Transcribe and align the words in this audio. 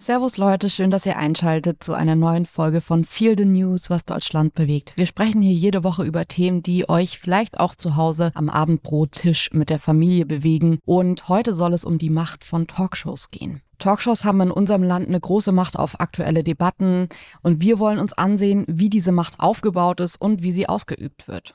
Servus 0.00 0.38
Leute, 0.38 0.70
schön, 0.70 0.90
dass 0.90 1.04
ihr 1.04 1.18
einschaltet 1.18 1.84
zu 1.84 1.92
einer 1.92 2.16
neuen 2.16 2.46
Folge 2.46 2.80
von 2.80 3.04
Feel 3.04 3.36
the 3.36 3.44
News, 3.44 3.90
was 3.90 4.06
Deutschland 4.06 4.54
bewegt. 4.54 4.94
Wir 4.96 5.04
sprechen 5.04 5.42
hier 5.42 5.52
jede 5.52 5.84
Woche 5.84 6.04
über 6.04 6.24
Themen, 6.24 6.62
die 6.62 6.88
euch 6.88 7.18
vielleicht 7.18 7.60
auch 7.60 7.74
zu 7.74 7.96
Hause 7.96 8.30
am 8.32 8.48
Abendbrottisch 8.48 9.50
mit 9.52 9.68
der 9.68 9.78
Familie 9.78 10.24
bewegen. 10.24 10.78
Und 10.86 11.28
heute 11.28 11.52
soll 11.52 11.74
es 11.74 11.84
um 11.84 11.98
die 11.98 12.08
Macht 12.08 12.44
von 12.44 12.66
Talkshows 12.66 13.30
gehen. 13.30 13.60
Talkshows 13.78 14.24
haben 14.24 14.40
in 14.40 14.50
unserem 14.50 14.84
Land 14.84 15.06
eine 15.06 15.20
große 15.20 15.52
Macht 15.52 15.76
auf 15.76 16.00
aktuelle 16.00 16.42
Debatten 16.42 17.10
und 17.42 17.60
wir 17.60 17.78
wollen 17.78 17.98
uns 17.98 18.14
ansehen, 18.14 18.64
wie 18.68 18.88
diese 18.88 19.12
Macht 19.12 19.38
aufgebaut 19.38 20.00
ist 20.00 20.18
und 20.18 20.42
wie 20.42 20.52
sie 20.52 20.66
ausgeübt 20.66 21.28
wird. 21.28 21.54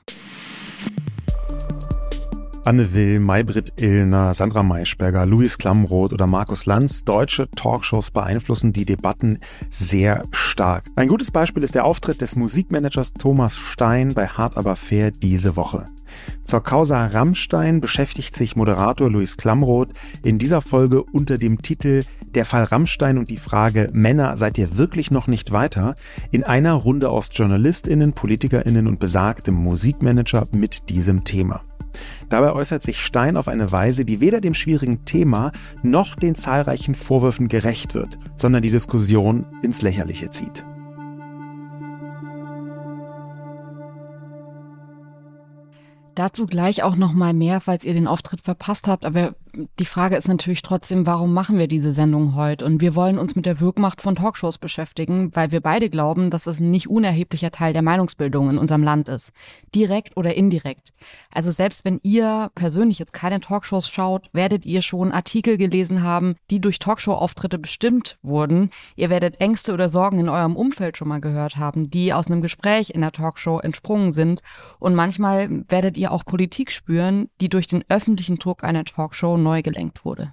Anne 2.66 2.92
Will, 2.94 3.20
Maybrit 3.20 3.74
Illner, 3.76 4.34
Sandra 4.34 4.64
Maischberger, 4.64 5.24
Luis 5.24 5.56
Klamroth 5.56 6.12
oder 6.12 6.26
Markus 6.26 6.66
Lanz. 6.66 7.04
Deutsche 7.04 7.48
Talkshows 7.52 8.10
beeinflussen 8.10 8.72
die 8.72 8.84
Debatten 8.84 9.38
sehr 9.70 10.24
stark. 10.32 10.82
Ein 10.96 11.06
gutes 11.06 11.30
Beispiel 11.30 11.62
ist 11.62 11.76
der 11.76 11.84
Auftritt 11.84 12.20
des 12.20 12.34
Musikmanagers 12.34 13.12
Thomas 13.12 13.56
Stein 13.56 14.14
bei 14.14 14.26
Hart 14.26 14.56
aber 14.56 14.74
fair 14.74 15.12
diese 15.12 15.54
Woche. 15.54 15.84
Zur 16.42 16.60
Causa 16.60 17.06
Rammstein 17.06 17.80
beschäftigt 17.80 18.34
sich 18.34 18.56
Moderator 18.56 19.08
Luis 19.08 19.36
Klamroth 19.36 19.92
in 20.24 20.40
dieser 20.40 20.60
Folge 20.60 21.04
unter 21.04 21.38
dem 21.38 21.62
Titel 21.62 22.02
Der 22.34 22.44
Fall 22.44 22.64
Rammstein 22.64 23.16
und 23.16 23.30
die 23.30 23.36
Frage 23.36 23.90
Männer, 23.92 24.36
seid 24.36 24.58
ihr 24.58 24.76
wirklich 24.76 25.12
noch 25.12 25.28
nicht 25.28 25.52
weiter? 25.52 25.94
in 26.32 26.42
einer 26.42 26.72
Runde 26.72 27.10
aus 27.10 27.28
JournalistInnen, 27.32 28.12
PolitikerInnen 28.12 28.88
und 28.88 28.98
besagtem 28.98 29.54
Musikmanager 29.54 30.48
mit 30.50 30.88
diesem 30.88 31.22
Thema. 31.22 31.62
Dabei 32.28 32.52
äußert 32.52 32.82
sich 32.82 33.00
Stein 33.00 33.36
auf 33.36 33.48
eine 33.48 33.72
Weise, 33.72 34.04
die 34.04 34.20
weder 34.20 34.40
dem 34.40 34.54
schwierigen 34.54 35.04
Thema 35.04 35.52
noch 35.82 36.14
den 36.14 36.34
zahlreichen 36.34 36.94
Vorwürfen 36.94 37.48
gerecht 37.48 37.94
wird, 37.94 38.18
sondern 38.36 38.62
die 38.62 38.70
Diskussion 38.70 39.46
ins 39.62 39.82
Lächerliche 39.82 40.30
zieht. 40.30 40.64
Dazu 46.16 46.46
gleich 46.46 46.82
auch 46.82 46.96
noch 46.96 47.12
mal 47.12 47.34
mehr, 47.34 47.60
falls 47.60 47.84
ihr 47.84 47.92
den 47.92 48.06
Auftritt 48.06 48.40
verpasst 48.40 48.88
habt. 48.88 49.04
Aber 49.04 49.34
die 49.78 49.84
Frage 49.84 50.16
ist 50.16 50.28
natürlich 50.28 50.62
trotzdem, 50.62 51.06
warum 51.06 51.34
machen 51.34 51.58
wir 51.58 51.68
diese 51.68 51.90
Sendung 51.90 52.34
heute? 52.34 52.64
Und 52.64 52.80
wir 52.80 52.94
wollen 52.94 53.18
uns 53.18 53.36
mit 53.36 53.44
der 53.44 53.60
Wirkmacht 53.60 54.00
von 54.00 54.16
Talkshows 54.16 54.56
beschäftigen, 54.56 55.34
weil 55.34 55.52
wir 55.52 55.60
beide 55.60 55.90
glauben, 55.90 56.30
dass 56.30 56.46
es 56.46 56.58
ein 56.58 56.70
nicht 56.70 56.88
unerheblicher 56.88 57.50
Teil 57.50 57.74
der 57.74 57.82
Meinungsbildung 57.82 58.48
in 58.48 58.58
unserem 58.58 58.82
Land 58.82 59.10
ist. 59.10 59.32
Direkt 59.74 60.16
oder 60.16 60.34
indirekt. 60.34 60.94
Also 61.30 61.50
selbst 61.50 61.84
wenn 61.84 62.00
ihr 62.02 62.50
persönlich 62.54 62.98
jetzt 62.98 63.12
keine 63.12 63.40
Talkshows 63.40 63.88
schaut, 63.90 64.28
werdet 64.32 64.64
ihr 64.64 64.80
schon 64.80 65.12
Artikel 65.12 65.58
gelesen 65.58 66.02
haben, 66.02 66.36
die 66.50 66.60
durch 66.60 66.78
Talkshow-Auftritte 66.78 67.58
bestimmt 67.58 68.16
wurden. 68.22 68.70
Ihr 68.96 69.10
werdet 69.10 69.40
Ängste 69.40 69.74
oder 69.74 69.90
Sorgen 69.90 70.18
in 70.18 70.30
eurem 70.30 70.56
Umfeld 70.56 70.96
schon 70.96 71.08
mal 71.08 71.20
gehört 71.20 71.58
haben, 71.58 71.90
die 71.90 72.14
aus 72.14 72.26
einem 72.28 72.40
Gespräch 72.40 72.90
in 72.90 73.02
der 73.02 73.12
Talkshow 73.12 73.58
entsprungen 73.58 74.12
sind. 74.12 74.40
Und 74.78 74.94
manchmal 74.94 75.64
werdet 75.68 75.98
ihr 75.98 76.06
ihr 76.06 76.12
auch 76.12 76.24
Politik 76.24 76.70
spüren, 76.70 77.28
die 77.40 77.48
durch 77.48 77.66
den 77.66 77.84
öffentlichen 77.88 78.36
Druck 78.36 78.62
einer 78.62 78.84
Talkshow 78.84 79.36
neu 79.46 79.62
gelenkt 79.62 80.04
wurde. 80.04 80.32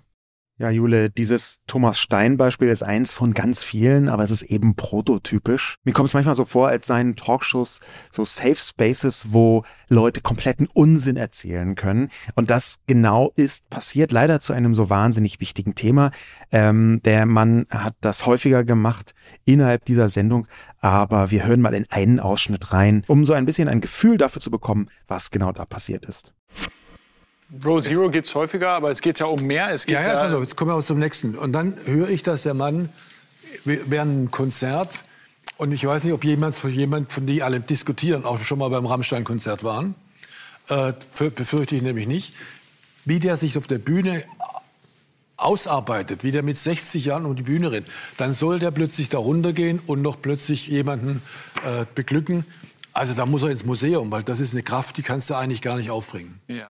Ja, 0.60 0.70
Jule, 0.70 1.10
dieses 1.10 1.62
Thomas 1.66 1.98
Stein-Beispiel 1.98 2.68
ist 2.68 2.84
eins 2.84 3.12
von 3.12 3.34
ganz 3.34 3.64
vielen, 3.64 4.08
aber 4.08 4.24
es 4.24 4.30
ist 4.30 4.44
eben 4.44 4.76
prototypisch. 4.76 5.78
Mir 5.84 5.94
kommt 5.94 6.10
es 6.10 6.14
manchmal 6.14 6.36
so 6.36 6.46
vor, 6.46 6.68
als 6.68 6.86
seien 6.86 7.16
Talkshows 7.16 7.82
so 8.12 8.24
Safe 8.24 8.56
Spaces, 8.56 9.28
wo 9.32 9.64
Leute 9.90 10.22
kompletten 10.22 10.68
Unsinn 10.72 11.18
erzählen 11.18 11.74
können. 11.74 12.10
Und 12.36 12.52
das 12.52 12.78
genau 12.86 13.32
ist 13.36 13.68
passiert 13.72 14.12
leider 14.12 14.40
zu 14.40 14.54
einem 14.54 14.76
so 14.76 14.92
wahnsinnig 14.92 15.40
wichtigen 15.40 15.74
Thema. 15.74 16.12
Ähm, 16.52 17.02
der 17.04 17.26
Mann 17.26 17.66
hat 17.72 17.96
das 18.02 18.28
häufiger 18.28 18.64
gemacht 18.64 19.16
innerhalb 19.46 19.86
dieser 19.86 20.08
Sendung, 20.08 20.46
aber 20.80 21.32
wir 21.32 21.48
hören 21.48 21.62
mal 21.62 21.74
in 21.74 21.88
einen 21.90 22.20
Ausschnitt 22.20 22.74
rein, 22.74 23.04
um 23.08 23.26
so 23.26 23.34
ein 23.34 23.48
bisschen 23.48 23.70
ein 23.70 23.82
Gefühl 23.82 24.20
dafür 24.20 24.42
zu 24.42 24.52
bekommen, 24.52 24.88
was 25.08 25.32
genau 25.32 25.52
da 25.52 25.66
passiert 25.66 26.06
ist. 26.06 26.36
Row 27.64 27.82
Zero 27.82 28.10
geht 28.10 28.26
es 28.26 28.34
häufiger, 28.36 28.70
aber 28.70 28.90
es 28.90 29.02
geht 29.02 29.20
ja 29.20 29.28
um 29.28 29.42
mehr. 29.42 29.70
Es 29.72 29.86
geht 29.86 29.96
ja, 29.96 30.02
ja, 30.02 30.14
also, 30.20 30.42
jetzt 30.42 30.56
kommen 30.56 30.72
wir 30.72 30.76
auch 30.76 30.84
zum 30.84 31.00
nächsten. 31.00 31.36
Und 31.36 31.54
dann 31.54 31.76
höre 31.86 32.10
ich, 32.10 32.24
dass 32.24 32.44
der 32.44 32.54
Mann 32.54 32.90
während 33.66 34.12
einem 34.12 34.32
Konzert, 34.32 34.90
und 35.58 35.72
ich 35.72 35.86
weiß 35.86 36.04
nicht, 36.04 36.14
ob 36.14 36.24
jemand, 36.24 36.62
jemand 36.64 37.12
von 37.12 37.28
die 37.28 37.44
alle 37.44 37.60
diskutieren, 37.60 38.26
auch 38.26 38.44
schon 38.44 38.60
mal 38.60 38.70
beim 38.70 38.86
Rammstein-Konzert 38.86 39.64
waren, 39.64 39.96
äh, 40.70 40.94
befürchte 41.36 41.76
ich 41.76 41.82
nämlich 41.82 42.08
nicht, 42.08 42.34
wie 43.06 43.20
der 43.20 43.38
sich 43.38 43.58
auf 43.58 43.68
der 43.68 43.78
Bühne 43.78 44.24
ausarbeitet, 45.38 46.24
wie 46.24 46.32
der 46.32 46.42
mit 46.42 46.58
60 46.58 47.06
Jahren 47.06 47.26
um 47.26 47.36
die 47.36 47.44
Bühne 47.44 47.72
rennt, 47.72 47.88
dann 48.18 48.34
soll 48.34 48.60
der 48.60 48.72
plötzlich 48.72 49.10
da 49.10 49.18
runtergehen 49.18 49.80
und 49.86 50.02
noch 50.02 50.22
plötzlich 50.22 50.68
jemanden 50.68 51.22
äh, 51.66 51.86
beglücken. 51.94 52.46
Also 52.94 53.14
da 53.14 53.26
muss 53.26 53.44
er 53.44 53.50
ins 53.50 53.66
Museum, 53.66 54.10
weil 54.12 54.24
das 54.24 54.40
ist 54.40 54.54
eine 54.54 54.64
Kraft, 54.64 54.98
die 54.98 55.02
kannst 55.02 55.30
du 55.30 55.36
eigentlich 55.36 55.62
gar 55.62 55.78
nicht 55.78 55.90
aufbringen. 55.90 56.40
Ja. 56.48 56.68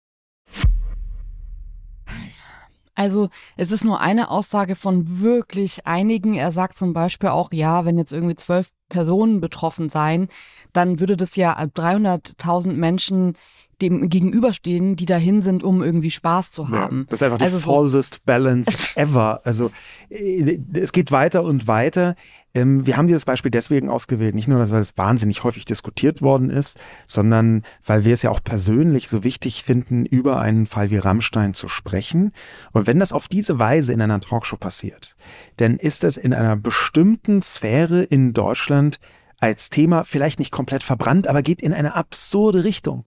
Also 2.99 3.29
es 3.57 3.71
ist 3.71 3.85
nur 3.85 4.01
eine 4.01 4.29
Aussage 4.29 4.75
von 4.75 5.21
wirklich 5.21 5.87
einigen. 5.87 6.35
Er 6.35 6.51
sagt 6.51 6.77
zum 6.77 6.93
Beispiel 6.93 7.29
auch, 7.29 7.53
ja, 7.53 7.85
wenn 7.85 7.97
jetzt 7.97 8.11
irgendwie 8.11 8.35
zwölf 8.35 8.73
Personen 8.89 9.41
betroffen 9.41 9.89
seien, 9.89 10.29
dann 10.73 10.99
würde 10.99 11.17
das 11.17 11.37
ja 11.37 11.57
300.000 11.57 12.73
Menschen 12.73 13.37
dem 13.81 14.09
gegenüberstehen, 14.09 14.97
die 14.97 15.07
dahin 15.07 15.41
sind, 15.41 15.63
um 15.63 15.83
irgendwie 15.83 16.11
Spaß 16.11 16.51
zu 16.51 16.69
haben. 16.69 17.01
Ja, 17.01 17.05
das 17.11 17.21
ist 17.21 17.23
einfach 17.23 17.41
also 17.41 17.57
die 17.59 17.63
falsest 17.63 18.15
so 18.15 18.21
balance 18.25 18.77
ever. 18.97 19.41
Also 19.45 19.71
äh, 20.11 20.59
es 20.75 20.93
geht 20.93 21.13
weiter 21.13 21.45
und 21.45 21.69
weiter. 21.69 22.15
Ähm, 22.55 22.87
wir 22.87 22.97
haben 22.97 23.07
dieses 23.07 23.25
Beispiel 23.25 23.51
deswegen 23.51 23.89
ausgewählt, 23.89 24.35
nicht 24.35 24.49
nur, 24.49 24.59
weil 24.59 24.81
es 24.81 24.97
wahnsinnig 24.97 25.45
häufig 25.45 25.65
diskutiert 25.65 26.23
worden 26.23 26.51
ist, 26.51 26.79
sondern 27.07 27.63
weil 27.85 28.05
wir 28.05 28.15
es 28.15 28.23
ja 28.23 28.31
auch 28.31 28.43
persönlich 28.43 29.09
so 29.09 29.23
wichtig 29.23 29.63
finden, 29.63 30.07
über 30.07 30.41
einen 30.41 30.67
Fall 30.67 30.91
wie 30.91 30.97
Rammstein 30.97 31.55
zu 31.55 31.69
sprechen. 31.69 32.33
Und 32.73 32.87
wenn 32.87 32.99
das 32.99 33.13
auf 33.13 33.29
diese 33.29 33.59
Weise 33.59 33.93
in 33.93 34.01
einer 34.01 34.21
Talkshow 34.21 34.57
passiert, 34.57 35.15
dann 35.57 35.77
ist 35.77 36.05
es 36.05 36.17
in 36.17 36.35
einer 36.35 36.57
bestimmten 36.57 37.43
Sphäre 37.43 38.03
in 38.03 38.33
Deutschland 38.33 38.99
als 39.41 39.71
Thema 39.71 40.05
vielleicht 40.05 40.39
nicht 40.39 40.51
komplett 40.51 40.83
verbrannt, 40.83 41.29
aber 41.29 41.43
geht 41.43 41.63
in 41.63 41.73
eine 41.73 41.95
absurde 41.95 42.65
Richtung. 42.65 43.05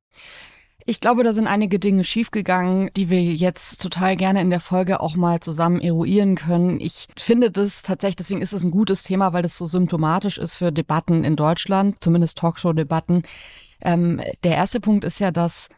Ich 0.91 0.99
glaube, 0.99 1.23
da 1.23 1.31
sind 1.31 1.47
einige 1.47 1.79
Dinge 1.79 2.03
schiefgegangen, 2.03 2.89
die 2.97 3.09
wir 3.09 3.23
jetzt 3.23 3.81
total 3.81 4.17
gerne 4.17 4.41
in 4.41 4.49
der 4.49 4.59
Folge 4.59 4.99
auch 4.99 5.15
mal 5.15 5.39
zusammen 5.39 5.79
eruieren 5.79 6.35
können. 6.35 6.81
Ich 6.81 7.07
finde 7.17 7.49
das 7.49 7.81
tatsächlich, 7.81 8.17
deswegen 8.17 8.41
ist 8.41 8.51
es 8.51 8.61
ein 8.61 8.71
gutes 8.71 9.03
Thema, 9.03 9.31
weil 9.31 9.41
das 9.41 9.57
so 9.57 9.65
symptomatisch 9.65 10.37
ist 10.37 10.55
für 10.55 10.69
Debatten 10.73 11.23
in 11.23 11.37
Deutschland, 11.37 12.03
zumindest 12.03 12.39
Talkshow-Debatten. 12.39 13.23
Ähm, 13.79 14.19
der 14.43 14.57
erste 14.57 14.81
Punkt 14.81 15.05
ist 15.05 15.21
ja, 15.21 15.31
dass 15.31 15.69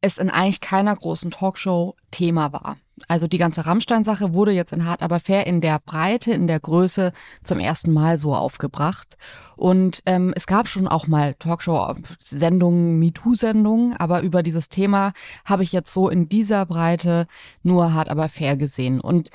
es 0.00 0.18
in 0.18 0.30
eigentlich 0.30 0.60
keiner 0.60 0.96
großen 0.96 1.30
Talkshow 1.30 1.94
Thema 2.10 2.52
war. 2.52 2.76
Also 3.08 3.26
die 3.26 3.38
ganze 3.38 3.66
Rammstein-Sache 3.66 4.34
wurde 4.34 4.52
jetzt 4.52 4.72
in 4.72 4.84
Hart 4.84 5.02
aber 5.02 5.18
fair 5.18 5.46
in 5.46 5.60
der 5.60 5.80
Breite, 5.80 6.32
in 6.32 6.46
der 6.46 6.60
Größe 6.60 7.12
zum 7.42 7.58
ersten 7.58 7.92
Mal 7.92 8.18
so 8.18 8.34
aufgebracht. 8.34 9.16
Und 9.56 10.02
ähm, 10.06 10.32
es 10.36 10.46
gab 10.46 10.68
schon 10.68 10.86
auch 10.86 11.06
mal 11.06 11.34
Talkshow-Sendungen, 11.34 12.98
MeToo-Sendungen, 13.00 13.96
aber 13.96 14.22
über 14.22 14.42
dieses 14.42 14.68
Thema 14.68 15.12
habe 15.44 15.64
ich 15.64 15.72
jetzt 15.72 15.92
so 15.92 16.08
in 16.08 16.28
dieser 16.28 16.66
Breite 16.66 17.26
nur 17.62 17.94
Hart 17.94 18.08
aber 18.08 18.28
fair 18.28 18.56
gesehen. 18.56 19.00
Und 19.00 19.30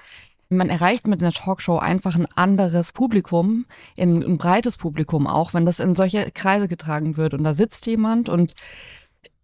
man 0.50 0.70
erreicht 0.70 1.08
mit 1.08 1.22
einer 1.22 1.32
Talkshow 1.32 1.78
einfach 1.78 2.16
ein 2.16 2.28
anderes 2.36 2.92
Publikum, 2.92 3.66
ein, 3.98 4.24
ein 4.24 4.38
breites 4.38 4.78
Publikum 4.78 5.28
auch, 5.28 5.54
wenn 5.54 5.66
das 5.66 5.80
in 5.80 5.96
solche 5.96 6.32
Kreise 6.32 6.68
getragen 6.68 7.18
wird. 7.18 7.34
Und 7.34 7.44
da 7.44 7.54
sitzt 7.54 7.86
jemand 7.86 8.30
und 8.30 8.56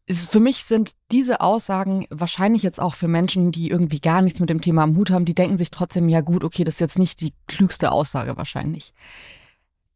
für 0.08 0.40
mich 0.40 0.66
sind 0.66 0.92
diese 1.12 1.42
Aussagen 1.42 2.06
wahrscheinlich 2.12 2.62
jetzt 2.62 2.80
auch 2.80 2.94
für 2.94 3.08
Menschen, 3.08 3.52
die 3.52 3.70
irgendwie 3.70 4.00
gar 4.00 4.22
nichts 4.22 4.40
mit 4.40 4.50
dem 4.50 4.62
Thema 4.62 4.84
am 4.84 4.96
Hut 4.96 5.10
haben, 5.10 5.26
die 5.26 5.34
denken 5.34 5.58
sich 5.58 5.72
trotzdem, 5.72 6.10
ja 6.10 6.22
gut, 6.22 6.44
okay, 6.44 6.64
das 6.64 6.76
ist 6.76 6.80
jetzt 6.80 7.00
nicht 7.00 7.22
die 7.22 7.34
klügste 7.48 7.92
Aussage 7.92 8.38
wahrscheinlich. 8.38 8.94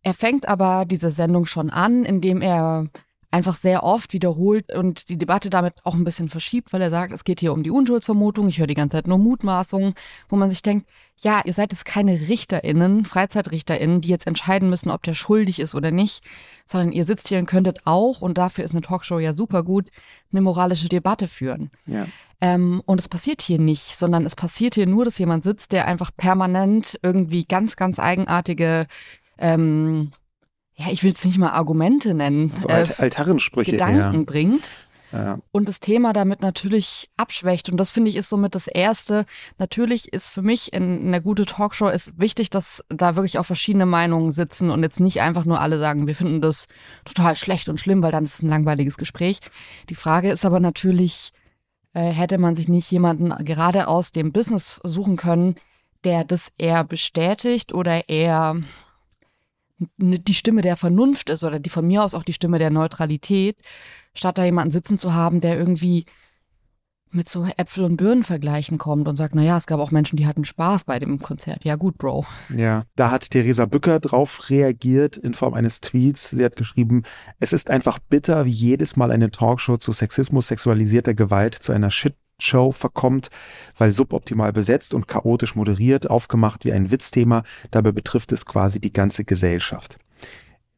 Er 0.01 0.13
fängt 0.13 0.47
aber 0.47 0.85
diese 0.85 1.11
Sendung 1.11 1.45
schon 1.45 1.69
an, 1.69 2.05
indem 2.05 2.41
er 2.41 2.87
einfach 3.31 3.55
sehr 3.55 3.83
oft 3.83 4.13
wiederholt 4.13 4.73
und 4.73 5.09
die 5.09 5.17
Debatte 5.17 5.49
damit 5.49 5.85
auch 5.85 5.93
ein 5.93 6.03
bisschen 6.03 6.29
verschiebt, 6.29 6.73
weil 6.73 6.81
er 6.81 6.89
sagt, 6.89 7.13
es 7.13 7.23
geht 7.23 7.39
hier 7.39 7.53
um 7.53 7.61
die 7.61 7.69
Unschuldsvermutung, 7.69 8.47
ich 8.47 8.59
höre 8.59 8.67
die 8.67 8.73
ganze 8.73 8.97
Zeit 8.97 9.07
nur 9.07 9.19
Mutmaßungen, 9.19 9.93
wo 10.29 10.35
man 10.35 10.49
sich 10.49 10.63
denkt, 10.63 10.87
ja, 11.17 11.41
ihr 11.45 11.53
seid 11.53 11.71
jetzt 11.71 11.85
keine 11.85 12.13
RichterInnen, 12.13 13.05
FreizeitrichterInnen, 13.05 14.01
die 14.01 14.07
jetzt 14.07 14.25
entscheiden 14.25 14.69
müssen, 14.69 14.89
ob 14.89 15.03
der 15.03 15.13
schuldig 15.13 15.59
ist 15.59 15.75
oder 15.75 15.91
nicht, 15.91 16.23
sondern 16.65 16.91
ihr 16.91 17.05
sitzt 17.05 17.27
hier 17.27 17.39
und 17.39 17.45
könntet 17.45 17.81
auch, 17.85 18.21
und 18.21 18.37
dafür 18.37 18.63
ist 18.63 18.71
eine 18.71 18.81
Talkshow 18.81 19.19
ja 19.19 19.33
super 19.33 19.63
gut, 19.63 19.89
eine 20.31 20.41
moralische 20.41 20.89
Debatte 20.89 21.27
führen. 21.27 21.69
Ja. 21.85 22.07
Ähm, 22.41 22.81
und 22.85 22.99
es 22.99 23.09
passiert 23.09 23.41
hier 23.41 23.59
nicht, 23.59 23.97
sondern 23.97 24.25
es 24.25 24.35
passiert 24.35 24.75
hier 24.75 24.87
nur, 24.87 25.05
dass 25.05 25.17
jemand 25.19 25.43
sitzt, 25.43 25.73
der 25.73 25.87
einfach 25.87 26.11
permanent 26.15 26.97
irgendwie 27.03 27.43
ganz, 27.43 27.75
ganz 27.75 27.99
eigenartige 27.99 28.87
ähm, 29.37 30.11
ja, 30.79 30.85
ich 30.91 31.03
will 31.03 31.11
es 31.11 31.25
nicht 31.25 31.37
mal 31.37 31.51
Argumente 31.51 32.13
nennen, 32.13 32.53
so 32.57 32.69
äh, 32.69 32.85
Altarensprüche 32.97 33.71
Gedanken 33.71 34.19
eher. 34.19 34.25
bringt. 34.25 34.71
Ja. 35.11 35.39
und 35.51 35.67
das 35.67 35.79
Thema 35.79 36.13
damit 36.13 36.43
natürlich 36.43 37.09
abschwächt. 37.17 37.67
Und 37.69 37.77
das 37.77 37.89
finde 37.89 38.09
ich 38.09 38.15
ist 38.15 38.29
somit 38.29 38.53
das 38.53 38.67
Erste. 38.67 39.25
Natürlich 39.57 40.13
ist 40.13 40.29
für 40.29 40.43
mich 40.43 40.71
in 40.71 41.07
einer 41.07 41.19
gute 41.19 41.45
Talkshow 41.47 41.89
ist 41.89 42.19
wichtig, 42.19 42.51
dass 42.51 42.85
da 42.89 43.15
wirklich 43.15 43.39
auch 43.39 43.45
verschiedene 43.45 43.87
Meinungen 43.87 44.29
sitzen 44.29 44.69
und 44.69 44.83
jetzt 44.83 44.99
nicht 44.99 45.21
einfach 45.21 45.45
nur 45.45 45.59
alle 45.59 45.79
sagen, 45.79 46.05
wir 46.05 46.13
finden 46.15 46.41
das 46.41 46.67
total 47.05 47.35
schlecht 47.35 47.69
und 47.69 47.79
schlimm, 47.79 48.03
weil 48.03 48.11
dann 48.11 48.23
ist 48.23 48.35
es 48.35 48.43
ein 48.43 48.49
langweiliges 48.49 48.97
Gespräch. 48.97 49.39
Die 49.89 49.95
Frage 49.95 50.29
ist 50.29 50.45
aber 50.45 50.59
natürlich, 50.59 51.33
äh, 51.93 52.11
hätte 52.11 52.37
man 52.37 52.53
sich 52.53 52.67
nicht 52.67 52.91
jemanden 52.91 53.33
gerade 53.43 53.87
aus 53.87 54.11
dem 54.11 54.31
Business 54.31 54.79
suchen 54.83 55.17
können, 55.17 55.55
der 56.03 56.23
das 56.23 56.51
eher 56.59 56.83
bestätigt 56.83 57.73
oder 57.73 58.07
eher 58.09 58.57
die 59.97 60.33
Stimme 60.33 60.61
der 60.61 60.75
Vernunft 60.75 61.29
ist 61.29 61.43
oder 61.43 61.59
die 61.59 61.69
von 61.69 61.87
mir 61.87 62.03
aus 62.03 62.13
auch 62.13 62.23
die 62.23 62.33
Stimme 62.33 62.59
der 62.59 62.69
Neutralität, 62.69 63.57
statt 64.13 64.37
da 64.37 64.43
jemanden 64.43 64.71
sitzen 64.71 64.97
zu 64.97 65.13
haben, 65.13 65.41
der 65.41 65.57
irgendwie 65.57 66.05
mit 67.11 67.27
so 67.27 67.47
Äpfel 67.57 67.85
und 67.85 67.97
Birnen 67.97 68.23
vergleichen 68.23 68.77
kommt 68.77 69.07
und 69.07 69.15
sagt, 69.15 69.33
naja, 69.33 69.57
es 69.57 69.65
gab 69.65 69.79
auch 69.79 69.91
Menschen, 69.91 70.15
die 70.17 70.27
hatten 70.27 70.45
Spaß 70.45 70.83
bei 70.83 70.99
dem 70.99 71.19
Konzert. 71.19 71.65
Ja, 71.65 71.75
gut, 71.75 71.97
Bro. 71.97 72.25
Ja, 72.55 72.83
da 72.95 73.09
hat 73.11 73.31
Theresa 73.31 73.65
Bücker 73.65 73.99
drauf 73.99 74.49
reagiert 74.49 75.17
in 75.17 75.33
Form 75.33 75.55
eines 75.55 75.81
Tweets. 75.81 76.29
Sie 76.29 76.43
hat 76.43 76.55
geschrieben, 76.55 77.03
es 77.39 77.53
ist 77.53 77.69
einfach 77.69 77.99
bitter, 77.99 78.45
wie 78.45 78.51
jedes 78.51 78.95
Mal 78.95 79.11
eine 79.11 79.31
Talkshow 79.31 79.77
zu 79.77 79.91
Sexismus, 79.91 80.49
sexualisierter 80.49 81.15
Gewalt, 81.15 81.55
zu 81.55 81.71
einer 81.71 81.89
Shit-Show 82.39 82.71
verkommt, 82.71 83.29
weil 83.77 83.91
suboptimal 83.91 84.53
besetzt 84.53 84.93
und 84.93 85.07
chaotisch 85.07 85.55
moderiert, 85.55 86.09
aufgemacht 86.09 86.65
wie 86.65 86.73
ein 86.73 86.91
Witzthema. 86.91 87.43
Dabei 87.71 87.91
betrifft 87.91 88.31
es 88.31 88.45
quasi 88.45 88.79
die 88.79 88.93
ganze 88.93 89.23
Gesellschaft 89.23 89.97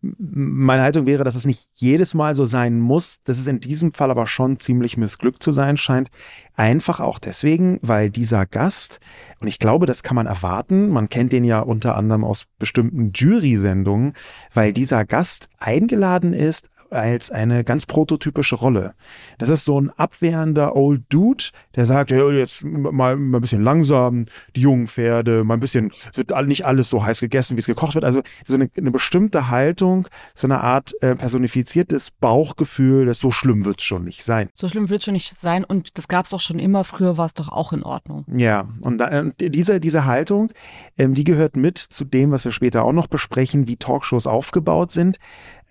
meine 0.03 0.81
Haltung 0.81 1.05
wäre, 1.05 1.23
dass 1.23 1.35
es 1.35 1.45
nicht 1.45 1.69
jedes 1.75 2.15
Mal 2.15 2.33
so 2.33 2.45
sein 2.45 2.79
muss, 2.79 3.21
dass 3.23 3.37
es 3.37 3.45
in 3.45 3.59
diesem 3.59 3.93
Fall 3.93 4.09
aber 4.09 4.25
schon 4.25 4.59
ziemlich 4.59 4.97
missglückt 4.97 5.43
zu 5.43 5.51
sein 5.51 5.77
scheint. 5.77 6.09
Einfach 6.55 6.99
auch 6.99 7.19
deswegen, 7.19 7.77
weil 7.83 8.09
dieser 8.09 8.47
Gast, 8.47 8.99
und 9.39 9.47
ich 9.47 9.59
glaube, 9.59 9.85
das 9.85 10.01
kann 10.01 10.15
man 10.15 10.25
erwarten, 10.25 10.89
man 10.89 11.07
kennt 11.07 11.33
den 11.33 11.43
ja 11.43 11.59
unter 11.59 11.95
anderem 11.97 12.23
aus 12.23 12.47
bestimmten 12.57 13.11
Jury-Sendungen, 13.13 14.13
weil 14.53 14.73
dieser 14.73 15.05
Gast 15.05 15.49
eingeladen 15.59 16.33
ist 16.33 16.69
als 16.91 17.31
eine 17.31 17.63
ganz 17.63 17.85
prototypische 17.85 18.55
Rolle. 18.55 18.93
Das 19.38 19.49
ist 19.49 19.65
so 19.65 19.79
ein 19.79 19.89
abwehrender 19.91 20.75
Old 20.75 21.03
Dude, 21.09 21.45
der 21.75 21.85
sagt, 21.85 22.11
ja, 22.11 22.29
jetzt 22.29 22.63
mal, 22.63 23.15
mal 23.15 23.38
ein 23.38 23.41
bisschen 23.41 23.63
langsam, 23.63 24.25
die 24.55 24.61
jungen 24.61 24.88
Pferde, 24.88 25.43
mal 25.43 25.55
ein 25.55 25.59
bisschen, 25.59 25.91
wird 26.13 26.31
nicht 26.47 26.65
alles 26.65 26.89
so 26.89 27.03
heiß 27.03 27.19
gegessen, 27.19 27.55
wie 27.57 27.61
es 27.61 27.65
gekocht 27.65 27.95
wird. 27.95 28.05
Also 28.05 28.21
so 28.45 28.55
eine, 28.55 28.69
eine 28.77 28.91
bestimmte 28.91 29.49
Haltung, 29.49 30.07
so 30.35 30.47
eine 30.47 30.61
Art 30.61 30.93
äh, 31.01 31.15
personifiziertes 31.15 32.11
Bauchgefühl, 32.11 33.05
dass 33.05 33.19
so 33.19 33.31
schlimm 33.31 33.65
wird's 33.65 33.83
schon 33.83 34.03
nicht 34.03 34.23
sein. 34.23 34.49
So 34.53 34.67
schlimm 34.67 34.89
wird's 34.89 35.05
schon 35.05 35.13
nicht 35.13 35.33
sein 35.39 35.63
und 35.63 35.97
das 35.97 36.07
gab's 36.07 36.31
doch 36.31 36.41
schon 36.41 36.59
immer. 36.59 36.83
Früher 36.83 37.17
war 37.17 37.25
es 37.25 37.33
doch 37.33 37.49
auch 37.49 37.73
in 37.73 37.83
Ordnung. 37.83 38.25
Ja, 38.31 38.67
und, 38.81 38.97
da, 38.97 39.19
und 39.19 39.35
diese, 39.39 39.79
diese 39.79 40.05
Haltung, 40.05 40.51
ähm, 40.97 41.13
die 41.13 41.23
gehört 41.23 41.55
mit 41.55 41.77
zu 41.77 42.03
dem, 42.03 42.31
was 42.31 42.45
wir 42.45 42.51
später 42.51 42.83
auch 42.83 42.93
noch 42.93 43.07
besprechen, 43.07 43.67
wie 43.67 43.77
Talkshows 43.77 44.27
aufgebaut 44.27 44.91
sind. 44.91 45.17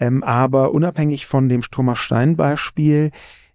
Ähm, 0.00 0.22
aber 0.24 0.72
unabhängig 0.72 1.26
von 1.26 1.48
dem 1.48 1.62
Sturmer 1.62 1.94
Stein 1.94 2.36
Beispiel, 2.36 3.10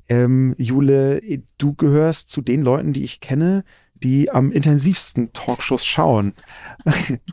ähm, 0.08 0.56
Jule, 0.58 1.22
du 1.58 1.74
gehörst 1.74 2.30
zu 2.30 2.42
den 2.42 2.62
Leuten, 2.62 2.94
die 2.94 3.04
ich 3.04 3.20
kenne, 3.20 3.64
die 3.96 4.30
am 4.30 4.52
intensivsten 4.52 5.34
Talkshows 5.34 5.86
schauen. 5.86 6.34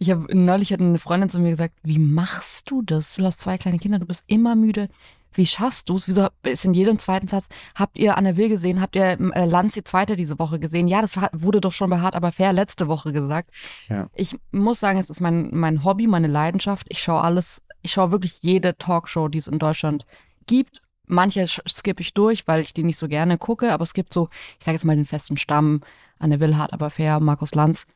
Ich 0.00 0.10
habe 0.10 0.26
neulich 0.32 0.72
hat 0.72 0.80
eine 0.80 0.98
Freundin 0.98 1.28
zu 1.28 1.40
mir 1.40 1.50
gesagt, 1.50 1.74
wie 1.82 1.98
machst 1.98 2.70
du 2.70 2.82
das? 2.82 3.14
Du 3.14 3.24
hast 3.24 3.40
zwei 3.40 3.58
kleine 3.58 3.78
Kinder, 3.78 3.98
du 3.98 4.06
bist 4.06 4.22
immer 4.28 4.54
müde. 4.54 4.88
Wie 5.32 5.46
schaffst 5.46 5.88
du 5.88 5.96
es? 5.96 6.08
Wieso 6.08 6.28
ist 6.42 6.64
in 6.64 6.72
jedem 6.72 6.98
zweiten 6.98 7.28
Satz, 7.28 7.48
habt 7.74 7.98
ihr 7.98 8.16
Anne 8.16 8.36
Will 8.36 8.48
gesehen? 8.48 8.80
Habt 8.80 8.96
ihr 8.96 9.18
äh, 9.34 9.44
Lanz 9.44 9.74
die 9.74 9.84
zweite 9.84 10.16
diese 10.16 10.38
Woche 10.38 10.58
gesehen? 10.58 10.88
Ja, 10.88 11.00
das 11.00 11.16
wurde 11.32 11.60
doch 11.60 11.72
schon 11.72 11.90
bei 11.90 12.00
Hart 12.00 12.16
aber 12.16 12.32
fair 12.32 12.52
letzte 12.52 12.88
Woche 12.88 13.12
gesagt. 13.12 13.50
Ja. 13.88 14.08
Ich 14.14 14.38
muss 14.52 14.80
sagen, 14.80 14.98
es 14.98 15.10
ist 15.10 15.20
mein, 15.20 15.50
mein 15.52 15.84
Hobby, 15.84 16.06
meine 16.06 16.28
Leidenschaft. 16.28 16.86
Ich 16.90 17.02
schaue 17.02 17.20
alles, 17.20 17.62
ich 17.82 17.92
schaue 17.92 18.10
wirklich 18.10 18.42
jede 18.42 18.76
Talkshow, 18.76 19.28
die 19.28 19.38
es 19.38 19.48
in 19.48 19.58
Deutschland 19.58 20.06
gibt. 20.46 20.82
Manche 21.06 21.46
skippe 21.46 22.02
ich 22.02 22.12
durch, 22.12 22.46
weil 22.46 22.60
ich 22.60 22.74
die 22.74 22.84
nicht 22.84 22.98
so 22.98 23.08
gerne 23.08 23.38
gucke, 23.38 23.72
aber 23.72 23.82
es 23.82 23.94
gibt 23.94 24.12
so, 24.12 24.28
ich 24.58 24.64
sage 24.64 24.76
jetzt 24.76 24.84
mal 24.84 24.96
den 24.96 25.06
festen 25.06 25.36
Stamm, 25.36 25.80
Anne 26.18 26.40
Will, 26.40 26.56
Hart 26.56 26.72
aber 26.72 26.90
fair, 26.90 27.20
Markus 27.20 27.54
Lanz. 27.54 27.86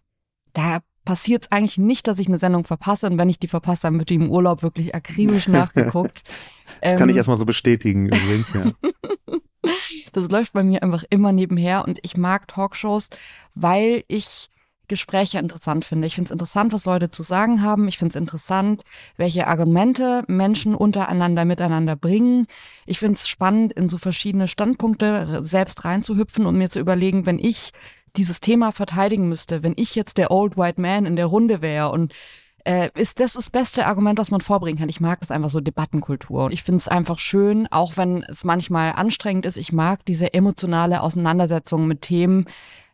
Da 0.55 0.79
passiert 1.05 1.45
es 1.45 1.53
eigentlich 1.53 1.79
nicht, 1.79 2.07
dass 2.07 2.19
ich 2.19 2.29
eine 2.29 2.39
Sendung 2.39 2.65
verpasse 2.65 3.07
und 3.07 3.19
wenn 3.19 3.29
ich 3.29 3.39
die 3.39 3.49
verpasse, 3.49 3.83
dann 3.83 3.99
wird 3.99 4.11
die 4.11 4.15
im 4.15 4.31
Urlaub 4.31 4.63
wirklich 4.63 4.95
akribisch 4.95 5.49
nachgeguckt. 5.49 6.23
Das 6.81 6.97
kann 6.97 7.09
ich 7.09 7.17
erstmal 7.17 7.37
so 7.37 7.45
bestätigen 7.45 8.07
übrigens, 8.07 8.53
ja. 8.55 8.65
das 10.13 10.31
läuft 10.31 10.53
bei 10.53 10.63
mir 10.63 10.83
einfach 10.83 11.05
immer 11.11 11.33
nebenher 11.33 11.85
und 11.87 11.99
ich 12.03 12.17
mag 12.17 12.49
Talkshows, 12.49 13.11
weil 13.55 14.05
ich 14.09 14.49
Gespräche 14.89 15.39
interessant 15.39 15.85
finde. 15.85 16.07
Ich 16.07 16.15
finde 16.15 16.29
es 16.29 16.33
interessant, 16.33 16.73
was 16.73 16.85
Leute 16.85 17.11
zu 17.11 17.23
sagen 17.23 17.63
haben. 17.63 17.89
Ich 17.89 17.99
finde 17.99 18.11
es 18.11 18.17
interessant, 18.17 18.83
welche 19.17 19.47
Argumente 19.47 20.25
Menschen 20.27 20.75
untereinander 20.75 21.45
miteinander 21.45 21.97
bringen. 21.97 22.47
Ich 22.87 22.99
finde 22.99 23.15
es 23.15 23.29
spannend, 23.29 23.73
in 23.73 23.89
so 23.89 23.99
verschiedene 23.99 24.49
Standpunkte 24.49 25.43
selbst 25.43 25.85
reinzuhüpfen 25.85 26.47
und 26.47 26.57
mir 26.59 26.69
zu 26.69 26.81
überlegen, 26.81 27.27
wenn 27.27 27.39
ich 27.39 27.73
dieses 28.17 28.41
Thema 28.41 28.73
verteidigen 28.73 29.29
müsste, 29.29 29.63
wenn 29.63 29.75
ich 29.77 29.95
jetzt 29.95 30.19
der 30.19 30.31
Old 30.31 30.57
White 30.57 30.81
Man 30.81 31.07
in 31.07 31.17
der 31.17 31.27
Runde 31.27 31.63
wäre 31.63 31.91
und 31.91 32.13
äh, 32.65 32.91
ist 32.95 33.21
das 33.21 33.33
das 33.33 33.51
beste 33.51 33.87
Argument, 33.87 34.19
was 34.19 34.31
man 34.31 34.41
vorbringen 34.41 34.79
kann. 34.79 34.89
Ich 34.89 35.01
mag 35.01 35.21
das 35.21 35.31
einfach 35.31 35.51
so 35.51 35.61
Debattenkultur. 35.61 36.51
Ich 36.53 36.63
finde 36.63 36.77
es 36.77 36.89
einfach 36.89 37.19
schön, 37.19 37.67
auch 37.71 37.97
wenn 37.97 38.23
es 38.25 38.45
manchmal 38.45 38.93
anstrengend 38.93 39.47
ist. 39.47 39.57
Ich 39.57 39.73
mag 39.73 40.05
diese 40.05 40.33
emotionale 40.35 41.01
Auseinandersetzung 41.01 41.87
mit 41.87 42.03
Themen 42.03 42.47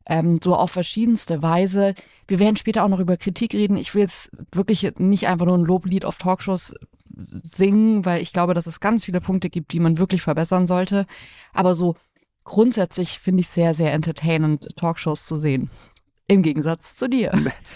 ähm, 0.09 0.41
so 0.43 0.57
auf 0.57 0.71
verschiedenste 0.71 1.43
Weise. 1.43 1.95
Wir 2.27 2.39
werden 2.39 2.57
später 2.57 2.85
auch 2.85 2.89
noch 2.89 3.01
über 3.01 3.17
Kritik 3.17 3.55
reden. 3.55 3.77
Ich 3.77 3.95
will 3.95 4.03
jetzt 4.03 4.31
wirklich 4.53 4.91
nicht 4.99 5.29
einfach 5.29 5.47
nur 5.47 5.57
ein 5.57 5.65
Loblied 5.65 6.05
auf 6.05 6.19
Talkshows 6.19 6.75
singen, 7.43 8.05
weil 8.05 8.23
ich 8.23 8.33
glaube, 8.33 8.55
dass 8.55 8.67
es 8.67 8.81
ganz 8.81 9.05
viele 9.05 9.21
Punkte 9.21 9.51
gibt, 9.51 9.73
die 9.73 9.81
man 9.81 9.99
wirklich 9.99 10.23
verbessern 10.23 10.67
sollte. 10.67 11.07
Aber 11.53 11.75
so 11.75 11.97
grundsätzlich 12.45 13.19
finde 13.19 13.41
ich 13.41 13.49
sehr, 13.49 13.75
sehr 13.75 13.93
entertainend, 13.93 14.69
Talkshows 14.77 15.27
zu 15.27 15.37
sehen. 15.37 15.71
Im 16.27 16.43
Gegensatz 16.43 16.97
zu 16.97 17.09
dir. 17.09 17.33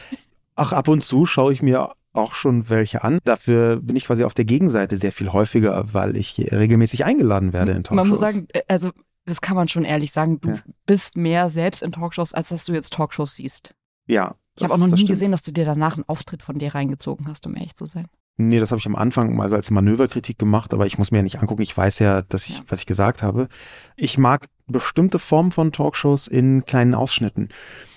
Ach, 0.55 0.73
ab 0.73 0.89
und 0.89 1.03
zu 1.03 1.27
schaue 1.27 1.53
ich 1.53 1.63
mir 1.63 1.93
auch 2.13 2.35
schon 2.35 2.69
welche 2.69 3.05
an. 3.05 3.19
Dafür 3.25 3.77
bin 3.81 3.97
ich 3.97 4.07
quasi 4.07 4.25
auf 4.25 4.35
der 4.35 4.45
Gegenseite 4.45 4.97
sehr 4.97 5.13
viel 5.13 5.33
häufiger, 5.33 5.93
weil 5.93 6.17
ich 6.17 6.39
regelmäßig 6.53 7.05
eingeladen 7.05 7.53
werde 7.53 7.73
in 7.73 7.85
Talkshows. 7.85 7.97
Man 7.97 8.09
muss 8.09 8.21
sagen, 8.21 8.47
äh, 8.53 8.61
also 8.69 8.91
das 9.25 9.41
kann 9.41 9.57
man 9.57 9.69
schon 9.69 9.85
ehrlich 9.85 10.13
sagen, 10.13 10.41
du 10.41 10.51
ja. 10.51 10.59
bist 10.87 11.17
mehr 11.17 11.51
selbst 11.51 11.83
in 11.83 11.93
Talkshows, 11.93 12.33
als 12.33 12.49
dass 12.49 12.65
du 12.65 12.73
jetzt 12.73 12.93
Talkshows 12.93 13.37
siehst. 13.37 13.75
Ja. 14.07 14.35
Ich 14.57 14.65
habe 14.65 14.75
auch 14.75 14.79
noch 14.79 14.89
nie 14.89 15.07
gesehen, 15.07 15.33
dass 15.33 15.43
du 15.43 15.53
dir 15.53 15.65
danach 15.65 15.95
einen 15.95 16.09
Auftritt 16.09 16.43
von 16.43 16.59
dir 16.59 16.75
reingezogen 16.75 17.27
hast, 17.27 17.47
um 17.47 17.57
ehrlich 17.57 17.75
zu 17.75 17.87
sein. 17.87 18.09
Nee, 18.37 18.59
das 18.59 18.71
habe 18.71 18.79
ich 18.81 18.87
am 18.87 18.97
Anfang 18.97 19.35
mal 19.35 19.49
so 19.49 19.55
als 19.55 19.71
Manöverkritik 19.71 20.39
gemacht, 20.39 20.75
aber 20.75 20.87
ich 20.87 20.99
muss 20.99 21.11
mir 21.11 21.19
ja 21.19 21.23
nicht 21.23 21.41
angucken. 21.41 21.63
Ich 21.63 21.77
weiß 21.77 22.01
ja, 22.01 22.23
dass 22.23 22.47
ich, 22.47 22.63
was 22.69 22.81
ich 22.81 22.87
gesagt 22.87 23.23
habe. 23.23 23.49
Ich 23.97 24.19
mag 24.19 24.47
bestimmte 24.67 25.19
Formen 25.19 25.53
von 25.53 25.73
Talkshows 25.73 26.29
in 26.29 26.65
kleinen 26.65 26.95
Ausschnitten. 26.95 27.49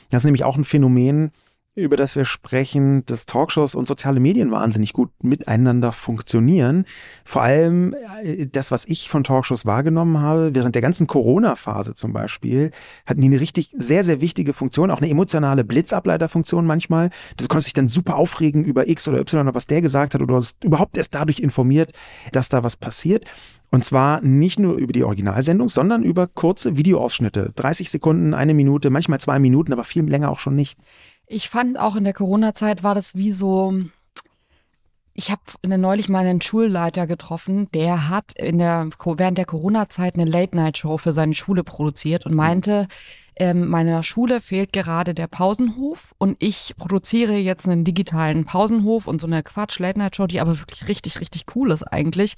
Das 0.10 0.22
ist 0.22 0.26
nämlich 0.26 0.44
auch 0.44 0.58
ein 0.58 0.66
Phänomen, 0.66 1.32
über 1.75 1.98
das 1.98 2.15
wir 2.15 2.24
sprechen, 2.24 3.05
dass 3.05 3.25
Talkshows 3.25 3.75
und 3.75 3.86
soziale 3.86 4.22
Medien 4.22 4.50
wahnsinnig 4.50 4.94
gut 4.94 5.12
miteinander 5.22 5.91
funktionieren. 5.91 6.86
Vor 7.25 7.41
allem 7.41 7.94
äh, 8.24 8.48
das, 8.48 8.72
was 8.72 8.86
ich 8.86 9.10
von 9.10 9.25
Talkshows 9.25 9.65
wahrgenommen 9.65 10.20
habe, 10.22 10.55
während 10.55 10.74
der 10.75 10.82
ganzen 10.82 11.05
Corona-Phase 11.05 11.94
zum 11.94 12.13
Beispiel, 12.13 12.72
hatten 13.05 13.20
die 13.20 13.27
eine 13.27 13.41
richtig 13.41 13.75
sehr, 13.77 14.05
sehr 14.05 14.22
wichtige 14.22 14.53
Funktion, 14.53 14.89
auch 14.89 15.01
eine 15.01 15.10
emotionale 15.10 15.65
Blitzableiterfunktion 15.65 16.65
manchmal. 16.65 17.10
Du 17.36 17.46
konntest 17.48 17.67
dich 17.67 17.74
dann 17.74 17.89
super 17.89 18.15
aufregen 18.15 18.63
über 18.63 18.88
X 18.88 19.08
oder 19.10 19.20
Y, 19.20 19.53
was 19.53 19.67
der 19.67 19.82
gesagt 19.82 20.13
hat, 20.13 20.22
oder 20.22 20.34
du 20.34 20.38
hast 20.38 20.63
überhaupt 20.63 20.96
erst 20.96 21.13
dadurch 21.13 21.39
informiert, 21.39 21.91
dass 22.32 22.48
da 22.48 22.63
was 22.63 22.77
passiert. 22.77 23.25
Und 23.70 23.84
zwar 23.84 24.22
nicht 24.22 24.60
nur 24.60 24.75
über 24.75 24.94
die 24.94 25.03
Originalsendung, 25.03 25.67
sondern 25.67 26.03
über 26.03 26.27
kurze 26.27 26.77
Videoausschnitte. 26.77 27.51
30 27.58 27.89
Sekunden, 27.91 28.34
eine 28.34 28.53
Minute, 28.53 28.89
manchmal 28.89 29.20
zwei 29.20 29.39
Minuten, 29.39 29.74
aber 29.74 29.84
viel 29.84 30.05
länger 30.05 30.29
auch 30.29 30.39
schon 30.39 30.55
nicht. 30.55 30.79
Ich 31.27 31.50
fand 31.50 31.79
auch 31.79 31.96
in 31.96 32.03
der 32.03 32.13
Corona-Zeit 32.13 32.84
war 32.84 32.96
das 32.96 33.15
wie 33.15 33.32
so. 33.32 33.74
Ich 35.13 35.32
habe 35.32 35.41
neulich 35.63 36.10
mal 36.10 36.25
einen 36.25 36.41
Schulleiter 36.41 37.08
getroffen, 37.08 37.70
der 37.74 38.10
hat 38.10 38.34
in 38.34 38.60
der 38.60 38.89
während 39.05 39.38
der 39.38 39.46
Corona-Zeit 39.46 40.15
eine 40.15 40.25
Late-Night-Show 40.25 40.98
für 40.98 41.13
seine 41.13 41.34
Schule 41.34 41.63
produziert 41.63 42.25
und 42.25 42.36
meinte, 42.36 42.88
ähm, 43.38 43.67
meiner 43.67 44.03
Schule 44.03 44.41
fehlt 44.41 44.74
gerade 44.74 45.13
der 45.13 45.27
Pausenhof 45.27 46.13
und 46.17 46.36
ich 46.39 46.74
produziere 46.77 47.36
jetzt 47.36 47.67
einen 47.67 47.86
digitalen 47.86 48.46
Pausenhof 48.46 49.08
und 49.08 49.22
so 49.22 49.27
eine 49.27 49.41
Quatsch-Late-Night-Show, 49.41 50.27
die 50.27 50.41
aber 50.41 50.60
wirklich 50.60 50.88
richtig, 50.89 51.20
richtig 51.22 51.46
cool 51.55 51.72
ist 51.72 51.84
eigentlich. 51.84 52.36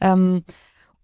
Ähm, 0.00 0.44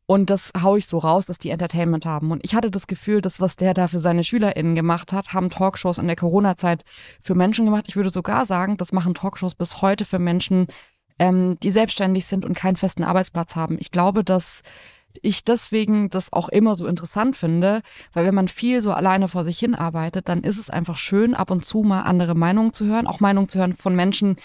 und 0.06 0.30
das 0.30 0.52
haue 0.60 0.78
ich 0.78 0.86
so 0.86 0.98
raus, 0.98 1.26
dass 1.26 1.38
die 1.38 1.50
Entertainment 1.50 2.06
haben. 2.06 2.30
Und 2.30 2.44
ich 2.44 2.54
hatte 2.54 2.70
das 2.70 2.86
Gefühl, 2.86 3.20
das, 3.20 3.40
was 3.40 3.56
der 3.56 3.75
da 3.75 3.88
für 3.88 3.98
seine 3.98 4.22
SchülerInnen 4.22 4.76
gemacht 4.76 5.12
hat, 5.12 5.32
haben 5.32 5.50
Talkshows 5.50 5.98
in 5.98 6.06
der 6.06 6.16
Corona-Zeit 6.16 6.84
für 7.20 7.34
Menschen 7.34 7.64
gemacht. 7.64 7.86
Ich 7.88 7.96
würde 7.96 8.10
sogar 8.10 8.46
sagen, 8.46 8.76
das 8.76 8.92
machen 8.92 9.14
Talkshows 9.14 9.56
bis 9.56 9.82
heute 9.82 10.04
für 10.04 10.20
Menschen, 10.20 10.68
ähm, 11.18 11.58
die 11.60 11.72
selbstständig 11.72 12.26
sind 12.26 12.44
und 12.44 12.56
keinen 12.56 12.76
festen 12.76 13.02
Arbeitsplatz 13.02 13.56
haben. 13.56 13.78
Ich 13.80 13.90
glaube, 13.90 14.22
dass 14.22 14.62
ich 15.22 15.42
deswegen 15.42 16.08
das 16.08 16.32
auch 16.32 16.50
immer 16.50 16.76
so 16.76 16.86
interessant 16.86 17.34
finde, 17.34 17.82
weil 18.12 18.26
wenn 18.26 18.34
man 18.34 18.48
viel 18.48 18.80
so 18.80 18.92
alleine 18.92 19.26
vor 19.26 19.42
sich 19.42 19.58
hin 19.58 19.75
arbeitet, 19.75 20.28
dann 20.28 20.42
ist 20.42 20.58
es 20.58 20.70
einfach 20.70 20.96
schön, 20.96 21.34
ab 21.34 21.50
und 21.50 21.64
zu 21.64 21.82
mal 21.82 22.02
andere 22.02 22.34
Meinungen 22.34 22.72
zu 22.72 22.84
hören, 22.84 23.06
auch 23.06 23.18
Meinungen 23.18 23.48
zu 23.48 23.58
hören 23.58 23.75
von 23.75 23.96
Menschen, 23.96 24.36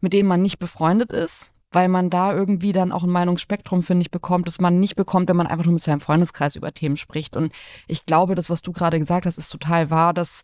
mit 0.00 0.12
denen 0.12 0.28
man 0.28 0.42
nicht 0.42 0.58
befreundet 0.58 1.12
ist, 1.12 1.52
weil 1.72 1.88
man 1.88 2.10
da 2.10 2.34
irgendwie 2.34 2.72
dann 2.72 2.92
auch 2.92 3.02
ein 3.02 3.10
Meinungsspektrum, 3.10 3.82
finde 3.82 4.02
ich, 4.02 4.10
bekommt, 4.10 4.46
das 4.46 4.60
man 4.60 4.78
nicht 4.80 4.96
bekommt, 4.96 5.28
wenn 5.28 5.36
man 5.36 5.46
einfach 5.46 5.64
nur 5.64 5.74
mit 5.74 5.82
seinem 5.82 6.00
Freundeskreis 6.00 6.56
über 6.56 6.72
Themen 6.72 6.96
spricht. 6.96 7.36
Und 7.36 7.52
ich 7.88 8.06
glaube, 8.06 8.34
das, 8.34 8.50
was 8.50 8.62
du 8.62 8.72
gerade 8.72 8.98
gesagt 8.98 9.26
hast, 9.26 9.38
ist 9.38 9.50
total 9.50 9.90
wahr, 9.90 10.14
dass 10.14 10.42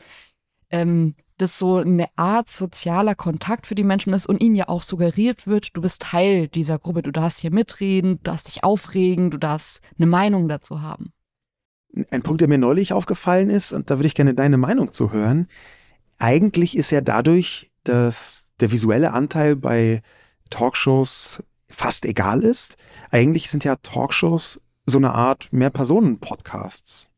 ähm, 0.71 1.15
das 1.39 1.59
so 1.59 1.79
eine 1.79 2.07
Art 2.17 2.49
sozialer 2.49 3.15
Kontakt 3.15 3.67
für 3.67 3.75
die 3.75 3.85
Menschen 3.85 4.13
ist 4.13 4.27
und 4.27 4.43
ihnen 4.43 4.57
ja 4.57 4.69
auch 4.69 4.83
suggeriert 4.83 5.47
wird, 5.47 5.77
du 5.77 5.83
bist 5.83 6.03
Teil 6.03 6.49
dieser 6.49 6.79
Gruppe, 6.79 7.03
du 7.03 7.11
darfst 7.11 7.41
hier 7.41 7.53
mitreden, 7.53 8.19
du 8.19 8.23
darfst 8.25 8.49
dich 8.49 8.65
aufregen, 8.65 9.31
du 9.31 9.39
darfst 9.39 9.81
eine 9.99 10.07
Meinung 10.07 10.49
dazu 10.49 10.83
haben. 10.83 11.13
Ein 12.11 12.23
Punkt, 12.23 12.41
der 12.41 12.49
mir 12.49 12.59
neulich 12.59 12.93
aufgefallen 12.93 13.51
ist, 13.51 13.73
und 13.73 13.91
da 13.91 13.99
würde 13.99 14.07
ich 14.07 14.15
gerne 14.15 14.35
deine 14.35 14.57
Meinung 14.57 14.93
zu 14.93 15.13
hören. 15.13 15.49
Eigentlich 16.19 16.77
ist 16.77 16.91
ja 16.91 17.01
dadurch, 17.01 17.71
dass 17.85 18.51
der 18.61 18.73
visuelle 18.73 19.13
Anteil 19.13 19.57
bei 19.57 20.03
Talkshows 20.53 21.43
fast 21.69 22.05
egal 22.05 22.45
ist. 22.45 22.77
Eigentlich 23.11 23.51
sind 23.51 23.65
ja 23.65 23.77
Talkshows 23.77 24.61
so 24.87 24.99
eine 24.99 25.13
Art 25.13 25.53
Mehr-Personen-Podcasts. 25.53 27.11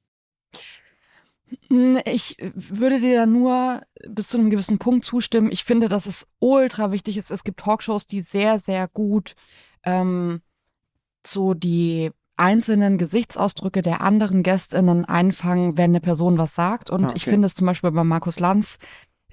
Hm, 1.69 1.99
ich 2.07 2.37
würde 2.55 3.01
dir 3.01 3.17
da 3.17 3.27
nur 3.27 3.81
bis 4.09 4.29
zu 4.29 4.39
einem 4.39 4.51
gewissen 4.51 4.79
Punkt 4.79 5.05
zustimmen. 5.05 5.51
Ich 5.51 5.65
finde, 5.65 5.89
dass 5.89 6.07
es 6.07 6.27
ultra 6.39 6.93
wichtig 6.93 7.17
ist. 7.17 7.31
Es 7.31 7.45
gibt 7.45 7.61
Talkshows, 7.61 8.07
die 8.07 8.21
sehr, 8.21 8.59
sehr 8.59 8.89
gut 8.89 9.35
ähm, 9.83 10.41
so 11.27 11.55
die 11.55 12.11
einzelnen 12.37 12.99
Gesichtsausdrücke 12.99 13.83
der 13.83 14.01
anderen 14.01 14.43
GästInnen 14.43 15.05
einfangen, 15.05 15.77
wenn 15.77 15.91
eine 15.91 16.01
Person 16.01 16.39
was 16.39 16.55
sagt. 16.55 16.91
Und 16.91 17.05
ah, 17.05 17.09
okay. 17.09 17.17
ich 17.17 17.25
finde 17.25 17.47
es 17.47 17.55
zum 17.55 17.67
Beispiel 17.67 17.91
bei 17.93 18.05
Markus 18.05 18.41
Lanz 18.41 18.79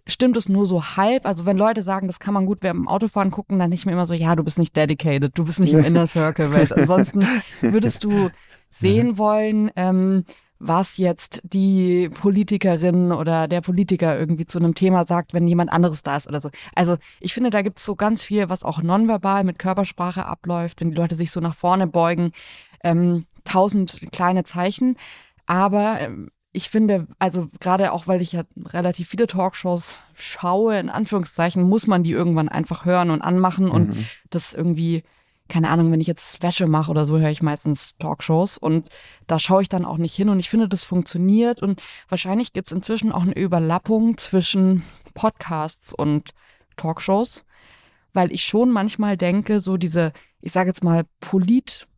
stimmt 0.07 0.37
es 0.37 0.49
nur 0.49 0.65
so 0.65 0.83
halb. 0.97 1.25
Also 1.25 1.45
wenn 1.45 1.57
Leute 1.57 1.81
sagen, 1.81 2.07
das 2.07 2.19
kann 2.19 2.33
man 2.33 2.45
gut 2.45 2.59
während 2.61 2.81
dem 2.81 2.87
Autofahren 2.87 3.31
gucken, 3.31 3.59
dann 3.59 3.69
nicht 3.69 3.85
mehr 3.85 3.93
immer 3.93 4.05
so, 4.05 4.13
ja, 4.13 4.35
du 4.35 4.43
bist 4.43 4.59
nicht 4.59 4.75
dedicated, 4.75 5.37
du 5.37 5.45
bist 5.45 5.59
nicht 5.59 5.73
im 5.73 5.83
Inner 5.83 6.07
Circle, 6.07 6.53
weil 6.53 6.71
ansonsten 6.75 7.25
würdest 7.61 8.03
du 8.03 8.29
sehen 8.69 9.17
wollen, 9.17 9.71
ähm, 9.75 10.25
was 10.63 10.97
jetzt 10.97 11.41
die 11.43 12.09
Politikerin 12.09 13.11
oder 13.11 13.47
der 13.47 13.61
Politiker 13.61 14.17
irgendwie 14.17 14.45
zu 14.45 14.59
einem 14.59 14.75
Thema 14.75 15.05
sagt, 15.05 15.33
wenn 15.33 15.47
jemand 15.47 15.71
anderes 15.71 16.03
da 16.03 16.17
ist 16.17 16.27
oder 16.27 16.39
so. 16.39 16.49
Also 16.75 16.97
ich 17.19 17.33
finde, 17.33 17.49
da 17.49 17.63
gibt's 17.63 17.83
so 17.83 17.95
ganz 17.95 18.23
viel, 18.23 18.47
was 18.49 18.63
auch 18.63 18.81
nonverbal 18.81 19.43
mit 19.43 19.57
Körpersprache 19.57 20.25
abläuft, 20.25 20.79
wenn 20.79 20.91
die 20.91 20.97
Leute 20.97 21.15
sich 21.15 21.31
so 21.31 21.39
nach 21.39 21.55
vorne 21.55 21.87
beugen. 21.87 22.31
Ähm, 22.83 23.25
tausend 23.43 24.11
kleine 24.11 24.43
Zeichen. 24.43 24.97
Aber 25.47 25.99
ähm, 25.99 26.29
ich 26.53 26.69
finde, 26.69 27.07
also 27.17 27.47
gerade 27.59 27.93
auch, 27.93 28.07
weil 28.07 28.21
ich 28.21 28.33
ja 28.33 28.43
relativ 28.65 29.09
viele 29.09 29.27
Talkshows 29.27 30.01
schaue, 30.13 30.77
in 30.79 30.89
Anführungszeichen, 30.89 31.63
muss 31.63 31.87
man 31.87 32.03
die 32.03 32.11
irgendwann 32.11 32.49
einfach 32.49 32.85
hören 32.85 33.09
und 33.09 33.21
anmachen 33.21 33.69
und 33.69 33.89
mhm. 33.89 34.05
das 34.29 34.53
irgendwie 34.53 35.03
keine 35.51 35.69
Ahnung, 35.69 35.91
wenn 35.91 35.99
ich 35.99 36.07
jetzt 36.07 36.41
Wäsche 36.41 36.65
mache 36.65 36.89
oder 36.89 37.05
so, 37.05 37.19
höre 37.19 37.29
ich 37.29 37.41
meistens 37.41 37.97
Talkshows 37.97 38.57
und 38.57 38.87
da 39.27 39.37
schaue 39.37 39.61
ich 39.61 39.67
dann 39.67 39.83
auch 39.83 39.97
nicht 39.97 40.15
hin 40.15 40.29
und 40.29 40.39
ich 40.39 40.49
finde, 40.49 40.69
das 40.69 40.85
funktioniert 40.85 41.61
und 41.61 41.81
wahrscheinlich 42.07 42.53
gibt 42.53 42.67
es 42.67 42.71
inzwischen 42.71 43.11
auch 43.11 43.23
eine 43.23 43.35
Überlappung 43.35 44.17
zwischen 44.17 44.83
Podcasts 45.13 45.93
und 45.93 46.29
Talkshows, 46.77 47.43
weil 48.13 48.31
ich 48.31 48.45
schon 48.45 48.71
manchmal 48.71 49.17
denke, 49.17 49.59
so 49.59 49.75
diese, 49.75 50.13
ich 50.39 50.53
sage 50.53 50.69
jetzt 50.69 50.85
mal, 50.85 51.03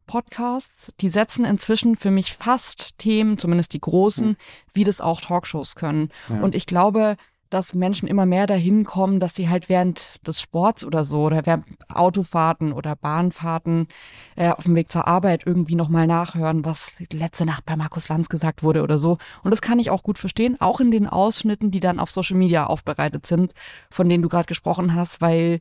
Polit-Podcasts, 0.05 0.93
die 0.99 1.09
setzen 1.09 1.45
inzwischen 1.45 1.95
für 1.95 2.11
mich 2.11 2.33
fast 2.33 2.97
Themen, 2.97 3.37
zumindest 3.37 3.73
die 3.73 3.81
großen, 3.81 4.29
hm. 4.29 4.35
wie 4.73 4.83
das 4.83 5.01
auch 5.01 5.21
Talkshows 5.21 5.75
können. 5.75 6.09
Ja. 6.29 6.41
Und 6.41 6.55
ich 6.55 6.65
glaube, 6.65 7.17
dass 7.49 7.75
Menschen 7.75 8.07
immer 8.07 8.25
mehr 8.25 8.47
dahin 8.47 8.83
kommen, 8.83 9.19
dass 9.19 9.35
sie 9.35 9.47
halt 9.47 9.69
während 9.69 10.25
des 10.27 10.41
Sports 10.41 10.83
oder 10.83 11.03
so 11.03 11.25
oder 11.25 11.45
während 11.45 11.65
Autofahrten 11.87 12.73
oder 12.73 12.95
Bahnfahrten 12.95 13.87
äh, 14.35 14.49
auf 14.49 14.63
dem 14.63 14.75
Weg 14.75 14.89
zur 14.89 15.07
Arbeit 15.07 15.43
irgendwie 15.45 15.75
nochmal 15.75 16.07
nachhören, 16.07 16.65
was 16.65 16.95
letzte 17.11 17.45
Nacht 17.45 17.63
bei 17.65 17.75
Markus 17.75 18.09
Lanz 18.09 18.27
gesagt 18.27 18.63
wurde 18.63 18.81
oder 18.81 18.97
so. 18.97 19.19
Und 19.43 19.51
das 19.51 19.61
kann 19.61 19.77
ich 19.77 19.91
auch 19.91 20.01
gut 20.01 20.17
verstehen, 20.17 20.59
auch 20.59 20.79
in 20.79 20.89
den 20.89 21.05
Ausschnitten, 21.05 21.69
die 21.69 21.79
dann 21.79 21.99
auf 21.99 22.09
Social 22.09 22.37
Media 22.37 22.65
aufbereitet 22.65 23.27
sind, 23.27 23.53
von 23.91 24.09
denen 24.09 24.23
du 24.23 24.29
gerade 24.29 24.47
gesprochen 24.47 24.95
hast, 24.95 25.21
weil 25.21 25.59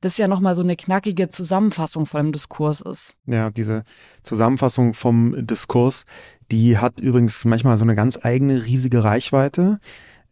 das 0.00 0.16
ja 0.16 0.28
nochmal 0.28 0.54
so 0.54 0.62
eine 0.62 0.76
knackige 0.76 1.28
Zusammenfassung 1.28 2.06
von 2.06 2.26
dem 2.26 2.32
Diskurs 2.32 2.80
ist. 2.80 3.14
Ja, 3.26 3.50
diese 3.50 3.84
Zusammenfassung 4.22 4.94
vom 4.94 5.46
Diskurs, 5.46 6.04
die 6.50 6.78
hat 6.78 7.00
übrigens 7.00 7.44
manchmal 7.44 7.76
so 7.76 7.84
eine 7.84 7.94
ganz 7.94 8.18
eigene 8.22 8.64
riesige 8.64 9.04
Reichweite. 9.04 9.78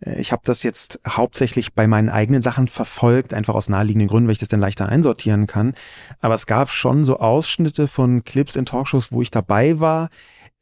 Äh, 0.00 0.20
ich 0.20 0.32
habe 0.32 0.42
das 0.44 0.62
jetzt 0.62 1.00
hauptsächlich 1.06 1.74
bei 1.74 1.86
meinen 1.86 2.08
eigenen 2.08 2.42
Sachen 2.42 2.66
verfolgt, 2.66 3.34
einfach 3.34 3.54
aus 3.54 3.68
naheliegenden 3.68 4.08
Gründen, 4.08 4.28
weil 4.28 4.32
ich 4.32 4.38
das 4.38 4.48
dann 4.48 4.60
leichter 4.60 4.88
einsortieren 4.88 5.46
kann. 5.46 5.74
Aber 6.20 6.34
es 6.34 6.46
gab 6.46 6.70
schon 6.70 7.04
so 7.04 7.18
Ausschnitte 7.18 7.88
von 7.88 8.24
Clips 8.24 8.56
in 8.56 8.66
Talkshows, 8.66 9.12
wo 9.12 9.22
ich 9.22 9.30
dabei 9.30 9.80
war, 9.80 10.08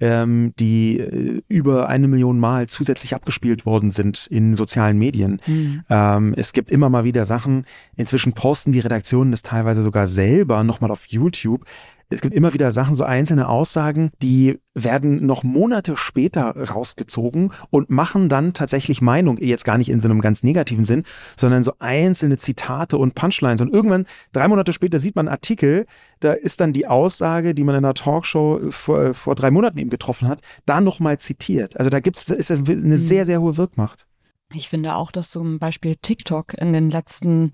ähm, 0.00 0.52
die 0.58 0.98
äh, 0.98 1.42
über 1.48 1.88
eine 1.88 2.08
Million 2.08 2.38
Mal 2.38 2.66
zusätzlich 2.66 3.14
abgespielt 3.14 3.64
worden 3.64 3.90
sind 3.90 4.26
in 4.26 4.54
sozialen 4.54 4.98
Medien. 4.98 5.40
Mhm. 5.46 5.82
Ähm, 5.88 6.34
es 6.36 6.52
gibt 6.52 6.70
immer 6.70 6.90
mal 6.90 7.04
wieder 7.04 7.24
Sachen, 7.24 7.64
inzwischen 7.96 8.32
posten 8.32 8.72
die 8.72 8.80
Redaktionen 8.80 9.30
das 9.30 9.42
teilweise 9.42 9.82
sogar 9.82 10.06
selber 10.06 10.62
nochmal 10.64 10.90
auf 10.90 11.06
YouTube, 11.06 11.64
es 12.08 12.20
gibt 12.20 12.34
immer 12.34 12.54
wieder 12.54 12.70
Sachen, 12.70 12.94
so 12.94 13.04
einzelne 13.04 13.48
Aussagen, 13.48 14.10
die 14.22 14.60
werden 14.74 15.26
noch 15.26 15.42
Monate 15.42 15.96
später 15.96 16.54
rausgezogen 16.56 17.52
und 17.70 17.90
machen 17.90 18.28
dann 18.28 18.52
tatsächlich 18.52 19.00
Meinung, 19.00 19.38
jetzt 19.38 19.64
gar 19.64 19.76
nicht 19.76 19.88
in 19.88 20.00
so 20.00 20.08
einem 20.08 20.20
ganz 20.20 20.42
negativen 20.42 20.84
Sinn, 20.84 21.02
sondern 21.36 21.62
so 21.62 21.72
einzelne 21.78 22.36
Zitate 22.36 22.96
und 22.96 23.14
Punchlines. 23.14 23.60
Und 23.60 23.72
irgendwann, 23.72 24.06
drei 24.32 24.46
Monate 24.46 24.72
später, 24.72 25.00
sieht 25.00 25.16
man 25.16 25.26
einen 25.26 25.34
Artikel, 25.34 25.86
da 26.20 26.32
ist 26.32 26.60
dann 26.60 26.72
die 26.72 26.86
Aussage, 26.86 27.54
die 27.54 27.64
man 27.64 27.74
in 27.74 27.84
einer 27.84 27.94
Talkshow 27.94 28.60
vor, 28.70 29.14
vor 29.14 29.34
drei 29.34 29.50
Monaten 29.50 29.78
eben 29.78 29.90
getroffen 29.90 30.28
hat, 30.28 30.40
da 30.64 30.80
nochmal 30.80 31.18
zitiert. 31.18 31.76
Also 31.78 31.90
da 31.90 32.00
gibt's 32.00 32.24
ist 32.24 32.50
eine 32.50 32.62
mhm. 32.62 32.96
sehr, 32.98 33.26
sehr 33.26 33.40
hohe 33.40 33.56
Wirkmacht. 33.56 34.06
Ich 34.54 34.68
finde 34.68 34.94
auch, 34.94 35.10
dass 35.10 35.30
zum 35.30 35.58
Beispiel 35.58 35.96
TikTok 36.00 36.54
in 36.54 36.72
den 36.72 36.90
letzten 36.90 37.52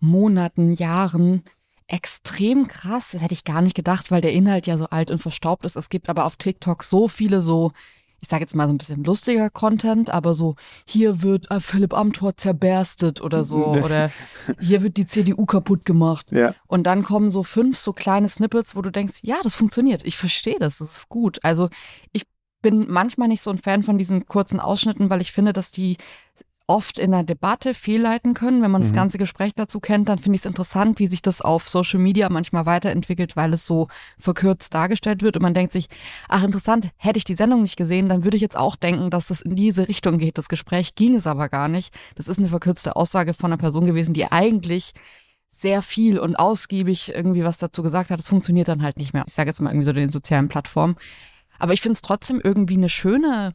Monaten, 0.00 0.72
Jahren 0.72 1.44
extrem 1.86 2.68
krass. 2.68 3.10
Das 3.12 3.22
hätte 3.22 3.34
ich 3.34 3.44
gar 3.44 3.62
nicht 3.62 3.74
gedacht, 3.74 4.10
weil 4.10 4.20
der 4.20 4.32
Inhalt 4.32 4.66
ja 4.66 4.78
so 4.78 4.86
alt 4.86 5.10
und 5.10 5.18
verstaubt 5.18 5.64
ist. 5.64 5.76
Es 5.76 5.88
gibt 5.88 6.08
aber 6.08 6.24
auf 6.24 6.36
TikTok 6.36 6.84
so 6.84 7.08
viele 7.08 7.40
so, 7.40 7.72
ich 8.20 8.28
sage 8.28 8.42
jetzt 8.42 8.54
mal 8.54 8.68
so 8.68 8.74
ein 8.74 8.78
bisschen 8.78 9.04
lustiger 9.04 9.50
Content, 9.50 10.10
aber 10.10 10.32
so, 10.32 10.54
hier 10.86 11.22
wird 11.22 11.50
äh, 11.50 11.60
Philipp 11.60 11.92
Amthor 11.92 12.36
zerberstet 12.36 13.20
oder 13.20 13.42
so, 13.42 13.66
oder 13.66 14.10
hier 14.60 14.82
wird 14.82 14.96
die 14.96 15.06
CDU 15.06 15.44
kaputt 15.44 15.84
gemacht. 15.84 16.30
Ja. 16.30 16.54
Und 16.68 16.84
dann 16.84 17.02
kommen 17.02 17.30
so 17.30 17.42
fünf 17.42 17.76
so 17.76 17.92
kleine 17.92 18.28
Snippets, 18.28 18.76
wo 18.76 18.82
du 18.82 18.90
denkst, 18.90 19.20
ja, 19.22 19.36
das 19.42 19.54
funktioniert, 19.56 20.04
ich 20.04 20.16
verstehe 20.16 20.58
das, 20.58 20.78
das 20.78 20.96
ist 20.98 21.08
gut. 21.08 21.40
Also 21.42 21.68
ich 22.12 22.22
bin 22.62 22.86
manchmal 22.88 23.26
nicht 23.28 23.42
so 23.42 23.50
ein 23.50 23.58
Fan 23.58 23.82
von 23.82 23.98
diesen 23.98 24.26
kurzen 24.26 24.60
Ausschnitten, 24.60 25.10
weil 25.10 25.20
ich 25.20 25.32
finde, 25.32 25.52
dass 25.52 25.72
die 25.72 25.96
oft 26.66 26.98
in 26.98 27.10
der 27.10 27.22
Debatte 27.22 27.74
fehlleiten 27.74 28.34
können. 28.34 28.62
Wenn 28.62 28.70
man 28.70 28.82
das 28.82 28.92
mhm. 28.92 28.96
ganze 28.96 29.18
Gespräch 29.18 29.52
dazu 29.54 29.80
kennt, 29.80 30.08
dann 30.08 30.18
finde 30.18 30.36
ich 30.36 30.42
es 30.42 30.46
interessant, 30.46 30.98
wie 30.98 31.06
sich 31.06 31.22
das 31.22 31.40
auf 31.40 31.68
Social 31.68 32.00
Media 32.00 32.28
manchmal 32.28 32.66
weiterentwickelt, 32.66 33.36
weil 33.36 33.52
es 33.52 33.66
so 33.66 33.88
verkürzt 34.18 34.74
dargestellt 34.74 35.22
wird 35.22 35.36
und 35.36 35.42
man 35.42 35.54
denkt 35.54 35.72
sich, 35.72 35.88
ach 36.28 36.42
interessant, 36.42 36.90
hätte 36.96 37.18
ich 37.18 37.24
die 37.24 37.34
Sendung 37.34 37.62
nicht 37.62 37.76
gesehen, 37.76 38.08
dann 38.08 38.24
würde 38.24 38.36
ich 38.36 38.42
jetzt 38.42 38.56
auch 38.56 38.76
denken, 38.76 39.10
dass 39.10 39.26
das 39.26 39.40
in 39.40 39.54
diese 39.54 39.88
Richtung 39.88 40.18
geht. 40.18 40.38
Das 40.38 40.48
Gespräch 40.48 40.94
ging 40.94 41.14
es 41.14 41.26
aber 41.26 41.48
gar 41.48 41.68
nicht. 41.68 41.94
Das 42.14 42.28
ist 42.28 42.38
eine 42.38 42.48
verkürzte 42.48 42.96
Aussage 42.96 43.34
von 43.34 43.52
einer 43.52 43.58
Person 43.58 43.86
gewesen, 43.86 44.14
die 44.14 44.30
eigentlich 44.30 44.92
sehr 45.50 45.82
viel 45.82 46.18
und 46.18 46.36
ausgiebig 46.36 47.12
irgendwie 47.14 47.44
was 47.44 47.58
dazu 47.58 47.82
gesagt 47.82 48.10
hat. 48.10 48.18
Das 48.18 48.28
funktioniert 48.28 48.68
dann 48.68 48.82
halt 48.82 48.96
nicht 48.96 49.12
mehr. 49.12 49.24
Ich 49.26 49.34
sage 49.34 49.50
jetzt 49.50 49.60
mal 49.60 49.70
irgendwie 49.70 49.84
so 49.84 49.92
den 49.92 50.10
sozialen 50.10 50.48
Plattformen. 50.48 50.96
Aber 51.58 51.74
ich 51.74 51.80
finde 51.80 51.92
es 51.92 52.02
trotzdem 52.02 52.40
irgendwie 52.42 52.74
eine 52.74 52.88
schöne 52.88 53.54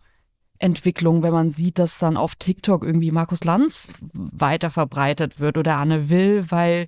Entwicklung, 0.60 1.24
wenn 1.24 1.34
man 1.34 1.52
sieht, 1.52 1.80
dass 1.80 2.00
dann 2.00 2.18
auf 2.18 2.36
TikTok 2.36 2.84
irgendwie 2.84 3.12
Markus 3.12 3.44
Lanz 3.44 3.94
weiter 4.14 4.70
verbreitet 4.70 5.40
wird 5.40 5.58
oder 5.58 5.78
Anne 5.78 6.10
Will, 6.10 6.50
weil 6.50 6.88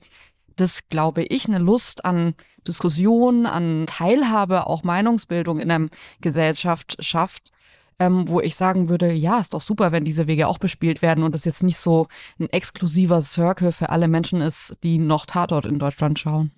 das, 0.55 0.89
glaube 0.89 1.23
ich, 1.23 1.47
eine 1.47 1.59
Lust 1.59 2.03
an 2.05 2.35
Diskussion, 2.67 3.45
an 3.45 3.85
Teilhabe, 3.87 4.67
auch 4.67 4.83
Meinungsbildung 4.83 5.59
in 5.59 5.71
einer 5.71 5.89
Gesellschaft 6.21 6.97
schafft, 6.99 7.51
ähm, 7.99 8.27
wo 8.27 8.41
ich 8.41 8.55
sagen 8.55 8.89
würde, 8.89 9.11
ja, 9.11 9.39
ist 9.39 9.53
doch 9.53 9.61
super, 9.61 9.91
wenn 9.91 10.05
diese 10.05 10.27
Wege 10.27 10.47
auch 10.47 10.57
bespielt 10.57 11.01
werden 11.01 11.23
und 11.23 11.33
das 11.33 11.45
jetzt 11.45 11.63
nicht 11.63 11.77
so 11.77 12.07
ein 12.39 12.49
exklusiver 12.49 13.21
Circle 13.21 13.71
für 13.71 13.89
alle 13.89 14.07
Menschen 14.07 14.41
ist, 14.41 14.77
die 14.83 14.97
noch 14.97 15.25
Tatort 15.25 15.65
in 15.65 15.79
Deutschland 15.79 16.19
schauen. 16.19 16.51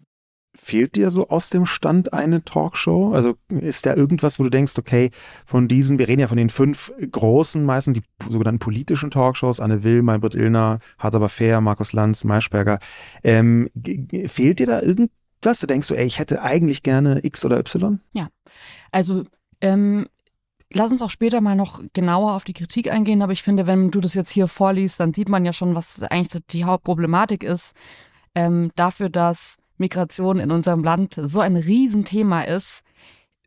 Fehlt 0.53 0.98
dir 0.98 1.12
so 1.12 1.29
aus 1.29 1.50
dem 1.50 1.65
Stand 1.65 2.12
eine 2.12 2.43
Talkshow? 2.43 3.13
Also 3.13 3.36
ist 3.48 3.86
da 3.86 3.96
irgendwas, 3.96 4.38
wo 4.38 4.43
du 4.43 4.50
denkst, 4.50 4.77
okay, 4.77 5.10
von 5.46 5.70
diesen, 5.70 5.98
wir 5.98 6.10
reden 6.10 6.20
ja 6.20 6.27
von 6.27 6.38
den 6.38 6.50
fünf 6.50 6.91
großen, 7.00 7.63
meistens 7.63 8.00
die 8.00 8.03
sogenannten 8.29 8.60
politischen 8.60 9.12
Talkshows, 9.12 9.62
Anne 9.62 9.86
Will, 9.86 10.01
Maybrit 10.01 10.36
Illner, 10.36 10.79
Hart 11.00 11.15
aber 11.15 11.29
fair, 11.29 11.62
Markus 11.62 11.93
Lanz, 11.93 12.25
Maischberger, 12.25 12.79
ähm, 13.24 13.70
fehlt 14.27 14.60
dir 14.60 14.67
da 14.67 14.81
irgendwas? 14.81 15.60
Du 15.62 15.67
denkst 15.67 15.88
du, 15.88 15.96
ey, 15.96 16.05
ich 16.05 16.20
hätte 16.20 16.41
eigentlich 16.41 16.84
gerne 16.84 17.24
X 17.24 17.46
oder 17.46 17.58
Y? 17.58 18.01
Ja. 18.12 18.27
Also 18.91 19.24
ähm, 19.62 20.08
lass 20.74 20.91
uns 20.91 21.01
auch 21.01 21.10
später 21.10 21.39
mal 21.39 21.55
noch 21.55 21.81
genauer 21.93 22.34
auf 22.34 22.43
die 22.43 22.53
Kritik 22.53 22.91
eingehen, 22.91 23.22
aber 23.22 23.34
ich 23.34 23.43
finde, 23.43 23.67
wenn 23.67 23.89
du 23.89 24.01
das 24.01 24.15
jetzt 24.15 24.31
hier 24.31 24.48
vorliest, 24.48 25.00
dann 25.00 25.13
sieht 25.13 25.29
man 25.29 25.46
ja 25.46 25.53
schon, 25.53 25.75
was 25.75 26.03
eigentlich 26.03 26.43
die 26.50 26.65
Hauptproblematik 26.65 27.43
ist. 27.43 27.74
Ähm, 28.36 28.72
dafür, 28.75 29.10
dass 29.10 29.58
Migration 29.81 30.39
in 30.39 30.51
unserem 30.51 30.83
Land 30.83 31.19
so 31.21 31.41
ein 31.41 31.57
Riesenthema 31.57 32.43
ist, 32.43 32.83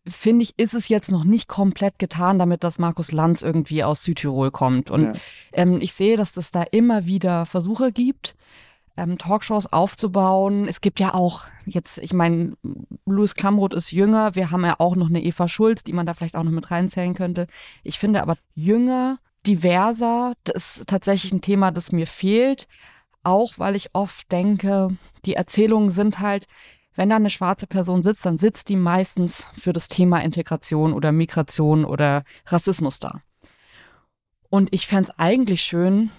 finde 0.06 0.42
ich, 0.42 0.58
ist 0.58 0.74
es 0.74 0.88
jetzt 0.88 1.10
noch 1.10 1.24
nicht 1.24 1.48
komplett 1.48 1.98
getan, 1.98 2.38
damit 2.38 2.62
dass 2.62 2.78
Markus 2.78 3.10
Lanz 3.10 3.40
irgendwie 3.40 3.82
aus 3.82 4.02
Südtirol 4.02 4.50
kommt. 4.50 4.90
Und 4.90 5.04
ja. 5.04 5.12
ähm, 5.52 5.78
ich 5.80 5.94
sehe, 5.94 6.16
dass 6.16 6.36
es 6.36 6.50
da 6.50 6.62
immer 6.62 7.06
wieder 7.06 7.46
Versuche 7.46 7.90
gibt, 7.90 8.36
ähm, 8.96 9.16
Talkshows 9.18 9.72
aufzubauen. 9.72 10.68
Es 10.68 10.80
gibt 10.80 11.00
ja 11.00 11.14
auch 11.14 11.44
jetzt, 11.64 11.98
ich 11.98 12.12
meine, 12.12 12.54
Louis 13.06 13.34
Klamroth 13.34 13.72
ist 13.72 13.92
jünger. 13.92 14.34
Wir 14.34 14.50
haben 14.50 14.64
ja 14.64 14.76
auch 14.78 14.94
noch 14.94 15.08
eine 15.08 15.22
Eva 15.22 15.48
Schulz, 15.48 15.84
die 15.84 15.94
man 15.94 16.06
da 16.06 16.14
vielleicht 16.14 16.36
auch 16.36 16.44
noch 16.44 16.52
mit 16.52 16.70
reinzählen 16.70 17.14
könnte. 17.14 17.46
Ich 17.82 17.98
finde 17.98 18.22
aber 18.22 18.36
jünger, 18.54 19.18
diverser, 19.46 20.34
das 20.44 20.78
ist 20.78 20.88
tatsächlich 20.88 21.32
ein 21.32 21.40
Thema, 21.40 21.70
das 21.70 21.92
mir 21.92 22.06
fehlt. 22.06 22.68
Auch 23.24 23.54
weil 23.58 23.74
ich 23.74 23.90
oft 23.94 24.30
denke, 24.30 24.96
die 25.24 25.34
Erzählungen 25.34 25.90
sind 25.90 26.20
halt, 26.20 26.46
wenn 26.94 27.10
da 27.10 27.16
eine 27.16 27.30
schwarze 27.30 27.66
Person 27.66 28.02
sitzt, 28.02 28.24
dann 28.24 28.38
sitzt 28.38 28.68
die 28.68 28.76
meistens 28.76 29.46
für 29.54 29.72
das 29.72 29.88
Thema 29.88 30.22
Integration 30.22 30.92
oder 30.92 31.10
Migration 31.10 31.84
oder 31.84 32.24
Rassismus 32.46 33.00
da. 33.00 33.22
Und 34.48 34.72
ich 34.72 34.86
fände 34.86 35.10
es 35.10 35.18
eigentlich 35.18 35.62
schön, 35.62 36.10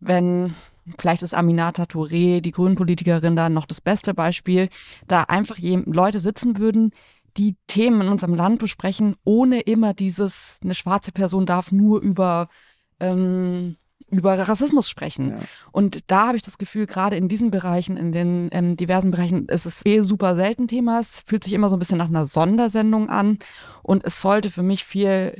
wenn, 0.00 0.54
vielleicht 0.98 1.22
ist 1.22 1.34
Aminata 1.34 1.84
Touré, 1.84 2.40
die 2.40 2.52
Grünenpolitikerin, 2.52 3.36
da 3.36 3.50
noch 3.50 3.66
das 3.66 3.82
beste 3.82 4.14
Beispiel, 4.14 4.70
da 5.06 5.24
einfach 5.24 5.58
Leute 5.58 6.18
sitzen 6.18 6.56
würden, 6.58 6.92
die 7.36 7.56
Themen 7.66 8.02
in 8.02 8.08
unserem 8.08 8.34
Land 8.34 8.60
besprechen, 8.60 9.16
ohne 9.24 9.60
immer 9.60 9.92
dieses, 9.92 10.58
eine 10.62 10.74
schwarze 10.74 11.12
Person 11.12 11.46
darf 11.46 11.72
nur 11.72 12.00
über 12.00 12.48
ähm, 13.00 13.76
über 14.14 14.38
Rassismus 14.38 14.88
sprechen. 14.88 15.30
Ja. 15.30 15.38
Und 15.72 16.10
da 16.10 16.28
habe 16.28 16.36
ich 16.36 16.42
das 16.42 16.58
Gefühl, 16.58 16.86
gerade 16.86 17.16
in 17.16 17.28
diesen 17.28 17.50
Bereichen, 17.50 17.96
in 17.96 18.12
den 18.12 18.48
ähm, 18.52 18.76
diversen 18.76 19.10
Bereichen, 19.10 19.46
ist 19.46 19.66
es 19.66 19.84
eh 19.84 20.00
super 20.00 20.34
selten 20.36 20.68
Thema. 20.68 21.00
Es 21.00 21.20
fühlt 21.20 21.44
sich 21.44 21.52
immer 21.52 21.68
so 21.68 21.76
ein 21.76 21.78
bisschen 21.78 21.98
nach 21.98 22.08
einer 22.08 22.26
Sondersendung 22.26 23.10
an. 23.10 23.38
Und 23.82 24.04
es 24.04 24.20
sollte 24.20 24.50
für 24.50 24.62
mich 24.62 24.84
viel 24.84 25.34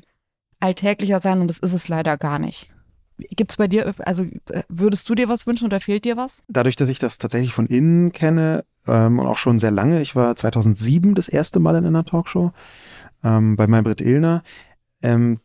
alltäglicher 0.60 1.20
sein 1.20 1.40
und 1.40 1.48
das 1.48 1.58
ist 1.58 1.74
es 1.74 1.88
leider 1.88 2.16
gar 2.16 2.38
nicht. 2.38 2.70
Gibt 3.18 3.52
es 3.52 3.56
bei 3.58 3.68
dir, 3.68 3.94
also 3.98 4.26
würdest 4.68 5.08
du 5.08 5.14
dir 5.14 5.28
was 5.28 5.46
wünschen 5.46 5.66
oder 5.66 5.78
fehlt 5.78 6.04
dir 6.04 6.16
was? 6.16 6.42
Dadurch, 6.48 6.74
dass 6.74 6.88
ich 6.88 6.98
das 6.98 7.18
tatsächlich 7.18 7.52
von 7.52 7.66
innen 7.66 8.10
kenne 8.10 8.64
ähm, 8.88 9.20
und 9.20 9.26
auch 9.26 9.36
schon 9.36 9.58
sehr 9.60 9.70
lange, 9.70 10.00
ich 10.00 10.16
war 10.16 10.34
2007 10.34 11.14
das 11.14 11.28
erste 11.28 11.60
Mal 11.60 11.76
in 11.76 11.86
einer 11.86 12.04
Talkshow 12.04 12.52
ähm, 13.22 13.54
bei 13.54 13.68
Maybrit 13.68 14.00
Illner, 14.00 14.42
ähm, 15.02 15.38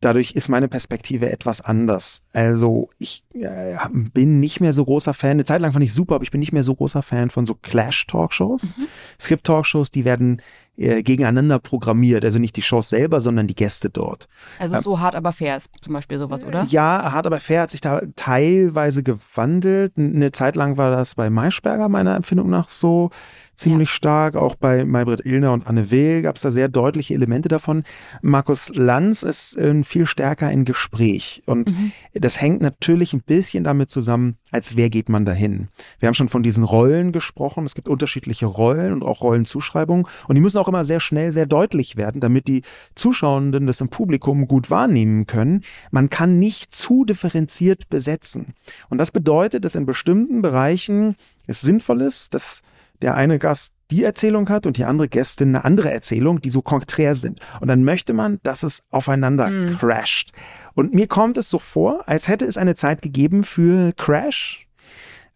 dadurch 0.00 0.32
ist 0.32 0.48
meine 0.48 0.68
Perspektive 0.68 1.30
etwas 1.30 1.60
anders. 1.60 2.22
Also 2.32 2.90
ich 2.98 3.24
äh, 3.34 3.76
bin 3.90 4.40
nicht 4.40 4.60
mehr 4.60 4.72
so 4.72 4.84
großer 4.84 5.14
Fan. 5.14 5.32
Eine 5.32 5.44
Zeit 5.44 5.60
lang 5.60 5.72
fand 5.72 5.84
ich 5.84 5.92
super, 5.92 6.16
aber 6.16 6.24
ich 6.24 6.30
bin 6.30 6.40
nicht 6.40 6.52
mehr 6.52 6.62
so 6.62 6.74
großer 6.74 7.02
Fan 7.02 7.30
von 7.30 7.46
so 7.46 7.54
Clash-Talkshows. 7.54 8.64
Mhm. 8.64 8.86
Es 9.18 9.28
gibt 9.28 9.44
Talkshows, 9.44 9.90
die 9.90 10.04
werden 10.04 10.40
äh, 10.78 11.02
gegeneinander 11.02 11.58
programmiert. 11.58 12.24
Also 12.24 12.38
nicht 12.38 12.56
die 12.56 12.62
Shows 12.62 12.88
selber, 12.88 13.20
sondern 13.20 13.48
die 13.48 13.56
Gäste 13.56 13.90
dort. 13.90 14.28
Also 14.60 14.76
ähm, 14.76 14.82
so 14.82 15.00
hart 15.00 15.16
aber 15.16 15.32
fair 15.32 15.56
ist 15.56 15.70
zum 15.80 15.92
Beispiel 15.92 16.18
sowas, 16.18 16.44
oder? 16.44 16.64
Ja, 16.70 17.10
hart 17.12 17.26
aber 17.26 17.40
fair 17.40 17.62
hat 17.62 17.72
sich 17.72 17.80
da 17.80 18.02
teilweise 18.14 19.02
gewandelt. 19.02 19.94
Eine 19.96 20.30
Zeit 20.30 20.54
lang 20.54 20.76
war 20.76 20.90
das 20.90 21.16
bei 21.16 21.30
Maischberger 21.30 21.88
meiner 21.88 22.14
Empfindung 22.14 22.48
nach 22.48 22.68
so 22.70 23.10
ziemlich 23.58 23.88
ja. 23.88 23.94
stark. 23.94 24.36
Auch 24.36 24.54
bei 24.54 24.84
Maybrit 24.84 25.26
Illner 25.26 25.52
und 25.52 25.66
Anne 25.66 25.90
Will 25.90 26.22
gab 26.22 26.36
es 26.36 26.42
da 26.42 26.50
sehr 26.50 26.68
deutliche 26.68 27.14
Elemente 27.14 27.48
davon. 27.48 27.82
Markus 28.22 28.70
Lanz 28.74 29.24
ist 29.24 29.56
äh, 29.56 29.82
viel 29.88 30.06
stärker 30.06 30.50
in 30.52 30.64
Gespräch. 30.64 31.42
Und 31.46 31.72
mhm. 31.72 31.92
das 32.14 32.40
hängt 32.40 32.60
natürlich 32.60 33.12
ein 33.12 33.22
bisschen 33.22 33.64
damit 33.64 33.90
zusammen, 33.90 34.36
als 34.50 34.76
wer 34.76 34.90
geht 34.90 35.08
man 35.08 35.24
dahin. 35.24 35.68
Wir 35.98 36.06
haben 36.06 36.14
schon 36.14 36.28
von 36.28 36.42
diesen 36.42 36.62
Rollen 36.62 37.10
gesprochen. 37.12 37.64
Es 37.64 37.74
gibt 37.74 37.88
unterschiedliche 37.88 38.46
Rollen 38.46 38.92
und 38.92 39.02
auch 39.02 39.22
Rollenzuschreibungen. 39.22 40.06
Und 40.28 40.34
die 40.34 40.40
müssen 40.40 40.58
auch 40.58 40.68
immer 40.68 40.84
sehr 40.84 41.00
schnell, 41.00 41.32
sehr 41.32 41.46
deutlich 41.46 41.96
werden, 41.96 42.20
damit 42.20 42.48
die 42.48 42.62
Zuschauenden 42.94 43.66
das 43.66 43.80
im 43.80 43.88
Publikum 43.88 44.46
gut 44.46 44.70
wahrnehmen 44.70 45.26
können. 45.26 45.62
Man 45.90 46.10
kann 46.10 46.38
nicht 46.38 46.72
zu 46.72 47.04
differenziert 47.04 47.88
besetzen. 47.88 48.54
Und 48.90 48.98
das 48.98 49.10
bedeutet, 49.10 49.64
dass 49.64 49.74
in 49.74 49.86
bestimmten 49.86 50.42
Bereichen 50.42 51.16
es 51.46 51.62
sinnvoll 51.62 52.02
ist, 52.02 52.34
dass 52.34 52.62
der 53.02 53.14
eine 53.14 53.38
Gast 53.38 53.72
die 53.90 54.04
Erzählung 54.04 54.48
hat 54.50 54.66
und 54.66 54.76
die 54.76 54.84
andere 54.84 55.08
Gästin 55.08 55.48
eine 55.48 55.64
andere 55.64 55.90
Erzählung, 55.90 56.40
die 56.40 56.50
so 56.50 56.60
konträr 56.60 57.14
sind. 57.14 57.40
Und 57.60 57.68
dann 57.68 57.84
möchte 57.84 58.12
man, 58.12 58.38
dass 58.42 58.62
es 58.62 58.82
aufeinander 58.90 59.48
mhm. 59.48 59.78
crasht. 59.78 60.32
Und 60.74 60.94
mir 60.94 61.06
kommt 61.06 61.38
es 61.38 61.48
so 61.48 61.58
vor, 61.58 62.06
als 62.06 62.28
hätte 62.28 62.44
es 62.44 62.58
eine 62.58 62.74
Zeit 62.74 63.00
gegeben 63.00 63.44
für 63.44 63.92
Crash, 63.94 64.68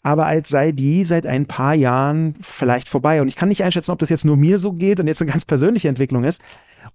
aber 0.03 0.27
als 0.27 0.49
sei 0.49 0.73
die 0.73 1.05
seit 1.05 1.27
ein 1.27 1.47
paar 1.47 1.75
Jahren 1.75 2.35
vielleicht 2.43 2.89
vorbei. 2.89 3.23
Und 3.23 3.29
ich 3.29 3.37
kann 3.37 3.49
nicht 3.49 3.65
einschätzen, 3.65 3.93
ob 3.93 4.01
das 4.01 4.11
jetzt 4.11 4.25
nur 4.25 4.37
mir 4.37 4.59
so 4.59 4.73
geht 4.73 5.01
und 5.01 5.07
jetzt 5.07 5.23
eine 5.23 5.31
ganz 5.31 5.45
persönliche 5.45 5.89
Entwicklung 5.89 6.25
ist, 6.25 6.43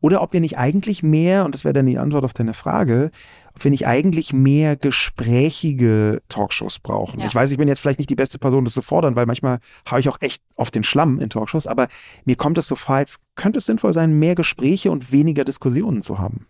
oder 0.02 0.22
ob 0.22 0.34
wir 0.34 0.42
nicht 0.42 0.58
eigentlich 0.58 1.02
mehr, 1.02 1.46
und 1.46 1.56
das 1.56 1.64
wäre 1.64 1.74
dann 1.74 1.86
die 1.86 1.98
Antwort 1.98 2.26
auf 2.26 2.34
deine 2.34 2.54
Frage, 2.54 3.10
wir 3.64 3.72
nicht 3.72 3.88
eigentlich 3.88 4.34
mehr 4.34 4.76
gesprächige 4.76 6.22
Talkshows 6.30 6.80
brauchen. 6.80 7.20
Ja. 7.20 7.26
Ich 7.26 7.36
weiß, 7.36 7.52
ich 7.52 7.58
bin 7.58 7.68
jetzt 7.68 7.80
vielleicht 7.80 8.00
nicht 8.00 8.10
die 8.10 8.16
beste 8.16 8.40
Person, 8.40 8.66
das 8.66 8.74
zu 8.74 8.82
fordern, 8.82 9.16
weil 9.16 9.26
manchmal 9.26 9.60
habe 9.86 10.00
ich 10.00 10.10
auch 10.10 10.18
echt 10.22 10.42
auf 10.56 10.72
den 10.72 10.84
Schlamm 10.84 11.20
in 11.20 11.30
Talkshows, 11.30 11.68
aber 11.68 11.88
mir 12.26 12.36
kommt 12.36 12.58
es 12.58 12.68
so 12.68 12.76
vor, 12.76 12.96
als 12.96 13.20
könnte 13.36 13.60
es 13.60 13.66
sinnvoll 13.66 13.94
sein, 13.94 14.18
mehr 14.18 14.36
Gespräche 14.36 14.92
und 14.92 15.12
weniger 15.12 15.46
Diskussionen 15.46 16.02
zu 16.02 16.20
haben. 16.20 16.48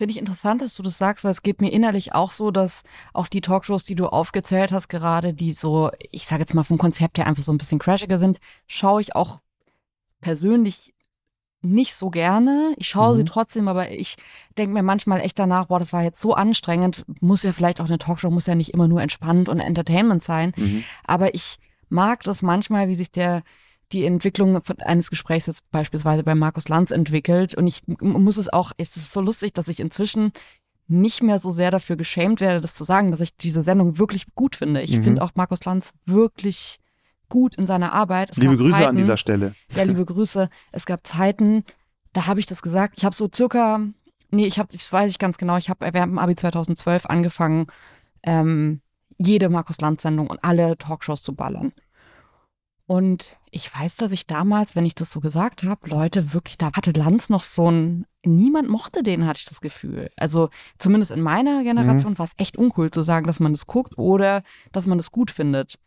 Finde 0.00 0.12
ich 0.12 0.18
interessant, 0.18 0.62
dass 0.62 0.74
du 0.74 0.82
das 0.82 0.96
sagst, 0.96 1.24
weil 1.24 1.30
es 1.30 1.42
geht 1.42 1.60
mir 1.60 1.70
innerlich 1.70 2.14
auch 2.14 2.30
so, 2.30 2.50
dass 2.50 2.84
auch 3.12 3.26
die 3.26 3.42
Talkshows, 3.42 3.84
die 3.84 3.94
du 3.94 4.06
aufgezählt 4.06 4.72
hast, 4.72 4.88
gerade 4.88 5.34
die 5.34 5.52
so, 5.52 5.90
ich 6.10 6.24
sage 6.24 6.40
jetzt 6.40 6.54
mal 6.54 6.64
vom 6.64 6.78
Konzept 6.78 7.18
her 7.18 7.26
einfach 7.26 7.42
so 7.42 7.52
ein 7.52 7.58
bisschen 7.58 7.78
crashiger 7.78 8.16
sind, 8.16 8.40
schaue 8.66 9.02
ich 9.02 9.14
auch 9.14 9.40
persönlich 10.22 10.94
nicht 11.62 11.94
so 11.94 12.10
gerne. 12.10 12.74
Ich 12.76 12.88
schaue 12.88 13.12
mhm. 13.12 13.16
sie 13.16 13.24
trotzdem, 13.24 13.68
aber 13.68 13.90
ich 13.90 14.16
denke 14.56 14.72
mir 14.72 14.82
manchmal 14.82 15.20
echt 15.20 15.38
danach, 15.38 15.66
boah, 15.66 15.78
das 15.78 15.92
war 15.92 16.02
jetzt 16.02 16.20
so 16.20 16.34
anstrengend. 16.34 17.04
Muss 17.20 17.42
ja 17.42 17.52
vielleicht 17.52 17.80
auch 17.80 17.86
eine 17.86 17.98
Talkshow, 17.98 18.30
muss 18.30 18.46
ja 18.46 18.54
nicht 18.54 18.72
immer 18.72 18.88
nur 18.88 19.02
entspannt 19.02 19.48
und 19.48 19.60
Entertainment 19.60 20.22
sein. 20.22 20.52
Mhm. 20.56 20.84
Aber 21.04 21.34
ich 21.34 21.58
mag 21.88 22.22
das 22.22 22.42
manchmal, 22.42 22.88
wie 22.88 22.94
sich 22.94 23.10
der 23.10 23.42
die 23.92 24.04
Entwicklung 24.04 24.60
eines 24.84 25.10
Gesprächs 25.10 25.46
jetzt 25.46 25.68
beispielsweise 25.70 26.22
bei 26.22 26.34
Markus 26.34 26.68
Lanz 26.68 26.92
entwickelt. 26.92 27.54
Und 27.54 27.66
ich 27.66 27.82
muss 27.86 28.36
es 28.36 28.48
auch, 28.48 28.72
es 28.76 28.96
ist 28.96 29.12
so 29.12 29.20
lustig, 29.20 29.52
dass 29.52 29.68
ich 29.68 29.80
inzwischen 29.80 30.32
nicht 30.86 31.22
mehr 31.22 31.38
so 31.38 31.50
sehr 31.50 31.70
dafür 31.70 31.96
geschämt 31.96 32.40
werde, 32.40 32.60
das 32.60 32.74
zu 32.74 32.84
sagen, 32.84 33.10
dass 33.10 33.20
ich 33.20 33.36
diese 33.36 33.62
Sendung 33.62 33.98
wirklich 33.98 34.26
gut 34.34 34.56
finde. 34.56 34.82
Ich 34.82 34.96
mhm. 34.96 35.02
finde 35.04 35.22
auch 35.22 35.32
Markus 35.34 35.64
Lanz 35.64 35.92
wirklich 36.04 36.79
gut 37.30 37.54
in 37.54 37.66
seiner 37.66 37.92
Arbeit. 37.92 38.32
Es 38.32 38.36
liebe 38.36 38.58
Grüße 38.58 38.72
Zeiten, 38.72 38.88
an 38.88 38.96
dieser 38.96 39.16
Stelle. 39.16 39.54
Ja, 39.74 39.84
liebe 39.84 40.04
Grüße. 40.04 40.50
Es 40.72 40.84
gab 40.84 41.06
Zeiten, 41.06 41.64
da 42.12 42.26
habe 42.26 42.40
ich 42.40 42.46
das 42.46 42.60
gesagt. 42.60 42.94
Ich 42.98 43.04
habe 43.06 43.16
so 43.16 43.28
circa, 43.34 43.80
nee, 44.30 44.46
ich 44.46 44.58
habe, 44.58 44.68
das 44.70 44.92
weiß 44.92 45.10
ich 45.10 45.18
ganz 45.18 45.38
genau, 45.38 45.56
ich 45.56 45.70
habe 45.70 45.80
während 45.94 46.12
dem 46.12 46.18
Abi 46.18 46.34
2012 46.34 47.06
angefangen, 47.06 47.68
ähm, 48.22 48.82
jede 49.16 49.48
Markus 49.48 49.80
Land-Sendung 49.80 50.28
und 50.28 50.44
alle 50.44 50.76
Talkshows 50.76 51.22
zu 51.22 51.34
ballern. 51.34 51.72
Und 52.86 53.36
ich 53.52 53.72
weiß, 53.72 53.98
dass 53.98 54.10
ich 54.10 54.26
damals, 54.26 54.74
wenn 54.74 54.84
ich 54.84 54.96
das 54.96 55.12
so 55.12 55.20
gesagt 55.20 55.62
habe, 55.62 55.88
Leute 55.88 56.32
wirklich, 56.32 56.58
da 56.58 56.72
hatte 56.72 56.90
Lanz 56.90 57.28
noch 57.28 57.44
so 57.44 57.70
ein, 57.70 58.04
niemand 58.24 58.68
mochte 58.68 59.04
den, 59.04 59.26
hatte 59.26 59.38
ich 59.38 59.44
das 59.44 59.60
Gefühl. 59.60 60.10
Also 60.16 60.50
zumindest 60.78 61.12
in 61.12 61.20
meiner 61.20 61.62
Generation 61.62 62.14
mhm. 62.14 62.18
war 62.18 62.26
es 62.26 62.32
echt 62.36 62.56
uncool 62.56 62.90
zu 62.90 63.02
sagen, 63.02 63.28
dass 63.28 63.38
man 63.38 63.52
das 63.52 63.68
guckt 63.68 63.96
oder 63.96 64.42
dass 64.72 64.88
man 64.88 64.98
das 64.98 65.12
gut 65.12 65.30
findet. 65.30 65.78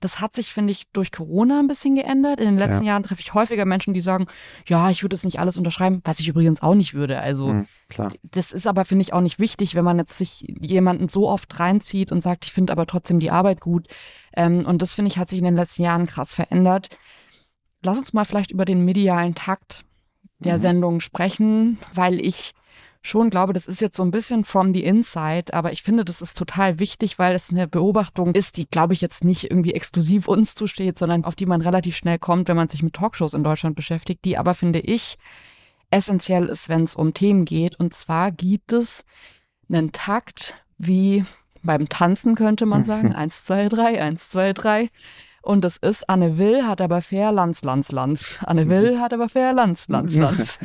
Das 0.00 0.20
hat 0.20 0.36
sich, 0.36 0.52
finde 0.52 0.72
ich, 0.72 0.84
durch 0.92 1.10
Corona 1.10 1.58
ein 1.58 1.68
bisschen 1.68 1.94
geändert. 1.94 2.40
In 2.40 2.46
den 2.46 2.58
letzten 2.58 2.84
ja. 2.84 2.92
Jahren 2.92 3.02
treffe 3.02 3.20
ich 3.20 3.34
häufiger 3.34 3.64
Menschen, 3.64 3.94
die 3.94 4.00
sagen, 4.00 4.26
ja, 4.66 4.90
ich 4.90 5.02
würde 5.02 5.14
es 5.14 5.24
nicht 5.24 5.38
alles 5.38 5.56
unterschreiben, 5.56 6.00
was 6.04 6.20
ich 6.20 6.28
übrigens 6.28 6.62
auch 6.62 6.74
nicht 6.74 6.94
würde. 6.94 7.20
Also 7.20 7.52
mhm, 7.52 7.66
das 8.22 8.52
ist 8.52 8.66
aber, 8.66 8.84
finde 8.84 9.02
ich, 9.02 9.12
auch 9.12 9.20
nicht 9.20 9.38
wichtig, 9.38 9.74
wenn 9.74 9.84
man 9.84 9.98
jetzt 9.98 10.18
sich 10.18 10.46
jemanden 10.60 11.08
so 11.08 11.28
oft 11.28 11.58
reinzieht 11.58 12.12
und 12.12 12.20
sagt, 12.20 12.44
ich 12.44 12.52
finde 12.52 12.72
aber 12.72 12.86
trotzdem 12.86 13.20
die 13.20 13.30
Arbeit 13.30 13.60
gut. 13.60 13.88
Ähm, 14.34 14.66
und 14.66 14.82
das, 14.82 14.94
finde 14.94 15.10
ich, 15.10 15.18
hat 15.18 15.28
sich 15.28 15.38
in 15.38 15.44
den 15.44 15.56
letzten 15.56 15.82
Jahren 15.82 16.06
krass 16.06 16.34
verändert. 16.34 16.88
Lass 17.82 17.98
uns 17.98 18.12
mal 18.12 18.24
vielleicht 18.24 18.50
über 18.50 18.64
den 18.64 18.84
medialen 18.84 19.34
Takt 19.34 19.84
der 20.38 20.56
mhm. 20.56 20.60
Sendung 20.60 21.00
sprechen, 21.00 21.78
weil 21.94 22.20
ich 22.20 22.52
schon 23.06 23.30
glaube, 23.30 23.52
das 23.52 23.66
ist 23.66 23.80
jetzt 23.80 23.96
so 23.96 24.02
ein 24.02 24.10
bisschen 24.10 24.44
from 24.44 24.74
the 24.74 24.84
inside, 24.84 25.54
aber 25.54 25.72
ich 25.72 25.82
finde, 25.82 26.04
das 26.04 26.22
ist 26.22 26.36
total 26.36 26.78
wichtig, 26.78 27.18
weil 27.18 27.34
es 27.34 27.50
eine 27.50 27.66
Beobachtung 27.66 28.34
ist, 28.34 28.56
die, 28.56 28.68
glaube 28.68 28.94
ich, 28.94 29.00
jetzt 29.00 29.24
nicht 29.24 29.50
irgendwie 29.50 29.74
exklusiv 29.74 30.28
uns 30.28 30.54
zusteht, 30.54 30.98
sondern 30.98 31.24
auf 31.24 31.34
die 31.34 31.46
man 31.46 31.62
relativ 31.62 31.96
schnell 31.96 32.18
kommt, 32.18 32.48
wenn 32.48 32.56
man 32.56 32.68
sich 32.68 32.82
mit 32.82 32.94
Talkshows 32.94 33.34
in 33.34 33.44
Deutschland 33.44 33.76
beschäftigt, 33.76 34.24
die 34.24 34.36
aber, 34.36 34.54
finde 34.54 34.80
ich, 34.80 35.18
essentiell 35.90 36.46
ist, 36.46 36.68
wenn 36.68 36.84
es 36.84 36.94
um 36.94 37.14
Themen 37.14 37.44
geht. 37.44 37.78
Und 37.78 37.94
zwar 37.94 38.32
gibt 38.32 38.72
es 38.72 39.04
einen 39.68 39.92
Takt 39.92 40.54
wie 40.78 41.24
beim 41.62 41.88
Tanzen, 41.88 42.34
könnte 42.34 42.66
man 42.66 42.84
sagen. 42.84 43.14
eins, 43.14 43.44
zwei, 43.44 43.68
drei, 43.68 44.02
eins, 44.02 44.28
zwei, 44.28 44.52
drei. 44.52 44.88
Und 45.46 45.64
es 45.64 45.76
ist 45.76 46.10
Anne 46.10 46.38
Will 46.38 46.66
hat 46.66 46.80
aber 46.80 47.00
fair 47.00 47.30
Lanz, 47.30 47.62
Lanz, 47.62 47.92
Lanz. 47.92 48.40
Anne 48.44 48.68
Will 48.68 48.98
hat 48.98 49.14
aber 49.14 49.28
fair 49.28 49.52
Lanz, 49.52 49.88
Lanz, 49.88 50.16
Lanz. 50.16 50.58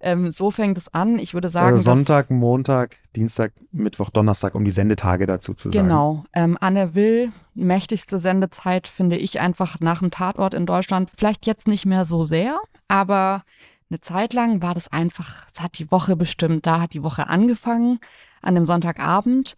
ähm, 0.00 0.30
so 0.30 0.50
fängt 0.50 0.76
es 0.76 0.92
an. 0.92 1.18
Ich 1.18 1.32
würde 1.32 1.48
sagen. 1.48 1.72
Also 1.72 1.94
Sonntag, 1.94 2.30
Montag, 2.30 2.98
Dienstag, 3.16 3.54
Mittwoch, 3.72 4.10
Donnerstag, 4.10 4.54
um 4.54 4.62
die 4.62 4.70
Sendetage 4.70 5.24
dazu 5.24 5.54
zu 5.54 5.70
sagen. 5.70 5.88
Genau. 5.88 6.24
Ähm, 6.34 6.58
Anne 6.60 6.94
Will, 6.94 7.32
mächtigste 7.54 8.18
Sendezeit, 8.18 8.88
finde 8.88 9.16
ich 9.16 9.40
einfach 9.40 9.80
nach 9.80 10.00
dem 10.00 10.10
Tatort 10.10 10.52
in 10.52 10.66
Deutschland. 10.66 11.10
Vielleicht 11.16 11.46
jetzt 11.46 11.66
nicht 11.66 11.86
mehr 11.86 12.04
so 12.04 12.22
sehr, 12.22 12.60
aber 12.88 13.42
eine 13.88 14.02
Zeit 14.02 14.34
lang 14.34 14.60
war 14.60 14.74
das 14.74 14.92
einfach, 14.92 15.46
es 15.50 15.62
hat 15.62 15.78
die 15.78 15.90
Woche 15.90 16.14
bestimmt. 16.14 16.66
Da 16.66 16.82
hat 16.82 16.92
die 16.92 17.02
Woche 17.02 17.28
angefangen, 17.30 18.00
an 18.42 18.54
dem 18.54 18.66
Sonntagabend 18.66 19.56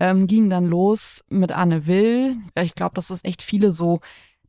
ähm, 0.00 0.26
ging 0.26 0.50
dann 0.50 0.66
los 0.66 1.24
mit 1.28 1.52
Anne 1.52 1.86
Will. 1.86 2.36
Ich 2.60 2.74
glaube, 2.74 2.94
dass 2.94 3.08
das 3.08 3.24
echt 3.24 3.42
viele 3.42 3.72
so 3.72 4.00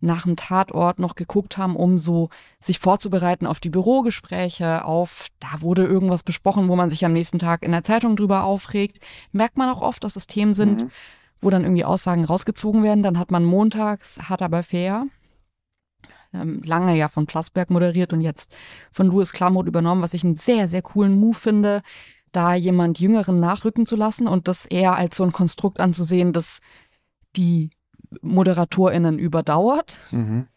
nach 0.02 0.24
dem 0.24 0.36
Tatort 0.36 1.00
noch 1.00 1.16
geguckt 1.16 1.58
haben, 1.58 1.76
um 1.76 1.98
so 1.98 2.30
sich 2.60 2.80
vorzubereiten 2.80 3.48
auf 3.48 3.60
die 3.60 3.70
Bürogespräche, 3.70 4.86
auf 4.86 5.28
da 5.40 5.62
wurde 5.62 5.86
irgendwas 5.86 6.24
besprochen, 6.24 6.70
wo 6.70 6.76
man 6.76 6.90
sich 6.90 7.06
am 7.06 7.14
nächsten 7.14 7.40
Tag 7.40 7.64
in 7.64 7.72
der 7.72 7.84
Zeitung 7.84 8.16
drüber 8.16 8.44
aufregt. 8.44 9.00
Merkt 9.32 9.58
man 9.58 9.70
auch 9.70 9.82
oft, 9.82 10.04
dass 10.04 10.16
es 10.16 10.28
Themen 10.28 10.54
sind, 10.54 10.84
mhm. 10.84 10.92
wo 11.40 11.50
dann 11.50 11.64
irgendwie 11.64 11.86
Aussagen 11.86 12.26
rausgezogen 12.26 12.84
werden. 12.84 13.04
Dann 13.04 13.20
hat 13.20 13.32
man 13.32 13.46
montags 13.46 14.18
hart 14.30 14.42
aber 14.42 14.64
fair. 14.64 15.08
Ähm, 16.34 16.62
lange 16.64 16.98
ja 16.98 17.08
von 17.08 17.26
Plasberg 17.26 17.70
moderiert 17.70 18.12
und 18.12 18.22
jetzt 18.22 18.54
von 18.92 19.08
Louis 19.08 19.32
Klamroth 19.32 19.68
übernommen, 19.68 20.02
was 20.02 20.14
ich 20.14 20.24
einen 20.24 20.36
sehr, 20.36 20.68
sehr 20.68 20.82
coolen 20.82 21.18
Move 21.18 21.36
finde 21.36 21.82
da 22.36 22.54
jemand 22.54 23.00
Jüngeren 23.00 23.40
nachrücken 23.40 23.86
zu 23.86 23.96
lassen 23.96 24.28
und 24.28 24.48
das 24.48 24.66
eher 24.66 24.96
als 24.96 25.18
so 25.18 25.24
ein 25.24 25.32
Konstrukt 25.32 25.80
anzusehen, 25.80 26.34
das 26.34 26.60
die 27.36 27.70
ModeratorInnen 28.22 29.20
überdauert. 29.20 29.98
Mhm. 30.12 30.48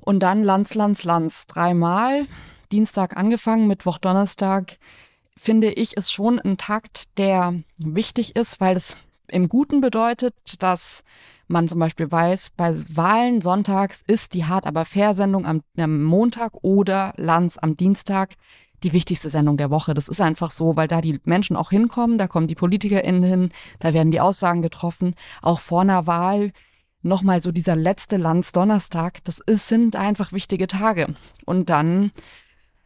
Und 0.00 0.20
dann 0.20 0.42
Lanz, 0.42 0.74
Lanz, 0.74 1.04
Lanz. 1.04 1.46
Dreimal. 1.46 2.26
Dienstag 2.72 3.16
angefangen, 3.16 3.66
Mittwoch, 3.66 3.98
Donnerstag. 3.98 4.78
Finde 5.36 5.70
ich, 5.70 5.96
ist 5.96 6.12
schon 6.12 6.38
ein 6.38 6.56
Takt, 6.56 7.18
der 7.18 7.54
wichtig 7.78 8.36
ist, 8.36 8.60
weil 8.60 8.76
es 8.76 8.96
im 9.28 9.48
Guten 9.48 9.80
bedeutet, 9.80 10.62
dass 10.62 11.02
man 11.48 11.68
zum 11.68 11.78
Beispiel 11.78 12.10
weiß, 12.10 12.50
bei 12.56 12.74
Wahlen 12.94 13.40
sonntags 13.40 14.02
ist 14.06 14.34
die 14.34 14.44
Hart 14.44 14.66
aber 14.66 14.84
fair 14.84 15.14
Sendung 15.14 15.46
am, 15.46 15.62
am 15.76 16.02
Montag 16.02 16.52
oder 16.62 17.12
Lanz 17.16 17.58
am 17.58 17.76
Dienstag 17.76 18.34
die 18.84 18.92
wichtigste 18.92 19.30
Sendung 19.30 19.56
der 19.56 19.70
Woche. 19.70 19.94
Das 19.94 20.08
ist 20.08 20.20
einfach 20.20 20.50
so, 20.50 20.76
weil 20.76 20.88
da 20.88 21.00
die 21.00 21.20
Menschen 21.24 21.56
auch 21.56 21.70
hinkommen, 21.70 22.18
da 22.18 22.28
kommen 22.28 22.46
die 22.46 22.54
PolitikerInnen 22.54 23.24
hin, 23.24 23.48
da 23.80 23.92
werden 23.92 24.10
die 24.10 24.20
Aussagen 24.20 24.62
getroffen. 24.62 25.14
Auch 25.42 25.60
vor 25.60 25.80
einer 25.80 26.06
Wahl 26.06 26.52
nochmal 27.02 27.42
so 27.42 27.52
dieser 27.52 27.76
letzte 27.76 28.16
Landsdonnerstag, 28.16 29.22
das 29.24 29.40
ist, 29.40 29.68
sind 29.68 29.96
einfach 29.96 30.32
wichtige 30.32 30.66
Tage. 30.66 31.14
Und 31.44 31.68
dann 31.68 32.12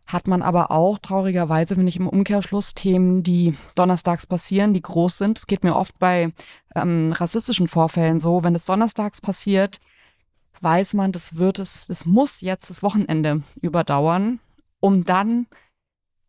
hat 0.06 0.26
man 0.26 0.40
aber 0.40 0.70
auch 0.70 0.98
traurigerweise, 0.98 1.76
wenn 1.76 1.86
ich 1.86 1.96
im 1.96 2.08
Umkehrschluss, 2.08 2.74
Themen, 2.74 3.22
die 3.22 3.54
donnerstags 3.74 4.26
passieren, 4.26 4.72
die 4.72 4.80
groß 4.80 5.18
sind. 5.18 5.38
Es 5.38 5.46
geht 5.46 5.64
mir 5.64 5.76
oft 5.76 5.98
bei 5.98 6.32
ähm, 6.74 7.12
rassistischen 7.12 7.68
Vorfällen 7.68 8.18
so, 8.18 8.42
wenn 8.42 8.54
es 8.54 8.64
donnerstags 8.64 9.20
passiert, 9.20 9.80
weiß 10.60 10.94
man, 10.94 11.12
das 11.12 11.36
wird 11.36 11.58
es, 11.58 11.86
das 11.86 12.06
muss 12.06 12.40
jetzt 12.40 12.70
das 12.70 12.82
Wochenende 12.82 13.42
überdauern, 13.60 14.40
um 14.80 15.04
dann 15.04 15.46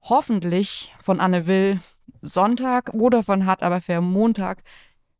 hoffentlich 0.01 0.93
von 1.01 1.19
Anne 1.19 1.47
Will 1.47 1.79
Sonntag 2.21 2.93
oder 2.93 3.23
von 3.23 3.45
Hart 3.45 3.63
aber 3.63 3.81
fair 3.81 4.01
Montag 4.01 4.63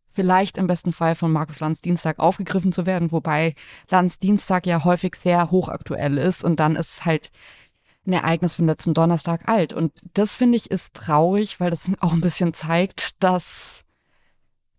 vielleicht 0.09 0.57
im 0.57 0.67
besten 0.67 0.91
Fall 0.91 1.15
von 1.15 1.31
Markus 1.31 1.59
Lanz 1.59 1.81
Dienstag 1.81 2.19
aufgegriffen 2.19 2.71
zu 2.71 2.85
werden, 2.85 3.11
wobei 3.11 3.53
Lanz 3.89 4.19
Dienstag 4.19 4.65
ja 4.65 4.83
häufig 4.83 5.15
sehr 5.15 5.51
hochaktuell 5.51 6.17
ist 6.17 6.43
und 6.43 6.59
dann 6.59 6.75
ist 6.75 7.05
halt 7.05 7.31
ein 8.05 8.13
Ereignis 8.13 8.55
von 8.55 8.65
letztem 8.65 8.93
Donnerstag 8.93 9.47
alt. 9.47 9.71
Und 9.71 10.01
das 10.13 10.35
finde 10.35 10.57
ich 10.57 10.71
ist 10.71 10.95
traurig, 10.95 11.59
weil 11.59 11.69
das 11.69 11.89
auch 11.99 12.13
ein 12.13 12.21
bisschen 12.21 12.53
zeigt, 12.53 13.23
dass 13.23 13.83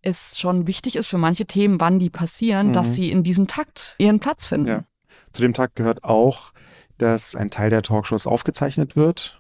es 0.03 0.39
schon 0.39 0.67
wichtig 0.67 0.97
ist 0.97 1.07
für 1.07 1.19
manche 1.19 1.47
Themen, 1.47 1.79
wann 1.81 1.99
die 1.99 2.11
passieren, 2.11 2.69
mhm. 2.69 2.73
dass 2.73 2.95
sie 2.95 3.11
in 3.11 3.23
diesem 3.23 3.47
Takt 3.47 3.97
ihren 3.99 4.19
Platz 4.19 4.47
finden. 4.47 4.69
Ja. 4.69 4.85
Zu 5.33 5.43
dem 5.43 5.55
Takt 5.55 5.77
gehört 5.77 6.05
auch, 6.05 6.53
dass 6.99 7.35
ein 7.35 7.51
Teil 7.51 7.71
der 7.71 7.83
Talkshows 7.83 8.27
aufgezeichnet 8.27 8.97
wird 8.97 9.40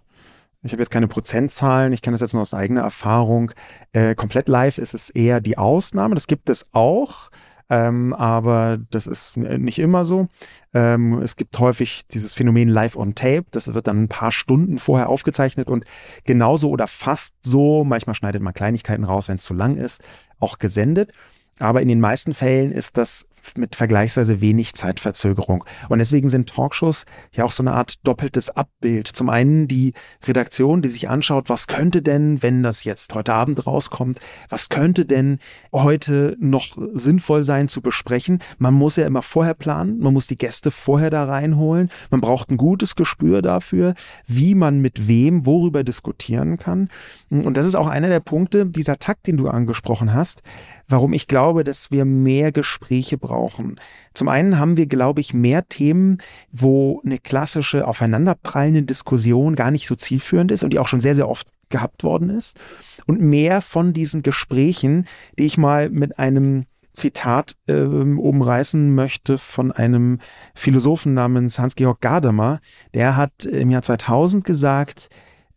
ich 0.62 0.72
habe 0.72 0.82
jetzt 0.82 0.90
keine 0.90 1.08
Prozentzahlen, 1.08 1.92
ich 1.92 2.02
kenne 2.02 2.14
das 2.14 2.20
jetzt 2.20 2.34
nur 2.34 2.42
aus 2.42 2.54
eigener 2.54 2.82
Erfahrung. 2.82 3.52
Äh, 3.92 4.14
komplett 4.14 4.48
live 4.48 4.78
ist 4.78 4.94
es 4.94 5.10
eher 5.10 5.40
die 5.40 5.58
Ausnahme, 5.58 6.14
das 6.14 6.26
gibt 6.26 6.50
es 6.50 6.68
auch. 6.72 7.30
Ähm, 7.70 8.12
aber 8.14 8.78
das 8.90 9.06
ist 9.06 9.36
nicht 9.36 9.78
immer 9.78 10.04
so. 10.04 10.26
Ähm, 10.74 11.22
es 11.22 11.36
gibt 11.36 11.56
häufig 11.60 12.04
dieses 12.08 12.34
Phänomen 12.34 12.68
Live 12.68 12.96
on 12.96 13.14
Tape. 13.14 13.44
Das 13.52 13.72
wird 13.72 13.86
dann 13.86 14.02
ein 14.02 14.08
paar 14.08 14.32
Stunden 14.32 14.80
vorher 14.80 15.08
aufgezeichnet 15.08 15.70
und 15.70 15.84
genauso 16.24 16.68
oder 16.68 16.88
fast 16.88 17.36
so, 17.42 17.84
manchmal 17.84 18.16
schneidet 18.16 18.42
man 18.42 18.54
Kleinigkeiten 18.54 19.04
raus, 19.04 19.28
wenn 19.28 19.36
es 19.36 19.44
zu 19.44 19.54
lang 19.54 19.76
ist, 19.76 20.02
auch 20.40 20.58
gesendet. 20.58 21.12
Aber 21.60 21.80
in 21.80 21.88
den 21.88 22.00
meisten 22.00 22.34
Fällen 22.34 22.72
ist 22.72 22.96
das 22.96 23.28
mit 23.56 23.76
vergleichsweise 23.76 24.40
wenig 24.40 24.74
Zeitverzögerung. 24.74 25.64
Und 25.88 25.98
deswegen 25.98 26.28
sind 26.28 26.48
Talkshows 26.48 27.04
ja 27.34 27.44
auch 27.44 27.50
so 27.50 27.62
eine 27.62 27.72
Art 27.72 28.06
doppeltes 28.06 28.50
Abbild. 28.50 29.08
Zum 29.08 29.28
einen 29.28 29.68
die 29.68 29.92
Redaktion, 30.24 30.82
die 30.82 30.88
sich 30.88 31.08
anschaut, 31.08 31.48
was 31.48 31.66
könnte 31.66 32.02
denn, 32.02 32.42
wenn 32.42 32.62
das 32.62 32.84
jetzt 32.84 33.14
heute 33.14 33.32
Abend 33.32 33.66
rauskommt, 33.66 34.20
was 34.48 34.68
könnte 34.68 35.06
denn 35.06 35.38
heute 35.72 36.36
noch 36.38 36.76
sinnvoll 36.94 37.42
sein 37.42 37.68
zu 37.68 37.80
besprechen. 37.80 38.40
Man 38.58 38.74
muss 38.74 38.96
ja 38.96 39.06
immer 39.06 39.22
vorher 39.22 39.54
planen, 39.54 39.98
man 40.00 40.12
muss 40.12 40.26
die 40.26 40.38
Gäste 40.38 40.70
vorher 40.70 41.10
da 41.10 41.24
reinholen, 41.24 41.88
man 42.10 42.20
braucht 42.20 42.50
ein 42.50 42.56
gutes 42.56 42.94
Gespür 42.94 43.42
dafür, 43.42 43.94
wie 44.26 44.54
man 44.54 44.80
mit 44.80 45.08
wem 45.08 45.46
worüber 45.46 45.84
diskutieren 45.84 46.56
kann. 46.56 46.88
Und 47.30 47.56
das 47.56 47.66
ist 47.66 47.74
auch 47.74 47.88
einer 47.88 48.08
der 48.08 48.20
Punkte, 48.20 48.66
dieser 48.66 48.98
Takt, 48.98 49.26
den 49.26 49.36
du 49.36 49.48
angesprochen 49.48 50.12
hast, 50.12 50.42
warum 50.88 51.12
ich 51.12 51.26
glaube, 51.26 51.64
dass 51.64 51.90
wir 51.90 52.04
mehr 52.04 52.52
Gespräche 52.52 53.16
brauchen 53.16 53.29
brauchen. 53.30 53.80
Zum 54.12 54.28
einen 54.28 54.58
haben 54.58 54.76
wir, 54.76 54.86
glaube 54.86 55.20
ich, 55.20 55.32
mehr 55.32 55.68
Themen, 55.68 56.18
wo 56.50 57.00
eine 57.04 57.18
klassische 57.18 57.86
aufeinanderprallende 57.86 58.82
Diskussion 58.82 59.54
gar 59.54 59.70
nicht 59.70 59.86
so 59.86 59.94
zielführend 59.94 60.50
ist 60.50 60.64
und 60.64 60.72
die 60.72 60.80
auch 60.80 60.88
schon 60.88 61.00
sehr, 61.00 61.14
sehr 61.14 61.28
oft 61.28 61.48
gehabt 61.68 62.02
worden 62.02 62.30
ist. 62.30 62.58
Und 63.06 63.20
mehr 63.20 63.62
von 63.62 63.92
diesen 63.92 64.22
Gesprächen, 64.22 65.06
die 65.38 65.44
ich 65.44 65.58
mal 65.58 65.90
mit 65.90 66.18
einem 66.18 66.66
Zitat 66.92 67.56
äh, 67.68 67.82
umreißen 67.82 68.92
möchte 68.92 69.38
von 69.38 69.70
einem 69.70 70.18
Philosophen 70.54 71.14
namens 71.14 71.60
Hans-Georg 71.60 72.00
Gadamer. 72.00 72.58
Der 72.94 73.16
hat 73.16 73.44
im 73.44 73.70
Jahr 73.70 73.82
2000 73.82 74.42
gesagt, 74.44 75.08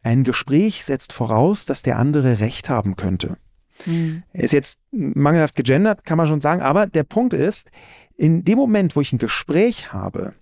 ein 0.03 0.23
Gespräch 0.23 0.85
setzt 0.85 1.11
voraus, 1.11 1.65
dass 1.65 1.81
der 1.81 1.97
andere 1.97 2.39
Recht 2.39 2.69
haben 2.69 2.95
könnte. 2.95 3.37
Mhm. 3.85 4.23
Ist 4.33 4.53
jetzt 4.53 4.79
mangelhaft 4.91 5.55
gegendert, 5.55 6.05
kann 6.05 6.17
man 6.17 6.27
schon 6.27 6.41
sagen, 6.41 6.61
aber 6.61 6.87
der 6.87 7.03
Punkt 7.03 7.33
ist, 7.33 7.71
in 8.15 8.43
dem 8.43 8.57
Moment, 8.57 8.95
wo 8.95 9.01
ich 9.01 9.11
ein 9.11 9.17
Gespräch 9.17 9.91
habe 9.91 10.33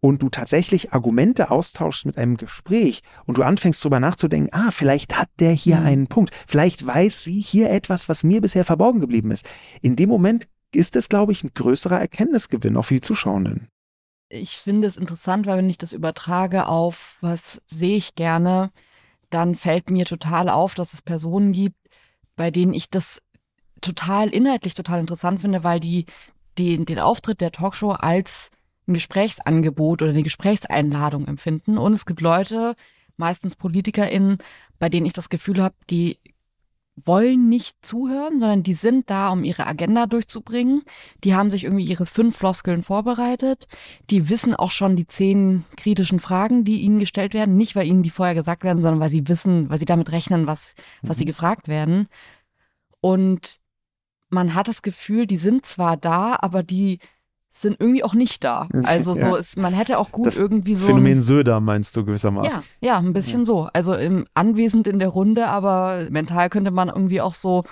und 0.00 0.22
du 0.22 0.30
tatsächlich 0.30 0.92
Argumente 0.92 1.50
austauschst 1.50 2.06
mit 2.06 2.18
einem 2.18 2.36
Gespräch 2.36 3.02
und 3.26 3.38
du 3.38 3.42
anfängst 3.42 3.82
drüber 3.84 4.00
nachzudenken, 4.00 4.50
ah, 4.52 4.70
vielleicht 4.70 5.16
hat 5.16 5.28
der 5.38 5.52
hier 5.52 5.80
mhm. 5.80 5.86
einen 5.86 6.06
Punkt, 6.06 6.34
vielleicht 6.46 6.86
weiß 6.86 7.22
sie 7.24 7.40
hier 7.40 7.70
etwas, 7.70 8.08
was 8.08 8.24
mir 8.24 8.40
bisher 8.40 8.64
verborgen 8.64 9.00
geblieben 9.00 9.30
ist. 9.30 9.46
In 9.80 9.96
dem 9.96 10.08
Moment 10.08 10.48
ist 10.74 10.96
es, 10.96 11.08
glaube 11.08 11.32
ich, 11.32 11.44
ein 11.44 11.52
größerer 11.54 12.00
Erkenntnisgewinn 12.00 12.76
auch 12.76 12.84
für 12.84 12.94
die 12.94 13.00
Zuschauenden. 13.00 13.68
Ich 14.28 14.58
finde 14.58 14.86
es 14.86 14.96
interessant, 14.96 15.46
weil 15.46 15.58
wenn 15.58 15.70
ich 15.70 15.78
das 15.78 15.92
übertrage 15.92 16.66
auf, 16.66 17.18
was 17.20 17.60
sehe 17.66 17.96
ich 17.96 18.14
gerne, 18.14 18.70
dann 19.28 19.54
fällt 19.54 19.90
mir 19.90 20.04
total 20.04 20.48
auf, 20.48 20.74
dass 20.74 20.92
es 20.92 21.02
Personen 21.02 21.52
gibt, 21.52 21.76
bei 22.40 22.50
denen 22.50 22.72
ich 22.72 22.88
das 22.88 23.20
total 23.82 24.30
inhaltlich 24.30 24.72
total 24.72 24.98
interessant 24.98 25.42
finde, 25.42 25.62
weil 25.62 25.78
die 25.78 26.06
den, 26.56 26.86
den 26.86 26.98
Auftritt 26.98 27.42
der 27.42 27.52
Talkshow 27.52 27.90
als 27.90 28.50
ein 28.88 28.94
Gesprächsangebot 28.94 30.00
oder 30.00 30.12
eine 30.12 30.22
Gesprächseinladung 30.22 31.26
empfinden. 31.28 31.76
Und 31.76 31.92
es 31.92 32.06
gibt 32.06 32.22
Leute, 32.22 32.76
meistens 33.18 33.56
PolitikerInnen, 33.56 34.38
bei 34.78 34.88
denen 34.88 35.04
ich 35.04 35.12
das 35.12 35.28
Gefühl 35.28 35.62
habe, 35.62 35.74
die 35.90 36.16
wollen 37.06 37.48
nicht 37.48 37.84
zuhören, 37.84 38.38
sondern 38.38 38.62
die 38.62 38.72
sind 38.72 39.10
da, 39.10 39.30
um 39.30 39.44
ihre 39.44 39.66
Agenda 39.66 40.06
durchzubringen. 40.06 40.82
Die 41.24 41.34
haben 41.34 41.50
sich 41.50 41.64
irgendwie 41.64 41.84
ihre 41.84 42.06
fünf 42.06 42.36
Floskeln 42.36 42.82
vorbereitet. 42.82 43.66
Die 44.10 44.28
wissen 44.28 44.54
auch 44.54 44.70
schon 44.70 44.96
die 44.96 45.06
zehn 45.06 45.64
kritischen 45.76 46.20
Fragen, 46.20 46.64
die 46.64 46.80
ihnen 46.80 46.98
gestellt 46.98 47.34
werden. 47.34 47.56
Nicht, 47.56 47.76
weil 47.76 47.86
ihnen 47.86 48.02
die 48.02 48.10
vorher 48.10 48.34
gesagt 48.34 48.64
werden, 48.64 48.80
sondern 48.80 49.00
weil 49.00 49.10
sie 49.10 49.28
wissen, 49.28 49.68
weil 49.70 49.78
sie 49.78 49.84
damit 49.84 50.12
rechnen, 50.12 50.46
was, 50.46 50.74
was 51.02 51.16
mhm. 51.16 51.20
sie 51.20 51.24
gefragt 51.26 51.68
werden. 51.68 52.08
Und 53.00 53.60
man 54.28 54.54
hat 54.54 54.68
das 54.68 54.82
Gefühl, 54.82 55.26
die 55.26 55.36
sind 55.36 55.66
zwar 55.66 55.96
da, 55.96 56.36
aber 56.40 56.62
die 56.62 57.00
sind 57.52 57.76
irgendwie 57.80 58.04
auch 58.04 58.14
nicht 58.14 58.44
da. 58.44 58.68
Also 58.84 59.12
so 59.12 59.20
ja. 59.20 59.36
ist, 59.36 59.56
man 59.56 59.74
hätte 59.74 59.98
auch 59.98 60.12
gut 60.12 60.26
das 60.26 60.38
irgendwie 60.38 60.74
so. 60.74 60.86
Phänomen 60.86 61.20
Söder 61.20 61.60
meinst 61.60 61.96
du 61.96 62.04
gewissermaßen? 62.04 62.62
Ja, 62.80 62.92
ja, 62.94 62.98
ein 62.98 63.12
bisschen 63.12 63.40
ja. 63.40 63.44
so. 63.44 63.68
Also 63.72 63.94
im, 63.94 64.26
anwesend 64.34 64.86
in 64.86 64.98
der 64.98 65.08
Runde, 65.08 65.48
aber 65.48 66.06
mental 66.10 66.48
könnte 66.48 66.70
man 66.70 66.88
irgendwie 66.88 67.20
auch 67.20 67.34
so 67.34 67.64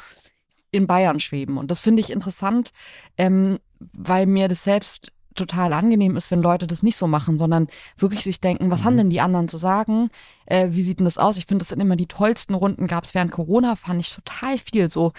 in 0.70 0.86
Bayern 0.86 1.20
schweben. 1.20 1.58
Und 1.58 1.70
das 1.70 1.80
finde 1.80 2.00
ich 2.00 2.10
interessant, 2.10 2.72
ähm, 3.16 3.58
weil 3.78 4.26
mir 4.26 4.48
das 4.48 4.64
selbst 4.64 5.12
total 5.34 5.72
angenehm 5.72 6.16
ist, 6.16 6.30
wenn 6.30 6.42
Leute 6.42 6.66
das 6.66 6.82
nicht 6.82 6.96
so 6.96 7.06
machen, 7.06 7.38
sondern 7.38 7.68
wirklich 7.96 8.24
sich 8.24 8.40
denken, 8.40 8.70
was 8.70 8.80
mhm. 8.80 8.84
haben 8.84 8.96
denn 8.96 9.10
die 9.10 9.20
anderen 9.20 9.48
zu 9.48 9.56
sagen? 9.56 10.10
Äh, 10.46 10.68
wie 10.70 10.82
sieht 10.82 10.98
denn 10.98 11.04
das 11.04 11.16
aus? 11.16 11.38
Ich 11.38 11.46
finde, 11.46 11.62
das 11.62 11.68
sind 11.68 11.80
immer 11.80 11.96
die 11.96 12.06
tollsten 12.06 12.54
Runden. 12.54 12.88
Gab 12.88 13.04
es 13.04 13.14
während 13.14 13.30
Corona, 13.30 13.76
fand 13.76 14.00
ich 14.00 14.12
total 14.12 14.58
viel 14.58 14.88
so 14.88 15.12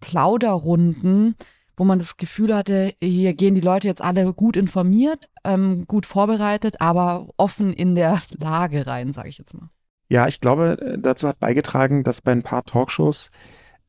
Plauderrunden, 0.00 1.34
wo 1.76 1.84
man 1.84 1.98
das 1.98 2.16
Gefühl 2.16 2.54
hatte, 2.54 2.94
hier 3.02 3.34
gehen 3.34 3.54
die 3.54 3.60
Leute 3.60 3.88
jetzt 3.88 4.02
alle 4.02 4.32
gut 4.32 4.56
informiert, 4.56 5.30
ähm, 5.44 5.86
gut 5.86 6.06
vorbereitet, 6.06 6.80
aber 6.80 7.28
offen 7.36 7.72
in 7.72 7.94
der 7.94 8.22
Lage 8.30 8.86
rein, 8.86 9.12
sage 9.12 9.28
ich 9.28 9.38
jetzt 9.38 9.54
mal. 9.54 9.70
Ja, 10.08 10.28
ich 10.28 10.40
glaube, 10.40 10.78
äh, 10.80 10.98
dazu 10.98 11.28
hat 11.28 11.38
beigetragen, 11.40 12.04
dass 12.04 12.20
bei 12.20 12.32
ein 12.32 12.42
paar 12.42 12.64
Talkshows 12.64 13.30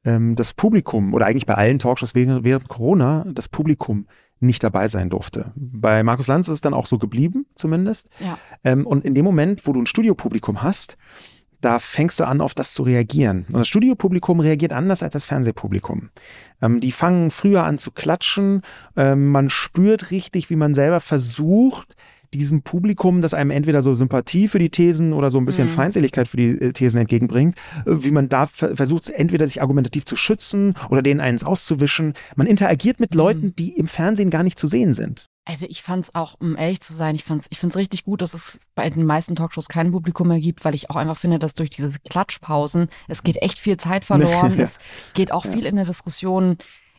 ähm, 0.05 0.35
das 0.35 0.53
Publikum 0.53 1.13
oder 1.13 1.25
eigentlich 1.25 1.45
bei 1.45 1.55
allen 1.55 1.79
Talkshows 1.79 2.15
während, 2.15 2.43
während 2.43 2.69
Corona 2.69 3.25
das 3.27 3.49
Publikum 3.49 4.07
nicht 4.39 4.63
dabei 4.63 4.87
sein 4.87 5.09
durfte. 5.09 5.51
Bei 5.55 6.03
Markus 6.03 6.27
Lanz 6.27 6.47
ist 6.47 6.55
es 6.55 6.61
dann 6.61 6.73
auch 6.73 6.85
so 6.85 6.97
geblieben, 6.97 7.45
zumindest. 7.55 8.09
Ja. 8.19 8.37
Ähm, 8.63 8.85
und 8.85 9.05
in 9.05 9.13
dem 9.13 9.25
Moment, 9.25 9.65
wo 9.65 9.73
du 9.73 9.81
ein 9.81 9.87
Studiopublikum 9.87 10.61
hast, 10.61 10.97
da 11.65 11.79
fängst 11.79 12.19
du 12.19 12.27
an, 12.27 12.41
auf 12.41 12.53
das 12.53 12.73
zu 12.73 12.83
reagieren. 12.83 13.45
Und 13.47 13.57
das 13.57 13.67
Studiopublikum 13.67 14.39
reagiert 14.39 14.71
anders 14.71 15.01
als 15.01 15.13
das 15.13 15.25
Fernsehpublikum. 15.25 16.09
Ähm, 16.61 16.79
die 16.79 16.91
fangen 16.91 17.31
früher 17.31 17.63
an 17.63 17.79
zu 17.79 17.91
klatschen. 17.91 18.61
Ähm, 18.95 19.31
man 19.31 19.49
spürt 19.49 20.11
richtig, 20.11 20.51
wie 20.51 20.55
man 20.55 20.75
selber 20.75 20.99
versucht, 20.99 21.95
diesem 22.33 22.61
Publikum, 22.61 23.21
das 23.21 23.33
einem 23.33 23.49
entweder 23.49 23.81
so 23.81 23.93
Sympathie 23.93 24.47
für 24.47 24.59
die 24.59 24.69
Thesen 24.69 25.13
oder 25.13 25.31
so 25.31 25.39
ein 25.39 25.45
bisschen 25.45 25.67
mhm. 25.67 25.73
Feindseligkeit 25.73 26.27
für 26.27 26.37
die 26.37 26.49
äh, 26.49 26.71
Thesen 26.71 26.99
entgegenbringt, 26.99 27.55
äh, 27.85 27.91
wie 28.03 28.11
man 28.11 28.29
da 28.29 28.45
versucht, 28.45 29.09
entweder 29.09 29.47
sich 29.47 29.61
argumentativ 29.61 30.05
zu 30.05 30.15
schützen 30.15 30.75
oder 30.89 31.01
denen 31.01 31.19
eins 31.19 31.43
auszuwischen. 31.43 32.13
Man 32.35 32.45
interagiert 32.45 32.99
mit 32.99 33.15
Leuten, 33.15 33.47
mhm. 33.47 33.55
die 33.55 33.75
im 33.75 33.87
Fernsehen 33.87 34.29
gar 34.29 34.43
nicht 34.43 34.59
zu 34.59 34.67
sehen 34.67 34.93
sind. 34.93 35.25
Also 35.47 35.67
ich 35.69 35.83
fand 35.83 36.05
es 36.05 36.15
auch, 36.15 36.35
um 36.39 36.57
ehrlich 36.57 36.81
zu 36.81 36.93
sein, 36.93 37.13
ich 37.13 37.23
fand's, 37.23 37.45
ich 37.51 37.59
finde 37.59 37.73
es 37.73 37.77
richtig 37.77 38.03
gut, 38.03 38.21
dass 38.21 38.33
es 38.33 38.59
bei 38.73 38.89
den 38.89 39.05
meisten 39.05 39.35
Talkshows 39.35 39.67
kein 39.67 39.91
Publikum 39.91 40.27
mehr 40.27 40.39
gibt, 40.39 40.65
weil 40.65 40.73
ich 40.73 40.89
auch 40.89 40.95
einfach 40.95 41.17
finde, 41.17 41.37
dass 41.37 41.53
durch 41.53 41.69
diese 41.69 41.91
Klatschpausen, 41.99 42.89
es 43.07 43.21
geht 43.21 43.37
echt 43.37 43.59
viel 43.59 43.77
Zeit 43.77 44.05
verloren, 44.05 44.57
ja. 44.57 44.63
es 44.63 44.79
geht 45.13 45.31
auch 45.31 45.45
ja. 45.45 45.51
viel 45.51 45.65
in 45.65 45.75
der 45.75 45.85
Diskussion 45.85 46.57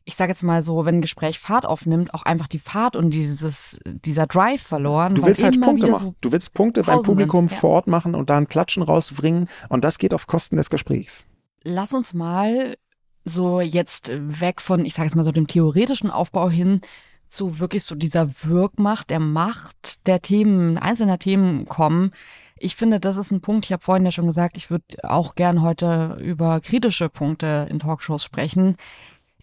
ich 0.08 0.14
sage 0.14 0.30
jetzt 0.30 0.44
mal 0.44 0.62
so, 0.62 0.84
wenn 0.84 0.98
ein 0.98 1.02
Gespräch 1.02 1.40
Fahrt 1.40 1.66
aufnimmt, 1.66 2.14
auch 2.14 2.22
einfach 2.22 2.46
die 2.46 2.60
Fahrt 2.60 2.94
und 2.94 3.10
dieses, 3.10 3.80
dieser 3.84 4.28
Drive 4.28 4.62
verloren. 4.62 5.16
Du 5.16 5.26
willst 5.26 5.42
halt 5.42 5.60
Punkte 5.60 5.88
machen. 5.88 6.06
So 6.06 6.14
du 6.20 6.30
willst 6.30 6.54
Punkte 6.54 6.82
beim 6.82 7.02
Publikum 7.02 7.48
ja. 7.48 7.56
vor 7.56 7.70
Ort 7.70 7.88
machen 7.88 8.14
und 8.14 8.30
da 8.30 8.36
ein 8.36 8.46
Klatschen 8.46 8.84
rausbringen 8.84 9.48
und 9.68 9.82
das 9.82 9.98
geht 9.98 10.14
auf 10.14 10.28
Kosten 10.28 10.56
des 10.56 10.70
Gesprächs. 10.70 11.26
Lass 11.64 11.92
uns 11.92 12.14
mal 12.14 12.76
so 13.24 13.60
jetzt 13.60 14.12
weg 14.14 14.60
von, 14.60 14.84
ich 14.84 14.94
sage 14.94 15.08
jetzt 15.08 15.16
mal 15.16 15.24
so 15.24 15.32
dem 15.32 15.48
theoretischen 15.48 16.12
Aufbau 16.12 16.48
hin 16.48 16.82
zu 17.28 17.58
wirklich 17.58 17.84
so 17.84 17.94
dieser 17.94 18.28
Wirkmacht, 18.44 19.10
der 19.10 19.20
Macht 19.20 20.06
der 20.06 20.22
Themen, 20.22 20.78
einzelner 20.78 21.18
Themen 21.18 21.64
kommen. 21.66 22.12
Ich 22.58 22.76
finde, 22.76 23.00
das 23.00 23.16
ist 23.16 23.30
ein 23.30 23.40
Punkt, 23.40 23.66
ich 23.66 23.72
habe 23.72 23.82
vorhin 23.82 24.04
ja 24.04 24.10
schon 24.10 24.26
gesagt, 24.26 24.56
ich 24.56 24.70
würde 24.70 24.84
auch 25.02 25.34
gern 25.34 25.62
heute 25.62 26.18
über 26.20 26.60
kritische 26.60 27.08
Punkte 27.08 27.66
in 27.70 27.78
Talkshows 27.78 28.24
sprechen 28.24 28.76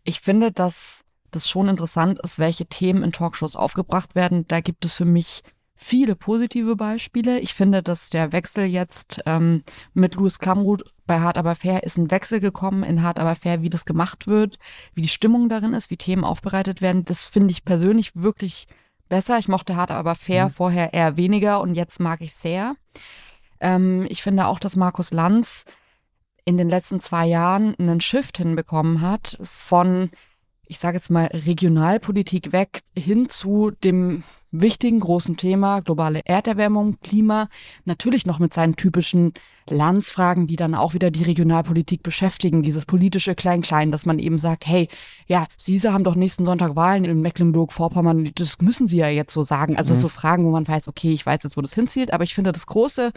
ich 0.03 0.19
finde, 0.19 0.51
dass 0.51 1.05
das 1.31 1.49
schon 1.49 1.67
interessant 1.67 2.19
ist, 2.19 2.37
welche 2.37 2.65
Themen 2.65 3.03
in 3.03 3.11
Talkshows 3.11 3.55
aufgebracht 3.55 4.15
werden. 4.15 4.47
Da 4.47 4.59
gibt 4.59 4.85
es 4.85 4.93
für 4.93 5.05
mich 5.05 5.41
viele 5.83 6.15
positive 6.15 6.75
Beispiele. 6.75 7.39
Ich 7.39 7.53
finde, 7.53 7.83
dass 7.83 8.09
der 8.09 8.31
Wechsel 8.31 8.65
jetzt 8.65 9.21
ähm, 9.25 9.63
mit 9.93 10.15
Louis 10.15 10.39
Klamroth 10.39 10.83
bei 11.05 11.19
Hard 11.19 11.37
aber 11.37 11.55
fair 11.55 11.83
ist 11.83 11.97
ein 11.97 12.09
Wechsel 12.09 12.39
gekommen 12.39 12.83
in 12.83 13.03
Hard 13.03 13.19
aber 13.19 13.35
fair, 13.35 13.61
wie 13.61 13.69
das 13.69 13.85
gemacht 13.85 14.27
wird, 14.27 14.57
wie 14.93 15.01
die 15.01 15.09
Stimmung 15.09 15.49
darin 15.49 15.73
ist, 15.73 15.91
wie 15.91 15.97
Themen 15.97 16.23
aufbereitet 16.23 16.81
werden. 16.81 17.03
Das 17.03 17.27
finde 17.27 17.51
ich 17.51 17.65
persönlich 17.65 18.15
wirklich 18.15 18.67
besser. 19.09 19.37
Ich 19.37 19.49
mochte 19.49 19.75
Hard 19.75 19.91
aber 19.91 20.15
fair 20.15 20.45
mhm. 20.45 20.49
vorher 20.51 20.93
eher 20.93 21.17
weniger 21.17 21.59
und 21.59 21.75
jetzt 21.75 21.99
mag 21.99 22.21
ich 22.21 22.33
sehr. 22.33 22.75
Ähm, 23.59 24.05
ich 24.09 24.23
finde 24.23 24.47
auch, 24.47 24.59
dass 24.59 24.77
Markus 24.77 25.11
Lanz 25.11 25.65
in 26.45 26.57
den 26.57 26.69
letzten 26.69 27.01
zwei 27.01 27.25
Jahren 27.25 27.75
einen 27.77 28.01
Shift 28.01 28.37
hinbekommen 28.37 29.01
hat 29.01 29.37
von, 29.43 30.09
ich 30.67 30.79
sage 30.79 30.97
jetzt 30.97 31.09
mal, 31.09 31.25
Regionalpolitik 31.25 32.51
weg 32.51 32.81
hin 32.97 33.29
zu 33.29 33.71
dem 33.83 34.23
wichtigen 34.51 34.99
großen 34.99 35.35
Thema 35.35 35.81
globale 35.81 36.21
Erderwärmung, 36.25 36.99
Klima, 37.01 37.49
natürlich 37.85 38.25
noch 38.25 38.39
mit 38.39 38.53
seinen 38.53 38.75
typischen 38.75 39.33
Landsfragen, 39.67 40.45
die 40.45 40.55
dann 40.55 40.75
auch 40.75 40.93
wieder 40.93 41.09
die 41.09 41.23
Regionalpolitik 41.23 42.03
beschäftigen, 42.03 42.61
dieses 42.61 42.85
politische 42.85 43.33
Klein-Klein, 43.33 43.91
dass 43.91 44.05
man 44.05 44.19
eben 44.19 44.37
sagt, 44.37 44.67
hey, 44.67 44.89
ja, 45.27 45.47
Sie 45.57 45.79
haben 45.79 46.03
doch 46.03 46.15
nächsten 46.15 46.45
Sonntag 46.45 46.75
Wahlen 46.75 47.05
in 47.05 47.21
Mecklenburg-Vorpommern, 47.21 48.31
das 48.35 48.61
müssen 48.61 48.87
Sie 48.87 48.97
ja 48.97 49.07
jetzt 49.07 49.33
so 49.33 49.41
sagen. 49.41 49.77
Also 49.77 49.95
mhm. 49.95 49.99
so 49.99 50.09
Fragen, 50.09 50.45
wo 50.45 50.51
man 50.51 50.67
weiß, 50.67 50.87
okay, 50.87 51.11
ich 51.11 51.25
weiß 51.25 51.39
jetzt, 51.43 51.57
wo 51.57 51.61
das 51.61 51.73
hinzielt, 51.73 52.13
aber 52.13 52.23
ich 52.23 52.35
finde 52.35 52.51
das 52.51 52.67
große 52.67 53.11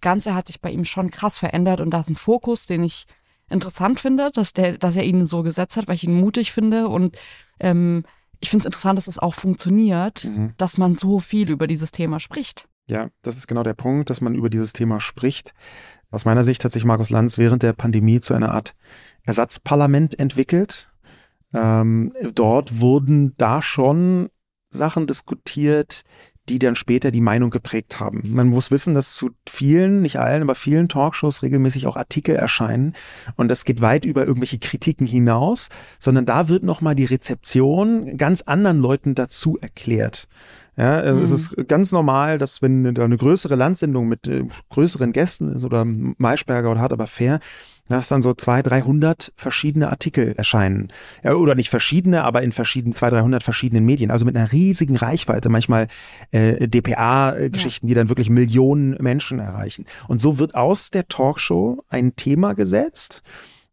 Ganze 0.00 0.34
hat 0.34 0.46
sich 0.48 0.60
bei 0.60 0.70
ihm 0.70 0.84
schon 0.84 1.10
krass 1.10 1.38
verändert 1.38 1.80
und 1.80 1.90
da 1.90 2.00
ist 2.00 2.08
ein 2.08 2.16
Fokus, 2.16 2.66
den 2.66 2.82
ich 2.82 3.06
interessant 3.50 4.00
finde, 4.00 4.30
dass 4.32 4.52
der, 4.52 4.78
dass 4.78 4.96
er 4.96 5.04
ihn 5.04 5.24
so 5.24 5.42
gesetzt 5.42 5.76
hat, 5.76 5.88
weil 5.88 5.96
ich 5.96 6.04
ihn 6.04 6.14
mutig 6.14 6.52
finde 6.52 6.88
und 6.88 7.16
ähm, 7.58 8.04
ich 8.40 8.48
finde 8.48 8.62
es 8.62 8.66
interessant, 8.66 8.96
dass 8.96 9.06
es 9.06 9.18
auch 9.18 9.34
funktioniert, 9.34 10.24
mhm. 10.24 10.54
dass 10.56 10.78
man 10.78 10.96
so 10.96 11.20
viel 11.20 11.50
über 11.50 11.66
dieses 11.66 11.90
Thema 11.90 12.20
spricht. 12.20 12.66
Ja, 12.88 13.08
das 13.22 13.36
ist 13.36 13.46
genau 13.46 13.62
der 13.62 13.74
Punkt, 13.74 14.10
dass 14.10 14.20
man 14.20 14.34
über 14.34 14.50
dieses 14.50 14.72
Thema 14.72 14.98
spricht. 14.98 15.54
Aus 16.10 16.24
meiner 16.24 16.42
Sicht 16.42 16.64
hat 16.64 16.72
sich 16.72 16.84
Markus 16.84 17.10
Lanz 17.10 17.38
während 17.38 17.62
der 17.62 17.72
Pandemie 17.72 18.20
zu 18.20 18.34
einer 18.34 18.52
Art 18.52 18.74
Ersatzparlament 19.22 20.18
entwickelt. 20.18 20.90
Ähm, 21.52 22.12
dort 22.34 22.80
wurden 22.80 23.34
da 23.36 23.62
schon 23.62 24.28
Sachen 24.70 25.06
diskutiert, 25.06 26.02
die 26.50 26.58
dann 26.58 26.74
später 26.74 27.10
die 27.10 27.20
Meinung 27.20 27.50
geprägt 27.50 28.00
haben. 28.00 28.22
Man 28.34 28.48
muss 28.48 28.70
wissen, 28.70 28.94
dass 28.94 29.14
zu 29.14 29.30
vielen, 29.48 30.02
nicht 30.02 30.18
allen, 30.18 30.42
aber 30.42 30.54
vielen 30.54 30.88
Talkshows 30.88 31.42
regelmäßig 31.42 31.86
auch 31.86 31.96
Artikel 31.96 32.34
erscheinen 32.34 32.94
und 33.36 33.48
das 33.48 33.64
geht 33.64 33.80
weit 33.80 34.04
über 34.04 34.26
irgendwelche 34.26 34.58
Kritiken 34.58 35.06
hinaus, 35.06 35.68
sondern 35.98 36.26
da 36.26 36.48
wird 36.48 36.64
nochmal 36.64 36.94
die 36.94 37.04
Rezeption 37.04 38.16
ganz 38.16 38.42
anderen 38.42 38.80
Leuten 38.80 39.14
dazu 39.14 39.58
erklärt. 39.60 40.28
Ja, 40.76 41.00
äh, 41.00 41.12
mhm. 41.12 41.22
es 41.22 41.30
ist 41.30 41.68
ganz 41.68 41.92
normal, 41.92 42.38
dass 42.38 42.62
wenn 42.62 42.94
da 42.94 43.04
eine 43.04 43.16
größere 43.16 43.54
Landsendung 43.54 44.08
mit 44.08 44.26
äh, 44.26 44.44
größeren 44.70 45.12
Gästen 45.12 45.54
ist 45.54 45.64
oder 45.64 45.84
Maischberger 45.84 46.70
oder 46.70 46.80
Hart 46.80 46.92
aber 46.92 47.06
fair, 47.06 47.38
dass 47.90 48.08
dann 48.08 48.22
so 48.22 48.34
zwei, 48.34 48.62
dreihundert 48.62 49.32
verschiedene 49.36 49.90
Artikel 49.90 50.34
erscheinen. 50.36 50.92
Ja, 51.24 51.34
oder 51.34 51.54
nicht 51.54 51.70
verschiedene, 51.70 52.22
aber 52.22 52.42
in 52.42 52.52
verschiedenen, 52.52 52.92
zwei, 52.92 53.10
dreihundert 53.10 53.42
verschiedenen 53.42 53.84
Medien. 53.84 54.10
Also 54.10 54.24
mit 54.24 54.36
einer 54.36 54.52
riesigen 54.52 54.96
Reichweite, 54.96 55.48
manchmal 55.48 55.88
äh, 56.30 56.68
DPA-Geschichten, 56.68 57.86
ja. 57.86 57.88
die 57.88 57.94
dann 57.94 58.08
wirklich 58.08 58.30
Millionen 58.30 58.96
Menschen 59.00 59.40
erreichen. 59.40 59.86
Und 60.06 60.22
so 60.22 60.38
wird 60.38 60.54
aus 60.54 60.90
der 60.90 61.08
Talkshow 61.08 61.82
ein 61.88 62.14
Thema 62.16 62.54
gesetzt. 62.54 63.22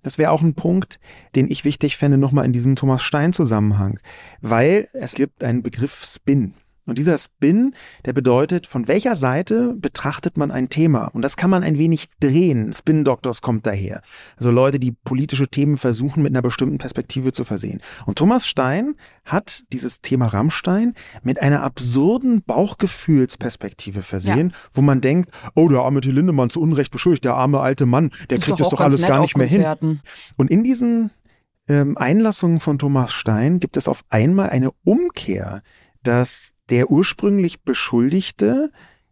Das 0.02 0.18
wäre 0.18 0.32
auch 0.32 0.42
ein 0.42 0.54
Punkt, 0.56 1.00
den 1.36 1.50
ich 1.52 1.64
wichtig 1.64 1.98
fände, 1.98 2.18
nochmal 2.18 2.46
in 2.46 2.54
diesem 2.54 2.76
Thomas 2.76 3.04
Stein-Zusammenhang. 3.04 4.00
Weil 4.42 4.88
es 4.94 5.14
gibt 5.14 5.44
einen 5.44 5.62
Begriff 5.62 6.04
Spin. 6.06 6.54
Und 6.88 6.98
dieser 6.98 7.18
Spin, 7.18 7.76
der 8.06 8.14
bedeutet, 8.14 8.66
von 8.66 8.88
welcher 8.88 9.16
Seite 9.16 9.74
betrachtet 9.76 10.38
man 10.38 10.52
ein 10.52 10.70
Thema? 10.70 11.06
Und 11.14 11.22
das 11.22 11.38
kann 11.38 11.50
man 11.50 11.64
ein 11.64 11.78
wenig 11.78 12.08
drehen. 12.20 12.74
Spin-Doctors 12.74 13.42
kommt 13.42 13.66
daher. 13.66 14.02
Also 14.38 14.52
Leute, 14.52 14.80
die 14.80 14.92
politische 14.92 15.50
Themen 15.50 15.78
versuchen, 15.78 16.24
mit 16.24 16.32
einer 16.32 16.42
bestimmten 16.42 16.78
Perspektive 16.78 17.34
zu 17.34 17.44
versehen. 17.44 17.82
Und 18.06 18.18
Thomas 18.18 18.48
Stein 18.48 18.96
hat 19.26 19.64
dieses 19.74 20.02
Thema 20.02 20.28
Rammstein 20.28 20.94
mit 21.22 21.42
einer 21.42 21.62
absurden 21.62 22.42
Bauchgefühlsperspektive 22.44 24.02
versehen, 24.02 24.50
ja. 24.50 24.56
wo 24.74 24.82
man 24.82 25.02
denkt, 25.02 25.32
oh, 25.56 25.68
der 25.68 25.82
arme 25.82 26.02
Till 26.02 26.14
Lindemann 26.14 26.50
zu 26.50 26.62
Unrecht 26.62 26.92
beschuldigt, 26.92 27.26
der 27.26 27.36
arme 27.36 27.60
alte 27.60 27.86
Mann, 27.86 28.12
der 28.30 28.40
kriegt 28.40 28.60
das 28.60 28.70
doch 28.70 28.82
alles 28.82 29.04
gar 29.04 29.20
nicht 29.20 29.38
mehr 29.38 29.48
hin. 29.48 30.00
Und 30.38 30.50
in 30.50 30.64
diesen 30.64 31.12
ähm, 31.68 31.98
Einlassungen 31.98 32.60
von 32.60 32.80
Thomas 32.80 33.14
Stein 33.14 33.60
gibt 33.60 33.78
es 33.78 33.88
auf 33.88 34.04
einmal 34.10 34.50
eine 34.50 34.72
Umkehr, 34.84 35.62
dass 36.04 36.54
der 36.70 36.92
ursprünglich 36.92 37.62
Beschuldigte 37.62 38.72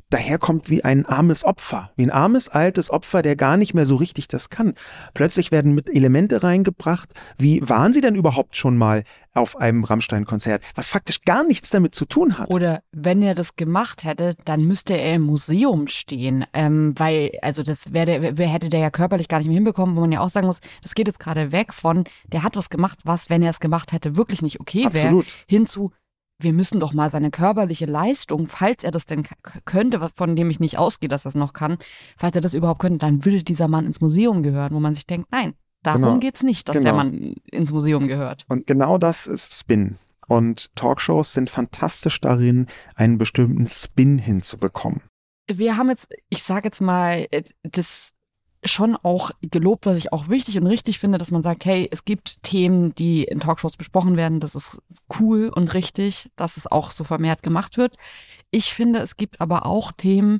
daherkommt 0.09 0.69
wie 0.69 0.83
ein 0.83 1.05
armes 1.05 1.43
Opfer, 1.43 1.91
wie 1.95 2.03
ein 2.03 2.11
armes 2.11 2.47
altes 2.47 2.91
Opfer, 2.91 3.21
der 3.21 3.35
gar 3.35 3.57
nicht 3.57 3.73
mehr 3.73 3.85
so 3.85 3.95
richtig 3.95 4.27
das 4.27 4.49
kann. 4.49 4.73
Plötzlich 5.13 5.51
werden 5.51 5.73
mit 5.73 5.89
Elemente 5.89 6.43
reingebracht, 6.43 7.13
wie 7.37 7.67
waren 7.67 7.91
sie 7.91 8.01
denn 8.01 8.15
überhaupt 8.15 8.55
schon 8.55 8.77
mal 8.77 9.03
auf 9.33 9.57
einem 9.57 9.83
Rammstein-Konzert, 9.83 10.63
was 10.75 10.89
faktisch 10.89 11.21
gar 11.23 11.43
nichts 11.43 11.69
damit 11.69 11.95
zu 11.95 12.05
tun 12.05 12.37
hat. 12.37 12.53
Oder 12.53 12.81
wenn 12.91 13.21
er 13.21 13.35
das 13.35 13.55
gemacht 13.55 14.03
hätte, 14.03 14.35
dann 14.45 14.63
müsste 14.63 14.95
er 14.95 15.15
im 15.15 15.23
Museum 15.23 15.87
stehen, 15.87 16.45
ähm, 16.53 16.93
weil, 16.97 17.31
also 17.41 17.63
das 17.63 17.91
wäre, 17.91 18.37
wer 18.37 18.47
hätte 18.47 18.69
der 18.69 18.79
ja 18.79 18.91
körperlich 18.91 19.27
gar 19.27 19.39
nicht 19.39 19.47
mehr 19.47 19.55
hinbekommen, 19.55 19.95
wo 19.95 20.01
man 20.01 20.11
ja 20.11 20.21
auch 20.21 20.29
sagen 20.29 20.47
muss, 20.47 20.61
das 20.83 20.95
geht 20.95 21.07
jetzt 21.07 21.19
gerade 21.19 21.51
weg 21.51 21.73
von, 21.73 22.05
der 22.27 22.43
hat 22.43 22.55
was 22.55 22.69
gemacht, 22.69 22.99
was, 23.03 23.29
wenn 23.29 23.43
er 23.43 23.49
es 23.49 23.59
gemacht 23.59 23.91
hätte, 23.91 24.15
wirklich 24.15 24.41
nicht 24.41 24.61
okay 24.61 24.87
wäre, 24.91 25.23
hin 25.47 25.65
zu, 25.65 25.91
wir 26.39 26.53
müssen 26.53 26.79
doch 26.79 26.93
mal 26.93 27.09
seine 27.09 27.31
körperliche 27.31 27.85
Leistung, 27.85 28.47
falls 28.47 28.83
er 28.83 28.91
das 28.91 29.05
denn 29.05 29.23
könnte, 29.65 30.09
von 30.15 30.35
dem 30.35 30.49
ich 30.49 30.59
nicht 30.59 30.77
ausgehe, 30.77 31.09
dass 31.09 31.25
er 31.25 31.29
es 31.29 31.35
noch 31.35 31.53
kann, 31.53 31.77
falls 32.17 32.35
er 32.35 32.41
das 32.41 32.53
überhaupt 32.53 32.81
könnte, 32.81 32.99
dann 32.99 33.25
würde 33.25 33.43
dieser 33.43 33.67
Mann 33.67 33.85
ins 33.85 34.01
Museum 34.01 34.43
gehören, 34.43 34.73
wo 34.73 34.79
man 34.79 34.93
sich 34.93 35.07
denkt, 35.07 35.31
nein, 35.31 35.53
darum 35.83 36.01
genau. 36.01 36.17
geht's 36.19 36.43
nicht, 36.43 36.67
dass 36.67 36.77
genau. 36.77 36.85
der 36.85 36.93
Mann 36.93 37.35
ins 37.51 37.71
Museum 37.71 38.07
gehört. 38.07 38.45
Und 38.49 38.67
genau 38.67 38.97
das 38.97 39.27
ist 39.27 39.57
Spin. 39.57 39.97
Und 40.27 40.75
Talkshows 40.75 41.33
sind 41.33 41.49
fantastisch 41.49 42.19
darin, 42.19 42.67
einen 42.95 43.17
bestimmten 43.17 43.67
Spin 43.67 44.17
hinzubekommen. 44.17 45.01
Wir 45.47 45.77
haben 45.77 45.89
jetzt, 45.89 46.07
ich 46.29 46.41
sage 46.41 46.65
jetzt 46.65 46.81
mal, 46.81 47.27
äh, 47.29 47.43
das 47.61 48.14
schon 48.65 48.95
auch 48.95 49.31
gelobt, 49.41 49.85
was 49.85 49.97
ich 49.97 50.11
auch 50.11 50.29
wichtig 50.29 50.57
und 50.57 50.67
richtig 50.67 50.99
finde, 50.99 51.17
dass 51.17 51.31
man 51.31 51.41
sagt, 51.41 51.65
hey, 51.65 51.87
es 51.91 52.05
gibt 52.05 52.43
Themen, 52.43 52.93
die 52.95 53.23
in 53.23 53.39
Talkshows 53.39 53.77
besprochen 53.77 54.17
werden. 54.17 54.39
Das 54.39 54.55
ist 54.55 54.79
cool 55.19 55.49
und 55.49 55.73
richtig, 55.73 56.29
dass 56.35 56.57
es 56.57 56.67
auch 56.67 56.91
so 56.91 57.03
vermehrt 57.03 57.43
gemacht 57.43 57.77
wird. 57.77 57.95
Ich 58.51 58.73
finde, 58.73 58.99
es 58.99 59.17
gibt 59.17 59.41
aber 59.41 59.65
auch 59.65 59.91
Themen, 59.91 60.39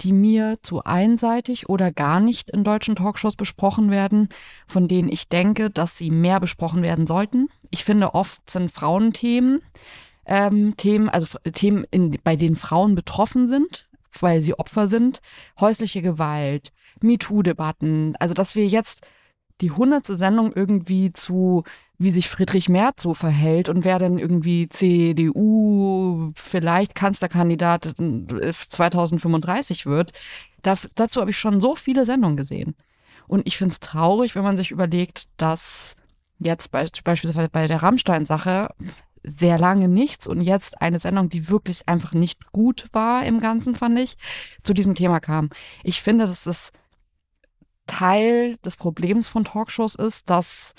die 0.00 0.12
mir 0.12 0.58
zu 0.62 0.84
einseitig 0.84 1.68
oder 1.68 1.90
gar 1.90 2.20
nicht 2.20 2.50
in 2.50 2.64
deutschen 2.64 2.96
Talkshows 2.96 3.36
besprochen 3.36 3.90
werden, 3.90 4.28
von 4.66 4.88
denen 4.88 5.08
ich 5.08 5.28
denke, 5.28 5.70
dass 5.70 5.96
sie 5.96 6.10
mehr 6.10 6.38
besprochen 6.40 6.82
werden 6.82 7.06
sollten. 7.06 7.48
Ich 7.70 7.84
finde, 7.84 8.14
oft 8.14 8.50
sind 8.50 8.70
Frauenthemen 8.70 9.62
ähm, 10.26 10.76
Themen, 10.76 11.08
also 11.08 11.38
Themen, 11.52 11.84
in, 11.90 12.18
bei 12.22 12.36
denen 12.36 12.56
Frauen 12.56 12.94
betroffen 12.94 13.46
sind, 13.46 13.88
weil 14.20 14.40
sie 14.40 14.58
Opfer 14.58 14.88
sind, 14.88 15.20
häusliche 15.60 16.02
Gewalt, 16.02 16.72
MeToo-Debatten, 17.02 18.14
also 18.18 18.34
dass 18.34 18.54
wir 18.54 18.66
jetzt 18.66 19.06
die 19.60 19.70
hundertste 19.70 20.16
Sendung 20.16 20.52
irgendwie 20.52 21.12
zu, 21.12 21.64
wie 21.98 22.10
sich 22.10 22.28
Friedrich 22.28 22.68
Merz 22.68 23.02
so 23.02 23.14
verhält 23.14 23.68
und 23.68 23.84
wer 23.84 23.98
denn 23.98 24.18
irgendwie 24.18 24.68
CDU 24.68 26.32
vielleicht 26.36 26.94
Kanzlerkandidat 26.94 27.94
2035 27.96 29.86
wird. 29.86 30.12
Da, 30.62 30.74
dazu 30.94 31.20
habe 31.20 31.30
ich 31.30 31.38
schon 31.38 31.60
so 31.60 31.74
viele 31.74 32.04
Sendungen 32.04 32.36
gesehen. 32.36 32.74
Und 33.28 33.46
ich 33.46 33.56
finde 33.56 33.72
es 33.72 33.80
traurig, 33.80 34.34
wenn 34.34 34.44
man 34.44 34.56
sich 34.56 34.70
überlegt, 34.70 35.24
dass 35.36 35.96
jetzt 36.38 36.70
beispielsweise 36.70 37.48
bei 37.48 37.66
der 37.66 37.82
Rammstein-Sache 37.82 38.68
sehr 39.22 39.58
lange 39.58 39.88
nichts 39.88 40.26
und 40.28 40.40
jetzt 40.40 40.80
eine 40.80 40.98
Sendung, 40.98 41.28
die 41.28 41.48
wirklich 41.48 41.88
einfach 41.88 42.12
nicht 42.12 42.52
gut 42.52 42.86
war 42.92 43.24
im 43.24 43.40
Ganzen, 43.40 43.74
fand 43.74 43.98
ich, 43.98 44.16
zu 44.62 44.72
diesem 44.72 44.94
Thema 44.94 45.18
kam. 45.18 45.50
Ich 45.82 46.00
finde, 46.00 46.26
dass 46.26 46.44
das 46.44 46.70
Teil 47.86 48.56
des 48.58 48.76
Problems 48.76 49.28
von 49.28 49.44
Talkshows 49.44 49.94
ist, 49.94 50.30
dass 50.30 50.74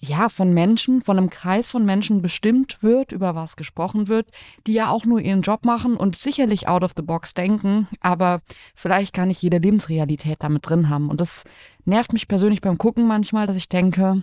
ja 0.00 0.28
von 0.28 0.52
Menschen, 0.52 1.02
von 1.02 1.18
einem 1.18 1.30
Kreis 1.30 1.70
von 1.70 1.84
Menschen 1.84 2.22
bestimmt 2.22 2.82
wird, 2.82 3.12
über 3.12 3.34
was 3.34 3.56
gesprochen 3.56 4.08
wird, 4.08 4.30
die 4.66 4.72
ja 4.72 4.88
auch 4.88 5.04
nur 5.04 5.20
ihren 5.20 5.42
Job 5.42 5.64
machen 5.64 5.96
und 5.96 6.16
sicherlich 6.16 6.68
out 6.68 6.82
of 6.82 6.92
the 6.96 7.02
box 7.02 7.34
denken, 7.34 7.88
aber 8.00 8.40
vielleicht 8.74 9.14
gar 9.14 9.26
nicht 9.26 9.42
jede 9.42 9.58
Lebensrealität 9.58 10.42
damit 10.42 10.68
drin 10.68 10.88
haben. 10.88 11.08
Und 11.08 11.20
das 11.20 11.44
nervt 11.84 12.12
mich 12.12 12.28
persönlich 12.28 12.60
beim 12.60 12.78
Gucken 12.78 13.06
manchmal, 13.06 13.46
dass 13.46 13.56
ich 13.56 13.68
denke, 13.68 14.22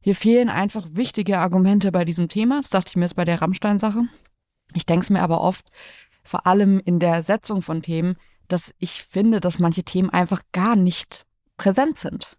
hier 0.00 0.14
fehlen 0.16 0.48
einfach 0.48 0.88
wichtige 0.92 1.38
Argumente 1.38 1.92
bei 1.92 2.04
diesem 2.04 2.28
Thema. 2.28 2.60
Das 2.60 2.70
dachte 2.70 2.90
ich 2.90 2.96
mir 2.96 3.04
jetzt 3.04 3.16
bei 3.16 3.24
der 3.24 3.40
Rammstein-Sache. 3.40 4.04
Ich 4.74 4.86
denke 4.86 5.04
es 5.04 5.10
mir 5.10 5.22
aber 5.22 5.40
oft, 5.40 5.66
vor 6.24 6.46
allem 6.46 6.80
in 6.84 6.98
der 6.98 7.22
Setzung 7.22 7.62
von 7.62 7.82
Themen, 7.82 8.16
dass 8.52 8.74
ich 8.78 9.02
finde, 9.02 9.40
dass 9.40 9.58
manche 9.58 9.82
Themen 9.82 10.10
einfach 10.10 10.42
gar 10.52 10.76
nicht 10.76 11.26
präsent 11.56 11.98
sind. 11.98 12.36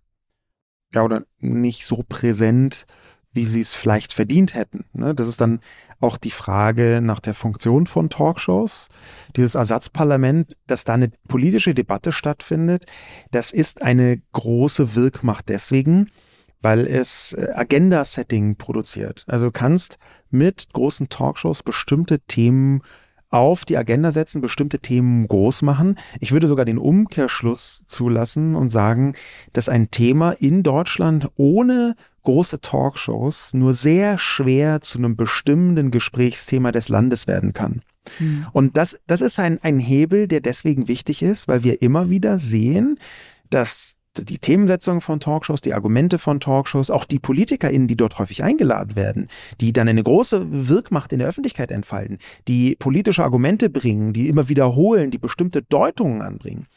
Ja, 0.94 1.04
oder 1.04 1.24
nicht 1.40 1.86
so 1.86 2.04
präsent, 2.08 2.86
wie 3.34 3.46
sie 3.46 3.62
es 3.62 3.74
vielleicht 3.74 4.14
verdient 4.14 4.54
hätten. 4.54 4.86
Ne? 4.94 5.16
Das 5.16 5.28
ist 5.28 5.42
dann 5.42 5.60
auch 6.00 6.18
die 6.18 6.32
Frage 6.32 7.00
nach 7.02 7.20
der 7.20 7.34
Funktion 7.34 7.88
von 7.88 8.10
Talkshows. 8.10 8.90
Dieses 9.36 9.56
Ersatzparlament, 9.56 10.56
dass 10.68 10.84
da 10.84 10.94
eine 10.94 11.10
politische 11.28 11.74
Debatte 11.74 12.12
stattfindet, 12.12 12.86
das 13.32 13.52
ist 13.52 13.82
eine 13.82 14.22
große 14.34 14.96
Wirkmacht 14.96 15.50
deswegen, 15.50 16.12
weil 16.62 16.86
es 16.86 17.34
äh, 17.34 17.50
Agenda-Setting 17.54 18.58
produziert. 18.58 19.26
Also 19.28 19.46
du 19.46 19.52
kannst 19.52 19.98
mit 20.30 20.68
großen 20.74 21.10
Talkshows 21.10 21.64
bestimmte 21.64 22.20
Themen 22.20 22.82
auf 23.34 23.66
die 23.66 23.78
Agenda 23.78 24.12
setzen, 24.12 24.42
bestimmte 24.42 24.80
Themen 24.80 25.28
groß 25.28 25.64
machen. 25.64 25.98
Ich 26.20 26.32
würde 26.32 26.48
sogar 26.48 26.66
den 26.66 26.78
Umkehrschluss 26.78 27.84
zulassen 27.88 28.56
und 28.56 28.70
sagen, 28.70 29.16
dass 29.54 29.70
ein 29.70 29.90
Thema 29.90 30.32
in 30.34 30.62
Deutschland 30.62 31.28
ohne 31.36 31.96
große 32.22 32.62
Talkshows 32.62 33.54
nur 33.54 33.74
sehr 33.74 34.18
schwer 34.18 34.82
zu 34.82 35.00
einem 35.00 35.16
bestimmenden 35.16 35.90
Gesprächsthema 35.90 36.72
des 36.72 36.90
Landes 36.90 37.28
werden 37.28 37.54
kann. 37.54 37.82
Mhm. 38.20 38.46
Und 38.54 38.78
das, 38.78 38.98
das 39.08 39.22
ist 39.22 39.40
ein, 39.40 39.60
ein 39.64 39.80
Hebel, 39.80 40.28
der 40.28 40.40
deswegen 40.40 40.88
wichtig 40.88 41.24
ist, 41.24 41.48
weil 41.48 41.64
wir 41.64 41.82
immer 41.82 42.10
wieder 42.12 42.38
sehen, 42.38 43.00
dass 43.50 43.96
die 44.18 44.38
Themensetzung 44.38 45.02
von 45.02 45.20
Talkshows, 45.20 45.62
die 45.62 45.74
Argumente 45.74 46.18
von 46.18 46.40
Talkshows, 46.40 46.92
auch 46.92 47.06
die 47.06 47.20
PolitikerInnen, 47.20 47.88
die 47.88 47.98
dort 47.98 48.20
häufig 48.20 48.44
eingeladen 48.44 48.96
werden, 48.96 49.28
die 49.60 49.74
dann 49.74 49.88
eine 49.88 50.04
große 50.04 50.68
Wirkmacht 50.70 51.12
in 51.14 51.20
der 51.20 51.28
Öffentlichkeit 51.28 51.72
entfalten, 51.72 52.20
die 52.48 52.76
politische 52.76 53.24
Argumente 53.24 53.70
bringen, 53.70 54.14
die 54.14 54.30
immer 54.30 54.50
wiederholen, 54.50 55.12
die 55.12 55.18
bestimmte 55.18 55.62
Deutungen 55.64 56.22
anbringen, 56.22 56.68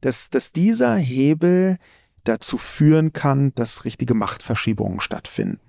dass, 0.00 0.30
dass 0.30 0.52
dieser 0.52 0.94
Hebel 0.96 1.78
dazu 2.24 2.58
führen 2.58 3.12
kann, 3.12 3.52
dass 3.54 3.84
richtige 3.84 4.14
Machtverschiebungen 4.14 5.00
stattfinden. 5.00 5.60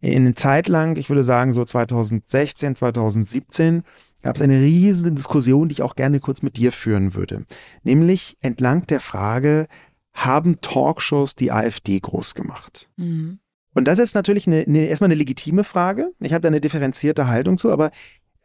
In 0.00 0.34
Zeit 0.34 0.66
lang, 0.66 0.96
ich 0.96 1.08
würde 1.08 1.22
sagen 1.22 1.52
so 1.52 1.64
2016, 1.64 2.74
2017, 2.74 3.84
gab 4.22 4.36
es 4.36 4.42
eine 4.42 4.58
riesige 4.58 5.12
Diskussion, 5.12 5.68
die 5.68 5.74
ich 5.74 5.82
auch 5.82 5.94
gerne 5.94 6.20
kurz 6.20 6.42
mit 6.42 6.56
dir 6.56 6.72
führen 6.72 7.14
würde. 7.14 7.44
Nämlich 7.84 8.36
entlang 8.40 8.86
der 8.86 9.00
Frage, 9.00 9.68
haben 10.14 10.60
Talkshows 10.60 11.34
die 11.34 11.52
AfD 11.52 11.98
groß 12.00 12.34
gemacht? 12.34 12.88
Mhm. 12.96 13.40
Und 13.74 13.88
das 13.88 13.98
ist 13.98 14.14
natürlich 14.14 14.46
eine, 14.46 14.64
eine, 14.66 14.86
erstmal 14.86 15.08
eine 15.08 15.14
legitime 15.14 15.64
Frage. 15.64 16.12
Ich 16.20 16.32
habe 16.32 16.42
da 16.42 16.48
eine 16.48 16.60
differenzierte 16.60 17.28
Haltung 17.28 17.56
zu, 17.56 17.72
aber 17.72 17.90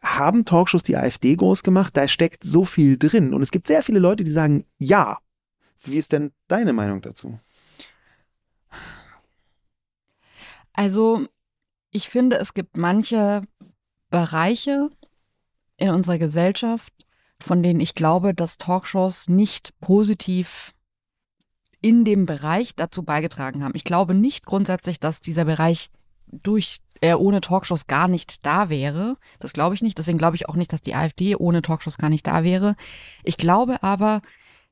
haben 0.00 0.44
Talkshows 0.44 0.82
die 0.82 0.96
AfD 0.96 1.36
groß 1.36 1.62
gemacht? 1.62 1.96
Da 1.96 2.08
steckt 2.08 2.44
so 2.44 2.64
viel 2.64 2.98
drin. 2.98 3.34
Und 3.34 3.42
es 3.42 3.50
gibt 3.50 3.66
sehr 3.66 3.82
viele 3.82 3.98
Leute, 3.98 4.24
die 4.24 4.30
sagen 4.30 4.64
ja. 4.78 5.18
Wie 5.80 5.96
ist 5.96 6.12
denn 6.12 6.32
deine 6.46 6.72
Meinung 6.72 7.02
dazu? 7.02 7.38
Also, 10.72 11.26
ich 11.90 12.08
finde, 12.08 12.38
es 12.38 12.54
gibt 12.54 12.76
manche 12.76 13.42
Bereiche 14.10 14.90
in 15.76 15.90
unserer 15.90 16.18
Gesellschaft, 16.18 16.92
von 17.40 17.62
denen 17.62 17.80
ich 17.80 17.94
glaube, 17.94 18.34
dass 18.34 18.58
Talkshows 18.58 19.28
nicht 19.28 19.78
positiv 19.80 20.72
in 21.80 22.04
dem 22.04 22.26
Bereich 22.26 22.74
dazu 22.74 23.02
beigetragen 23.02 23.62
haben. 23.62 23.74
Ich 23.74 23.84
glaube 23.84 24.14
nicht 24.14 24.46
grundsätzlich, 24.46 24.98
dass 24.98 25.20
dieser 25.20 25.44
Bereich 25.44 25.90
durch 26.30 26.78
äh, 27.00 27.14
ohne 27.14 27.40
Talkshows 27.40 27.86
gar 27.86 28.08
nicht 28.08 28.44
da 28.44 28.68
wäre. 28.68 29.16
Das 29.38 29.52
glaube 29.52 29.74
ich 29.74 29.82
nicht. 29.82 29.98
Deswegen 29.98 30.18
glaube 30.18 30.36
ich 30.36 30.48
auch 30.48 30.56
nicht, 30.56 30.72
dass 30.72 30.82
die 30.82 30.94
AfD 30.94 31.36
ohne 31.36 31.62
Talkshows 31.62 31.98
gar 31.98 32.10
nicht 32.10 32.26
da 32.26 32.42
wäre. 32.42 32.74
Ich 33.22 33.36
glaube 33.36 33.82
aber, 33.82 34.22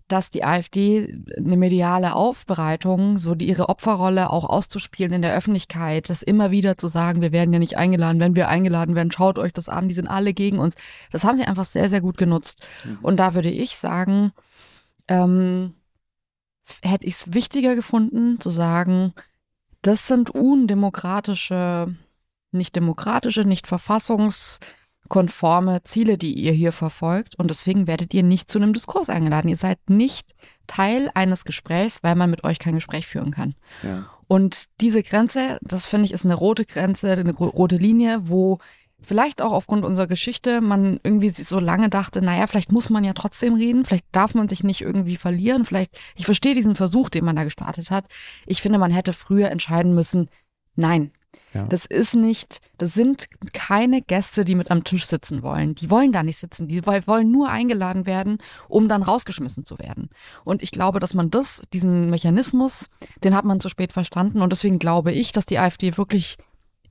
dass 0.08 0.30
die 0.30 0.44
AfD 0.44 1.20
eine 1.36 1.56
mediale 1.56 2.14
Aufbereitung, 2.14 3.18
so 3.18 3.34
die, 3.34 3.48
ihre 3.48 3.68
Opferrolle 3.68 4.30
auch 4.30 4.44
auszuspielen 4.44 5.12
in 5.12 5.22
der 5.22 5.34
Öffentlichkeit, 5.34 6.10
das 6.10 6.22
immer 6.22 6.52
wieder 6.52 6.78
zu 6.78 6.86
sagen, 6.86 7.22
wir 7.22 7.32
werden 7.32 7.52
ja 7.52 7.58
nicht 7.58 7.76
eingeladen, 7.76 8.20
wenn 8.20 8.36
wir 8.36 8.48
eingeladen 8.48 8.94
werden, 8.94 9.10
schaut 9.10 9.38
euch 9.38 9.52
das 9.52 9.68
an, 9.68 9.88
die 9.88 9.94
sind 9.94 10.06
alle 10.06 10.32
gegen 10.32 10.58
uns. 10.58 10.74
Das 11.10 11.24
haben 11.24 11.38
sie 11.38 11.44
einfach 11.44 11.64
sehr, 11.64 11.88
sehr 11.88 12.00
gut 12.00 12.18
genutzt. 12.18 12.60
Mhm. 12.84 12.98
Und 13.02 13.16
da 13.16 13.34
würde 13.34 13.50
ich 13.50 13.76
sagen, 13.76 14.32
ähm, 15.08 15.74
hätte 16.82 17.06
ich 17.06 17.14
es 17.14 17.34
wichtiger 17.34 17.74
gefunden, 17.74 18.40
zu 18.40 18.50
sagen, 18.50 19.12
das 19.82 20.06
sind 20.06 20.30
undemokratische, 20.30 21.94
nicht 22.50 22.76
demokratische, 22.76 23.44
nicht 23.44 23.66
verfassungskonforme 23.66 25.82
Ziele, 25.84 26.18
die 26.18 26.34
ihr 26.34 26.52
hier 26.52 26.72
verfolgt. 26.72 27.38
Und 27.38 27.50
deswegen 27.50 27.86
werdet 27.86 28.14
ihr 28.14 28.22
nicht 28.22 28.50
zu 28.50 28.58
einem 28.58 28.72
Diskurs 28.72 29.10
eingeladen. 29.10 29.48
Ihr 29.48 29.56
seid 29.56 29.78
nicht 29.88 30.34
Teil 30.66 31.10
eines 31.14 31.44
Gesprächs, 31.44 32.02
weil 32.02 32.16
man 32.16 32.30
mit 32.30 32.44
euch 32.44 32.58
kein 32.58 32.74
Gespräch 32.74 33.06
führen 33.06 33.30
kann. 33.30 33.54
Ja. 33.82 34.10
Und 34.26 34.64
diese 34.80 35.02
Grenze, 35.02 35.58
das 35.62 35.86
finde 35.86 36.06
ich, 36.06 36.12
ist 36.12 36.24
eine 36.24 36.34
rote 36.34 36.64
Grenze, 36.64 37.12
eine 37.12 37.32
rote 37.32 37.76
Linie, 37.76 38.28
wo 38.28 38.58
vielleicht 39.02 39.42
auch 39.42 39.52
aufgrund 39.52 39.84
unserer 39.84 40.06
Geschichte 40.06 40.60
man 40.60 40.98
irgendwie 41.02 41.28
so 41.30 41.60
lange 41.60 41.88
dachte, 41.88 42.22
naja, 42.22 42.46
vielleicht 42.46 42.72
muss 42.72 42.90
man 42.90 43.04
ja 43.04 43.12
trotzdem 43.12 43.54
reden, 43.54 43.84
vielleicht 43.84 44.06
darf 44.12 44.34
man 44.34 44.48
sich 44.48 44.64
nicht 44.64 44.80
irgendwie 44.80 45.16
verlieren, 45.16 45.64
vielleicht, 45.64 45.98
ich 46.14 46.24
verstehe 46.24 46.54
diesen 46.54 46.74
Versuch, 46.74 47.08
den 47.08 47.24
man 47.24 47.36
da 47.36 47.44
gestartet 47.44 47.90
hat. 47.90 48.06
Ich 48.46 48.62
finde, 48.62 48.78
man 48.78 48.90
hätte 48.90 49.12
früher 49.12 49.50
entscheiden 49.50 49.94
müssen, 49.94 50.28
nein, 50.74 51.12
ja. 51.56 51.66
Das 51.66 51.86
ist 51.86 52.14
nicht, 52.14 52.60
das 52.76 52.92
sind 52.94 53.28
keine 53.52 54.02
Gäste, 54.02 54.44
die 54.44 54.54
mit 54.54 54.70
am 54.70 54.84
Tisch 54.84 55.06
sitzen 55.06 55.42
wollen. 55.42 55.74
Die 55.74 55.90
wollen 55.90 56.12
da 56.12 56.22
nicht 56.22 56.36
sitzen. 56.36 56.68
Die 56.68 56.84
wollen 56.86 57.30
nur 57.30 57.48
eingeladen 57.48 58.04
werden, 58.04 58.38
um 58.68 58.88
dann 58.88 59.02
rausgeschmissen 59.02 59.64
zu 59.64 59.78
werden. 59.78 60.10
Und 60.44 60.62
ich 60.62 60.70
glaube, 60.70 61.00
dass 61.00 61.14
man 61.14 61.30
das, 61.30 61.62
diesen 61.72 62.10
Mechanismus, 62.10 62.88
den 63.24 63.34
hat 63.34 63.44
man 63.44 63.60
zu 63.60 63.68
spät 63.68 63.92
verstanden. 63.92 64.42
Und 64.42 64.50
deswegen 64.50 64.78
glaube 64.78 65.12
ich, 65.12 65.32
dass 65.32 65.46
die 65.46 65.58
AfD 65.58 65.96
wirklich 65.96 66.36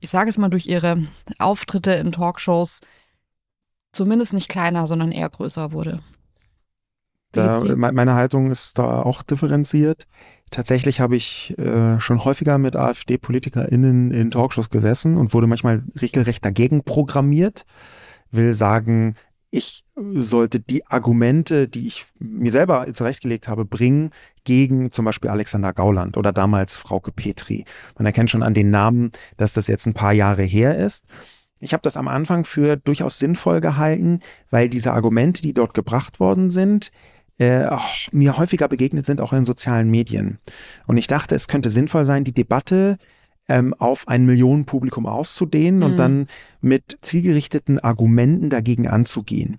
ich 0.00 0.10
sage 0.10 0.30
es 0.30 0.38
mal, 0.38 0.48
durch 0.48 0.66
ihre 0.66 1.02
Auftritte 1.38 1.92
in 1.92 2.12
Talkshows 2.12 2.80
zumindest 3.92 4.32
nicht 4.32 4.48
kleiner, 4.48 4.86
sondern 4.86 5.12
eher 5.12 5.28
größer 5.28 5.72
wurde. 5.72 6.00
Da, 7.32 7.62
meine 7.76 8.14
Haltung 8.14 8.50
ist 8.50 8.78
da 8.78 9.02
auch 9.02 9.22
differenziert. 9.22 10.06
Tatsächlich 10.50 11.00
habe 11.00 11.16
ich 11.16 11.58
äh, 11.58 12.00
schon 12.00 12.24
häufiger 12.24 12.56
mit 12.56 12.76
AfD-PolitikerInnen 12.76 14.10
in 14.10 14.30
Talkshows 14.30 14.70
gesessen 14.70 15.16
und 15.16 15.34
wurde 15.34 15.46
manchmal 15.46 15.82
regelrecht 16.00 16.44
dagegen 16.44 16.82
programmiert. 16.84 17.64
Will 18.30 18.54
sagen, 18.54 19.16
ich 19.56 19.84
sollte 19.94 20.60
die 20.60 20.86
Argumente, 20.86 21.66
die 21.66 21.86
ich 21.86 22.04
mir 22.18 22.52
selber 22.52 22.86
zurechtgelegt 22.92 23.48
habe, 23.48 23.64
bringen 23.64 24.10
gegen 24.44 24.92
zum 24.92 25.06
Beispiel 25.06 25.30
Alexander 25.30 25.72
Gauland 25.72 26.18
oder 26.18 26.32
damals 26.32 26.76
Frauke 26.76 27.10
Petri. 27.10 27.64
Man 27.96 28.04
erkennt 28.04 28.30
schon 28.30 28.42
an 28.42 28.52
den 28.52 28.70
Namen, 28.70 29.12
dass 29.38 29.54
das 29.54 29.66
jetzt 29.66 29.86
ein 29.86 29.94
paar 29.94 30.12
Jahre 30.12 30.42
her 30.42 30.76
ist. 30.76 31.06
Ich 31.58 31.72
habe 31.72 31.80
das 31.80 31.96
am 31.96 32.06
Anfang 32.06 32.44
für 32.44 32.76
durchaus 32.76 33.18
sinnvoll 33.18 33.62
gehalten, 33.62 34.20
weil 34.50 34.68
diese 34.68 34.92
Argumente, 34.92 35.40
die 35.40 35.54
dort 35.54 35.72
gebracht 35.72 36.20
worden 36.20 36.50
sind, 36.50 36.90
äh, 37.38 37.66
mir 38.12 38.36
häufiger 38.36 38.68
begegnet 38.68 39.06
sind, 39.06 39.22
auch 39.22 39.32
in 39.32 39.46
sozialen 39.46 39.90
Medien. 39.90 40.38
Und 40.86 40.98
ich 40.98 41.06
dachte, 41.06 41.34
es 41.34 41.48
könnte 41.48 41.70
sinnvoll 41.70 42.04
sein, 42.04 42.24
die 42.24 42.32
Debatte 42.32 42.98
ähm, 43.48 43.74
auf 43.78 44.08
ein 44.08 44.26
Millionenpublikum 44.26 45.06
auszudehnen 45.06 45.80
mhm. 45.80 45.86
und 45.86 45.96
dann 45.96 46.26
mit 46.60 46.98
zielgerichteten 47.02 47.78
Argumenten 47.78 48.50
dagegen 48.50 48.88
anzugehen. 48.88 49.58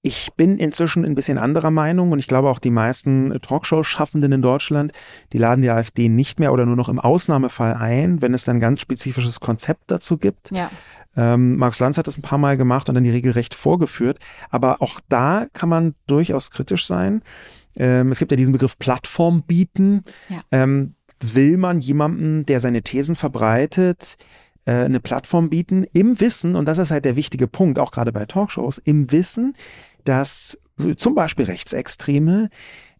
Ich 0.00 0.30
bin 0.36 0.58
inzwischen 0.58 1.04
ein 1.04 1.16
bisschen 1.16 1.38
anderer 1.38 1.72
Meinung 1.72 2.12
und 2.12 2.20
ich 2.20 2.28
glaube 2.28 2.48
auch 2.48 2.60
die 2.60 2.70
meisten 2.70 3.36
Talkshow-Schaffenden 3.42 4.30
in 4.30 4.42
Deutschland, 4.42 4.92
die 5.32 5.38
laden 5.38 5.60
die 5.60 5.70
AfD 5.70 6.08
nicht 6.08 6.38
mehr 6.38 6.52
oder 6.52 6.66
nur 6.66 6.76
noch 6.76 6.88
im 6.88 7.00
Ausnahmefall 7.00 7.74
ein, 7.74 8.22
wenn 8.22 8.32
es 8.32 8.44
dann 8.44 8.56
ein 8.56 8.60
ganz 8.60 8.80
spezifisches 8.80 9.40
Konzept 9.40 9.90
dazu 9.90 10.16
gibt. 10.16 10.52
Ja. 10.52 10.70
Ähm, 11.16 11.56
Markus 11.56 11.80
Lanz 11.80 11.98
hat 11.98 12.06
das 12.06 12.16
ein 12.16 12.22
paar 12.22 12.38
Mal 12.38 12.56
gemacht 12.56 12.88
und 12.88 12.94
dann 12.94 13.02
die 13.02 13.10
Regel 13.10 13.32
recht 13.32 13.56
vorgeführt. 13.56 14.18
Aber 14.50 14.80
auch 14.80 15.00
da 15.08 15.46
kann 15.52 15.68
man 15.68 15.94
durchaus 16.06 16.52
kritisch 16.52 16.86
sein. 16.86 17.22
Ähm, 17.76 18.12
es 18.12 18.20
gibt 18.20 18.30
ja 18.30 18.36
diesen 18.36 18.52
Begriff 18.52 18.78
Plattform 18.78 19.42
bieten. 19.42 20.04
Ja. 20.28 20.42
Ähm, 20.52 20.94
will 21.20 21.56
man 21.56 21.80
jemandem, 21.80 22.46
der 22.46 22.60
seine 22.60 22.82
Thesen 22.82 23.16
verbreitet, 23.16 24.16
äh, 24.64 24.72
eine 24.72 25.00
Plattform 25.00 25.50
bieten, 25.50 25.84
im 25.92 26.20
Wissen, 26.20 26.56
und 26.56 26.66
das 26.66 26.78
ist 26.78 26.90
halt 26.90 27.04
der 27.04 27.16
wichtige 27.16 27.48
Punkt, 27.48 27.78
auch 27.78 27.90
gerade 27.90 28.12
bei 28.12 28.24
Talkshows, 28.26 28.78
im 28.78 29.10
Wissen, 29.10 29.54
dass 30.04 30.58
zum 30.96 31.14
Beispiel 31.14 31.46
Rechtsextreme 31.46 32.50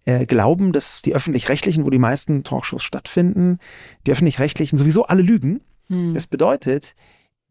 äh, 0.05 0.27
glauben, 0.27 0.73
dass 0.73 1.03
die 1.03 1.15
öffentlich-rechtlichen, 1.15 1.85
wo 1.85 1.91
die 1.91 1.99
meisten 1.99 2.43
Talkshows 2.43 2.83
stattfinden, 2.83 3.59
die 4.07 4.13
öffentlich-rechtlichen 4.13 4.79
sowieso 4.79 5.05
alle 5.05 5.23
lügen. 5.23 5.61
Hm. 5.89 6.13
Das 6.13 6.27
bedeutet, 6.27 6.95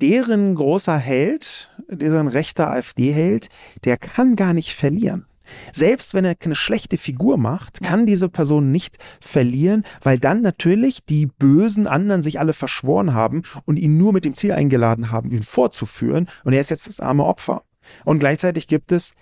deren 0.01 0.55
großer 0.55 0.97
Held, 0.97 1.72
deren 1.88 2.28
rechter 2.28 2.72
AfD-Held, 2.72 3.49
der 3.86 3.97
kann 3.97 4.36
gar 4.36 4.53
nicht 4.53 4.74
verlieren. 4.74 5.28
Selbst 5.72 6.14
wenn 6.14 6.26
er 6.26 6.36
eine 6.43 6.56
schlechte 6.56 6.98
Figur 6.98 7.38
macht, 7.38 7.82
kann 7.82 8.06
diese 8.06 8.30
Person 8.30 8.72
nicht 8.72 8.98
verlieren, 9.20 9.84
weil 10.02 10.20
dann 10.20 10.41
natürlich 10.41 11.06
die 11.06 11.28
bösen 11.28 11.88
anderen 11.88 12.24
sich 12.24 12.39
alle 12.39 12.54
verschworen 12.54 13.14
haben 13.14 13.43
und 13.66 13.78
ihn 13.78 13.98
nur 13.98 14.14
mit 14.14 14.26
dem 14.26 14.34
Ziel 14.34 14.54
eingeladen 14.54 15.12
haben, 15.12 15.32
ihn 15.32 15.43
vorzuführen. 15.43 16.28
Und 16.43 16.54
er 16.54 16.62
ist 16.62 16.70
jetzt 16.70 16.88
das 16.88 17.00
arme 17.00 17.26
Opfer. 17.26 17.64
Und 18.06 18.20
gleichzeitig 18.20 18.68
gibt 18.68 18.91
es 18.91 19.14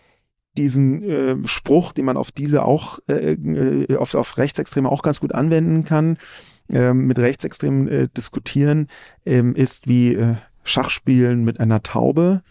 diesen 0.57 1.03
äh, 1.03 1.47
Spruch, 1.47 1.91
den 1.91 2.05
man 2.05 2.17
auf 2.17 2.31
diese 2.31 2.63
auch, 2.63 2.99
äh, 3.09 3.33
äh, 3.33 3.97
auf, 3.97 4.15
auf 4.15 4.37
Rechtsextreme 4.37 4.89
auch 4.89 5.01
ganz 5.01 5.19
gut 5.19 5.33
anwenden 5.33 5.83
kann, 5.83 6.17
äh, 6.71 6.93
mit 6.93 7.19
Rechtsextremen 7.19 7.87
äh, 7.87 8.07
diskutieren, 8.15 8.87
äh, 9.25 9.43
ist 9.53 9.87
wie 9.87 10.15
äh, 10.15 10.35
Schachspielen 10.63 11.43
mit 11.43 11.59
einer 11.59 11.83
Taube. 11.83 12.41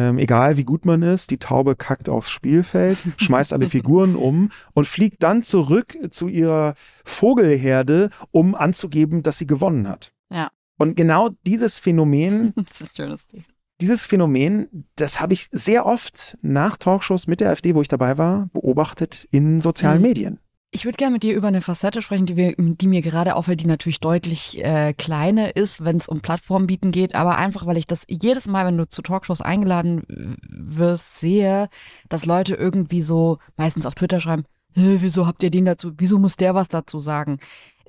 Ähm, 0.00 0.16
egal 0.16 0.56
wie 0.56 0.64
gut 0.64 0.86
man 0.86 1.02
ist, 1.02 1.30
die 1.30 1.36
Taube 1.36 1.76
kackt 1.76 2.08
aufs 2.08 2.30
Spielfeld, 2.30 2.96
schmeißt 3.18 3.52
alle 3.52 3.68
Figuren 3.68 4.16
um 4.16 4.48
und 4.72 4.86
fliegt 4.86 5.22
dann 5.22 5.42
zurück 5.42 5.94
zu 6.10 6.28
ihrer 6.28 6.72
Vogelherde, 7.04 8.08
um 8.30 8.54
anzugeben, 8.54 9.22
dass 9.22 9.36
sie 9.36 9.46
gewonnen 9.46 9.86
hat. 9.86 10.12
Ja. 10.32 10.50
Und 10.78 10.96
genau 10.96 11.28
dieses 11.46 11.78
Phänomen 11.78 12.54
dieses 13.80 14.06
Phänomen, 14.06 14.86
das 14.96 15.20
habe 15.20 15.32
ich 15.32 15.48
sehr 15.52 15.86
oft 15.86 16.36
nach 16.42 16.76
Talkshows 16.76 17.26
mit 17.26 17.40
der 17.40 17.50
AfD, 17.50 17.74
wo 17.74 17.82
ich 17.82 17.88
dabei 17.88 18.18
war, 18.18 18.48
beobachtet 18.52 19.26
in 19.30 19.60
sozialen 19.60 19.98
mhm. 19.98 20.06
Medien. 20.08 20.39
Ich 20.72 20.84
würde 20.84 20.96
gerne 20.96 21.14
mit 21.14 21.24
dir 21.24 21.34
über 21.34 21.48
eine 21.48 21.62
Facette 21.62 22.00
sprechen, 22.00 22.26
die, 22.26 22.36
wir, 22.36 22.54
die 22.56 22.86
mir 22.86 23.02
gerade 23.02 23.34
auffällt, 23.34 23.60
die 23.60 23.66
natürlich 23.66 23.98
deutlich 23.98 24.62
äh, 24.64 24.92
kleiner 24.92 25.56
ist, 25.56 25.84
wenn 25.84 25.96
es 25.96 26.06
um 26.06 26.20
Plattformbieten 26.20 26.92
geht, 26.92 27.16
aber 27.16 27.36
einfach, 27.36 27.66
weil 27.66 27.76
ich 27.76 27.88
das 27.88 28.04
jedes 28.08 28.46
Mal, 28.46 28.66
wenn 28.66 28.78
du 28.78 28.88
zu 28.88 29.02
Talkshows 29.02 29.40
eingeladen 29.40 30.04
wirst, 30.48 31.18
sehe, 31.18 31.68
dass 32.08 32.24
Leute 32.24 32.54
irgendwie 32.54 33.02
so 33.02 33.38
meistens 33.56 33.84
auf 33.84 33.96
Twitter 33.96 34.20
schreiben, 34.20 34.44
wieso 34.74 35.26
habt 35.26 35.42
ihr 35.42 35.50
den 35.50 35.64
dazu, 35.64 35.92
wieso 35.98 36.20
muss 36.20 36.36
der 36.36 36.54
was 36.54 36.68
dazu 36.68 37.00
sagen? 37.00 37.40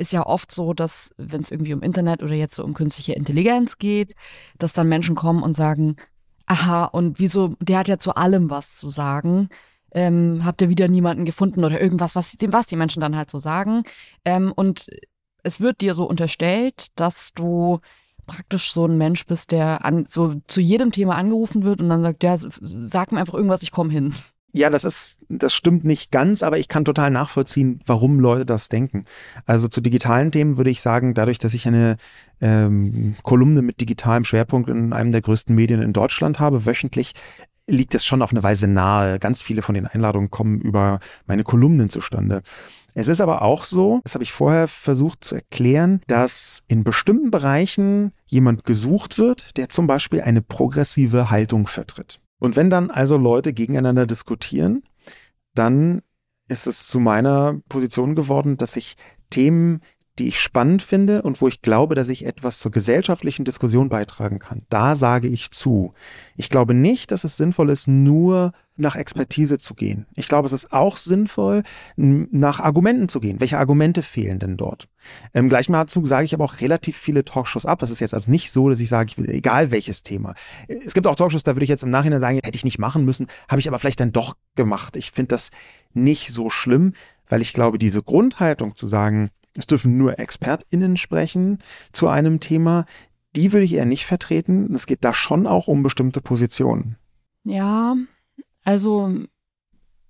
ist 0.02 0.14
ja 0.14 0.26
oft 0.26 0.52
so, 0.52 0.74
dass 0.74 1.12
wenn 1.18 1.42
es 1.42 1.52
irgendwie 1.52 1.74
um 1.74 1.84
Internet 1.84 2.24
oder 2.24 2.34
jetzt 2.34 2.56
so 2.56 2.64
um 2.64 2.74
künstliche 2.74 3.14
Intelligenz 3.14 3.78
geht, 3.78 4.16
dass 4.58 4.74
dann 4.74 4.90
Menschen 4.90 5.16
kommen 5.16 5.44
und 5.44 5.56
sagen, 5.56 5.96
aha, 6.48 6.86
und 6.86 7.20
wieso, 7.20 7.56
der 7.60 7.80
hat 7.80 7.88
ja 7.88 8.00
zu 8.00 8.16
allem 8.16 8.50
was 8.50 8.78
zu 8.78 8.90
sagen. 8.90 9.50
Ähm, 9.94 10.46
habt 10.46 10.62
ihr 10.62 10.70
wieder 10.70 10.88
niemanden 10.88 11.26
gefunden 11.26 11.64
oder 11.64 11.82
irgendwas, 11.82 12.16
was, 12.16 12.38
was 12.48 12.68
die 12.68 12.76
Menschen 12.76 13.02
dann 13.02 13.18
halt 13.18 13.30
so 13.30 13.40
sagen. 13.40 13.84
Ähm, 14.24 14.54
und 14.56 14.88
es 15.44 15.60
wird 15.60 15.82
dir 15.82 15.94
so 15.94 16.06
unterstellt, 16.06 16.88
dass 16.96 17.34
du 17.34 17.80
praktisch 18.26 18.72
so 18.72 18.86
ein 18.86 18.98
Mensch 18.98 19.26
bist, 19.26 19.52
der 19.52 19.84
an, 19.84 20.06
so 20.08 20.36
zu 20.48 20.62
jedem 20.62 20.92
Thema 20.92 21.16
angerufen 21.16 21.64
wird 21.64 21.82
und 21.82 21.90
dann 21.90 22.04
sagt, 22.04 22.24
ja, 22.24 22.36
sag 22.38 23.12
mir 23.12 23.20
einfach 23.20 23.34
irgendwas, 23.34 23.64
ich 23.64 23.72
komme 23.72 23.92
hin. 23.92 24.14
Ja, 24.54 24.70
das 24.70 24.84
ist, 24.84 25.20
das 25.30 25.54
stimmt 25.54 25.86
nicht 25.86 26.12
ganz, 26.12 26.44
aber 26.44 26.58
ich 26.58 26.68
kann 26.68 26.84
total 26.84 27.10
nachvollziehen, 27.10 27.80
warum 27.86 28.20
Leute 28.20 28.46
das 28.46 28.68
denken. 28.68 29.06
Also 29.46 29.70
zu 29.70 29.80
digitalen 29.80 30.32
Themen 30.32 30.58
würde 30.58 30.70
ich 30.70 30.82
sagen, 30.82 31.14
dadurch, 31.14 31.40
dass 31.40 31.54
ich 31.54 31.68
eine 31.68 31.96
ähm, 32.42 33.16
Kolumne 33.24 33.62
mit 33.62 33.80
digitalem 33.80 34.26
Schwerpunkt 34.26 34.70
in 34.70 34.92
einem 34.92 35.14
der 35.14 35.22
größten 35.22 35.56
Medien 35.56 35.82
in 35.82 35.94
Deutschland 35.94 36.40
habe, 36.40 36.66
wöchentlich, 36.66 37.14
liegt 37.72 37.96
es 37.96 38.06
schon 38.06 38.22
auf 38.22 38.32
eine 38.32 38.44
Weise 38.44 38.68
nahe. 38.68 39.18
Ganz 39.20 39.42
viele 39.42 39.62
von 39.62 39.76
den 39.76 39.88
Einladungen 39.88 40.30
kommen 40.30 40.60
über 40.60 41.00
meine 41.26 41.44
Kolumnen 41.44 41.90
zustande. 41.90 42.42
Es 42.94 43.08
ist 43.08 43.22
aber 43.22 43.42
auch 43.42 43.64
so, 43.64 44.02
das 44.04 44.16
habe 44.16 44.24
ich 44.24 44.34
vorher 44.34 44.68
versucht 44.68 45.24
zu 45.24 45.36
erklären, 45.36 46.02
dass 46.08 46.64
in 46.68 46.84
bestimmten 46.84 47.32
Bereichen 47.32 48.12
jemand 48.28 48.66
gesucht 48.66 49.18
wird, 49.18 49.56
der 49.58 49.70
zum 49.70 49.88
Beispiel 49.88 50.22
eine 50.22 50.42
progressive 50.42 51.30
Haltung 51.30 51.68
vertritt. 51.68 52.20
Und 52.40 52.58
wenn 52.58 52.70
dann 52.70 52.92
also 52.92 53.18
Leute 53.18 53.54
gegeneinander 53.54 54.06
diskutieren, 54.06 54.84
dann 55.56 56.02
ist 56.50 56.68
es 56.68 56.88
zu 56.88 57.00
meiner 57.00 57.60
Position 57.70 58.16
geworden, 58.16 58.58
dass 58.58 58.76
ich 58.76 58.96
Themen, 59.30 59.80
die 60.20 60.28
ich 60.28 60.40
spannend 60.40 60.82
finde 60.82 61.22
und 61.22 61.42
wo 61.42 61.48
ich 61.48 61.62
glaube, 61.62 61.96
dass 61.96 62.10
ich 62.10 62.26
etwas 62.26 62.60
zur 62.60 62.72
gesellschaftlichen 62.72 63.46
Diskussion 63.46 63.90
beitragen 63.90 64.40
kann, 64.40 64.64
da 64.70 64.96
sage 64.96 65.28
ich 65.28 65.52
zu. 65.52 65.94
Ich 66.36 66.50
glaube 66.50 66.74
nicht, 66.74 67.12
dass 67.12 67.24
es 67.24 67.38
sinnvoll 67.38 67.70
ist, 67.70 67.88
nur 67.88 68.52
nach 68.76 68.96
Expertise 68.96 69.58
zu 69.58 69.74
gehen. 69.74 70.08
Ich 70.16 70.28
glaube, 70.28 70.48
es 70.48 70.54
ist 70.54 70.74
auch 70.74 70.98
sinnvoll, 70.98 71.64
nach 71.96 72.60
Argumenten 72.60 73.10
zu 73.10 73.20
gehen. 73.20 73.40
Welche 73.40 73.58
Argumente 73.58 74.02
fehlen 74.02 74.40
denn 74.40 74.58
dort? 74.58 74.88
Im 75.34 75.50
gleichen 75.50 75.76
Atemzug 75.76 76.08
sage 76.08 76.26
ich 76.26 76.34
aber 76.34 76.46
auch 76.46 76.60
relativ 76.62 76.98
viele 76.98 77.24
Talkshows 77.24 77.66
ab. 77.66 77.80
Das 77.80 77.92
ist 77.92 78.00
jetzt 78.00 78.14
also 78.14 78.30
nicht 78.30 78.52
so, 78.52 78.70
dass 78.70 78.80
ich 78.80 78.90
sage, 78.90 79.10
ich 79.10 79.18
will, 79.18 79.30
egal 79.30 79.72
welches 79.72 80.04
Thema. 80.04 80.34
Es 80.68 80.94
gibt 80.94 81.08
auch 81.08 81.16
Talkshows, 81.16 81.44
da 81.44 81.56
würde 81.56 81.64
ich 81.64 81.70
jetzt 81.70 81.84
im 81.84 81.90
Nachhinein 81.90 82.20
sagen, 82.20 82.40
hätte 82.44 82.56
ich 82.56 82.66
nicht 82.66 82.80
machen 82.80 83.06
müssen, 83.06 83.28
habe 83.50 83.60
ich 83.62 83.68
aber 83.68 83.80
vielleicht 83.80 84.00
dann 84.00 84.12
doch 84.12 84.36
gemacht. 84.56 84.96
Ich 84.96 85.12
finde 85.12 85.30
das 85.30 85.52
nicht 85.94 86.30
so 86.30 86.50
schlimm, 86.50 86.94
weil 87.30 87.42
ich 87.42 87.54
glaube, 87.54 87.78
diese 87.78 88.04
Grundhaltung 88.04 88.76
zu 88.76 88.88
sagen, 88.88 89.30
es 89.56 89.68
dürfen 89.68 89.98
nur 89.98 90.20
ExpertInnen 90.20 90.98
sprechen 90.98 91.60
zu 91.92 92.08
einem 92.08 92.40
Thema, 92.40 92.86
die 93.36 93.54
würde 93.54 93.66
ich 93.66 93.74
eher 93.74 93.86
nicht 93.86 94.06
vertreten. 94.06 94.74
Es 94.74 94.86
geht 94.86 95.04
da 95.04 95.14
schon 95.14 95.48
auch 95.48 95.68
um 95.68 95.84
bestimmte 95.84 96.22
Positionen. 96.22 96.98
Ja, 97.44 97.96
also 98.64 99.12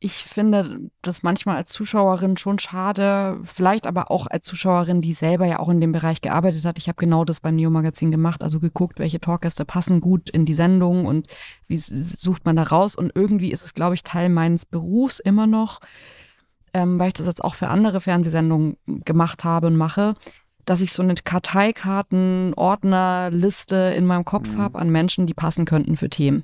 ich 0.04 0.14
finde 0.14 0.90
das 1.04 1.22
manchmal 1.22 1.58
als 1.58 1.70
Zuschauerin 1.70 2.36
schon 2.36 2.58
schade, 2.58 3.40
vielleicht 3.44 3.86
aber 3.86 4.10
auch 4.10 4.26
als 4.26 4.46
Zuschauerin, 4.46 5.00
die 5.00 5.14
selber 5.14 5.46
ja 5.46 5.60
auch 5.60 5.70
in 5.70 5.80
dem 5.80 5.92
Bereich 5.92 6.22
gearbeitet 6.22 6.66
hat. 6.66 6.80
Ich 6.80 6.88
habe 6.88 6.96
genau 6.96 7.24
das 7.24 7.40
beim 7.40 7.56
Neo-Magazin 7.56 8.10
gemacht, 8.10 8.42
also 8.42 8.60
geguckt, 8.60 8.98
welche 8.98 9.20
Talkgäste 9.20 9.64
passen 9.64 10.02
gut 10.02 10.32
in 10.32 10.46
die 10.46 10.56
Sendung 10.56 11.06
und 11.06 11.28
wie 11.68 11.78
sucht 11.78 12.46
man 12.46 12.56
da 12.56 12.64
raus. 12.64 12.96
Und 12.96 13.12
irgendwie 13.14 13.52
ist 13.52 13.64
es, 13.64 13.76
glaube 13.76 13.94
ich, 13.94 14.02
Teil 14.02 14.30
meines 14.30 14.66
Berufs 14.66 15.20
immer 15.20 15.46
noch, 15.46 15.82
ähm, 16.74 17.00
weil 17.00 17.08
ich 17.08 17.14
das 17.14 17.28
jetzt 17.28 17.44
auch 17.44 17.56
für 17.56 17.68
andere 17.68 18.02
Fernsehsendungen 18.02 18.78
gemacht 19.06 19.44
habe 19.44 19.68
und 19.68 19.78
mache, 19.78 20.16
dass 20.66 20.82
ich 20.82 20.94
so 20.94 21.04
eine 21.04 21.16
Karteikarten, 21.16 22.54
Ordnerliste 22.56 23.76
in 23.76 24.06
meinem 24.06 24.26
Kopf 24.26 24.54
mhm. 24.54 24.58
habe 24.58 24.80
an 24.80 24.90
Menschen, 24.90 25.28
die 25.28 25.34
passen 25.34 25.66
könnten 25.66 25.98
für 25.98 26.10
Themen. 26.10 26.44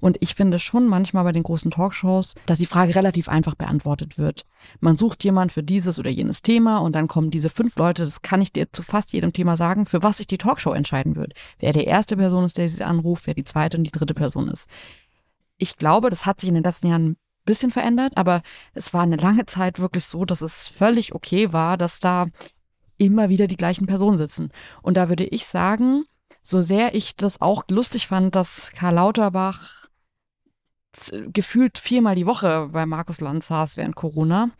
Und 0.00 0.16
ich 0.20 0.34
finde 0.34 0.58
schon 0.58 0.86
manchmal 0.86 1.24
bei 1.24 1.32
den 1.32 1.42
großen 1.42 1.70
Talkshows, 1.70 2.34
dass 2.46 2.58
die 2.58 2.66
Frage 2.66 2.94
relativ 2.94 3.28
einfach 3.28 3.54
beantwortet 3.54 4.16
wird. 4.16 4.46
Man 4.80 4.96
sucht 4.96 5.22
jemand 5.24 5.52
für 5.52 5.62
dieses 5.62 5.98
oder 5.98 6.10
jenes 6.10 6.40
Thema 6.40 6.78
und 6.78 6.94
dann 6.94 7.06
kommen 7.06 7.30
diese 7.30 7.50
fünf 7.50 7.76
Leute, 7.76 8.02
das 8.02 8.22
kann 8.22 8.40
ich 8.40 8.52
dir 8.52 8.72
zu 8.72 8.82
fast 8.82 9.12
jedem 9.12 9.32
Thema 9.32 9.58
sagen, 9.58 9.84
für 9.84 10.02
was 10.02 10.16
sich 10.16 10.26
die 10.26 10.38
Talkshow 10.38 10.72
entscheiden 10.72 11.16
wird. 11.16 11.34
Wer 11.58 11.72
die 11.72 11.84
erste 11.84 12.16
Person 12.16 12.44
ist, 12.44 12.56
der 12.56 12.68
sie 12.68 12.82
anruft, 12.82 13.26
wer 13.26 13.34
die 13.34 13.44
zweite 13.44 13.76
und 13.76 13.84
die 13.84 13.90
dritte 13.90 14.14
Person 14.14 14.48
ist. 14.48 14.66
Ich 15.58 15.76
glaube, 15.76 16.08
das 16.08 16.24
hat 16.24 16.40
sich 16.40 16.48
in 16.48 16.54
den 16.54 16.64
letzten 16.64 16.88
Jahren 16.88 17.16
bisschen 17.44 17.70
verändert, 17.70 18.16
aber 18.16 18.42
es 18.74 18.92
war 18.94 19.02
eine 19.02 19.16
lange 19.16 19.46
Zeit 19.46 19.78
wirklich 19.78 20.04
so, 20.04 20.24
dass 20.24 20.42
es 20.42 20.68
völlig 20.68 21.14
okay 21.14 21.52
war, 21.52 21.76
dass 21.76 22.00
da 22.00 22.26
immer 22.98 23.28
wieder 23.28 23.46
die 23.46 23.56
gleichen 23.56 23.86
Personen 23.86 24.16
sitzen. 24.16 24.50
Und 24.82 24.96
da 24.96 25.08
würde 25.08 25.24
ich 25.24 25.46
sagen, 25.46 26.04
so 26.42 26.60
sehr 26.60 26.94
ich 26.94 27.16
das 27.16 27.40
auch 27.40 27.64
lustig 27.68 28.06
fand, 28.06 28.34
dass 28.34 28.72
Karl 28.72 28.94
Lauterbach 28.94 29.88
gefühlt 31.32 31.78
viermal 31.78 32.14
die 32.14 32.26
Woche 32.26 32.68
bei 32.72 32.84
Markus 32.84 33.20
Lanz 33.20 33.46
saß 33.46 33.76
während 33.76 33.94
Corona, 33.94 34.50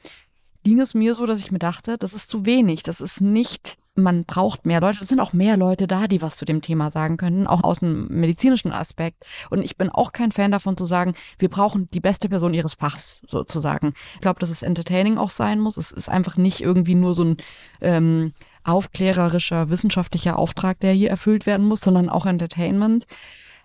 ging 0.62 0.80
es 0.80 0.94
mir 0.94 1.14
so, 1.14 1.26
dass 1.26 1.40
ich 1.40 1.50
mir 1.50 1.58
dachte, 1.58 1.98
das 1.98 2.14
ist 2.14 2.28
zu 2.28 2.46
wenig. 2.46 2.82
Das 2.82 3.00
ist 3.00 3.20
nicht, 3.20 3.76
man 4.02 4.24
braucht 4.24 4.66
mehr 4.66 4.80
Leute. 4.80 4.98
Es 5.00 5.08
sind 5.08 5.20
auch 5.20 5.32
mehr 5.32 5.56
Leute 5.56 5.86
da, 5.86 6.06
die 6.06 6.22
was 6.22 6.36
zu 6.36 6.44
dem 6.44 6.60
Thema 6.60 6.90
sagen 6.90 7.16
können, 7.16 7.46
auch 7.46 7.64
aus 7.64 7.82
einem 7.82 8.08
medizinischen 8.08 8.72
Aspekt. 8.72 9.24
Und 9.50 9.62
ich 9.62 9.76
bin 9.76 9.90
auch 9.90 10.12
kein 10.12 10.32
Fan 10.32 10.50
davon 10.50 10.76
zu 10.76 10.86
sagen, 10.86 11.14
wir 11.38 11.48
brauchen 11.48 11.88
die 11.92 12.00
beste 12.00 12.28
Person 12.28 12.54
ihres 12.54 12.74
Fachs 12.74 13.20
sozusagen. 13.26 13.94
Ich 14.14 14.20
glaube, 14.20 14.40
dass 14.40 14.50
es 14.50 14.62
entertaining 14.62 15.18
auch 15.18 15.30
sein 15.30 15.60
muss. 15.60 15.76
Es 15.76 15.92
ist 15.92 16.08
einfach 16.08 16.36
nicht 16.36 16.60
irgendwie 16.60 16.94
nur 16.94 17.14
so 17.14 17.24
ein 17.24 17.36
ähm, 17.80 18.32
aufklärerischer, 18.64 19.70
wissenschaftlicher 19.70 20.38
Auftrag, 20.38 20.80
der 20.80 20.92
hier 20.92 21.10
erfüllt 21.10 21.46
werden 21.46 21.66
muss, 21.66 21.80
sondern 21.80 22.08
auch 22.08 22.26
Entertainment. 22.26 23.06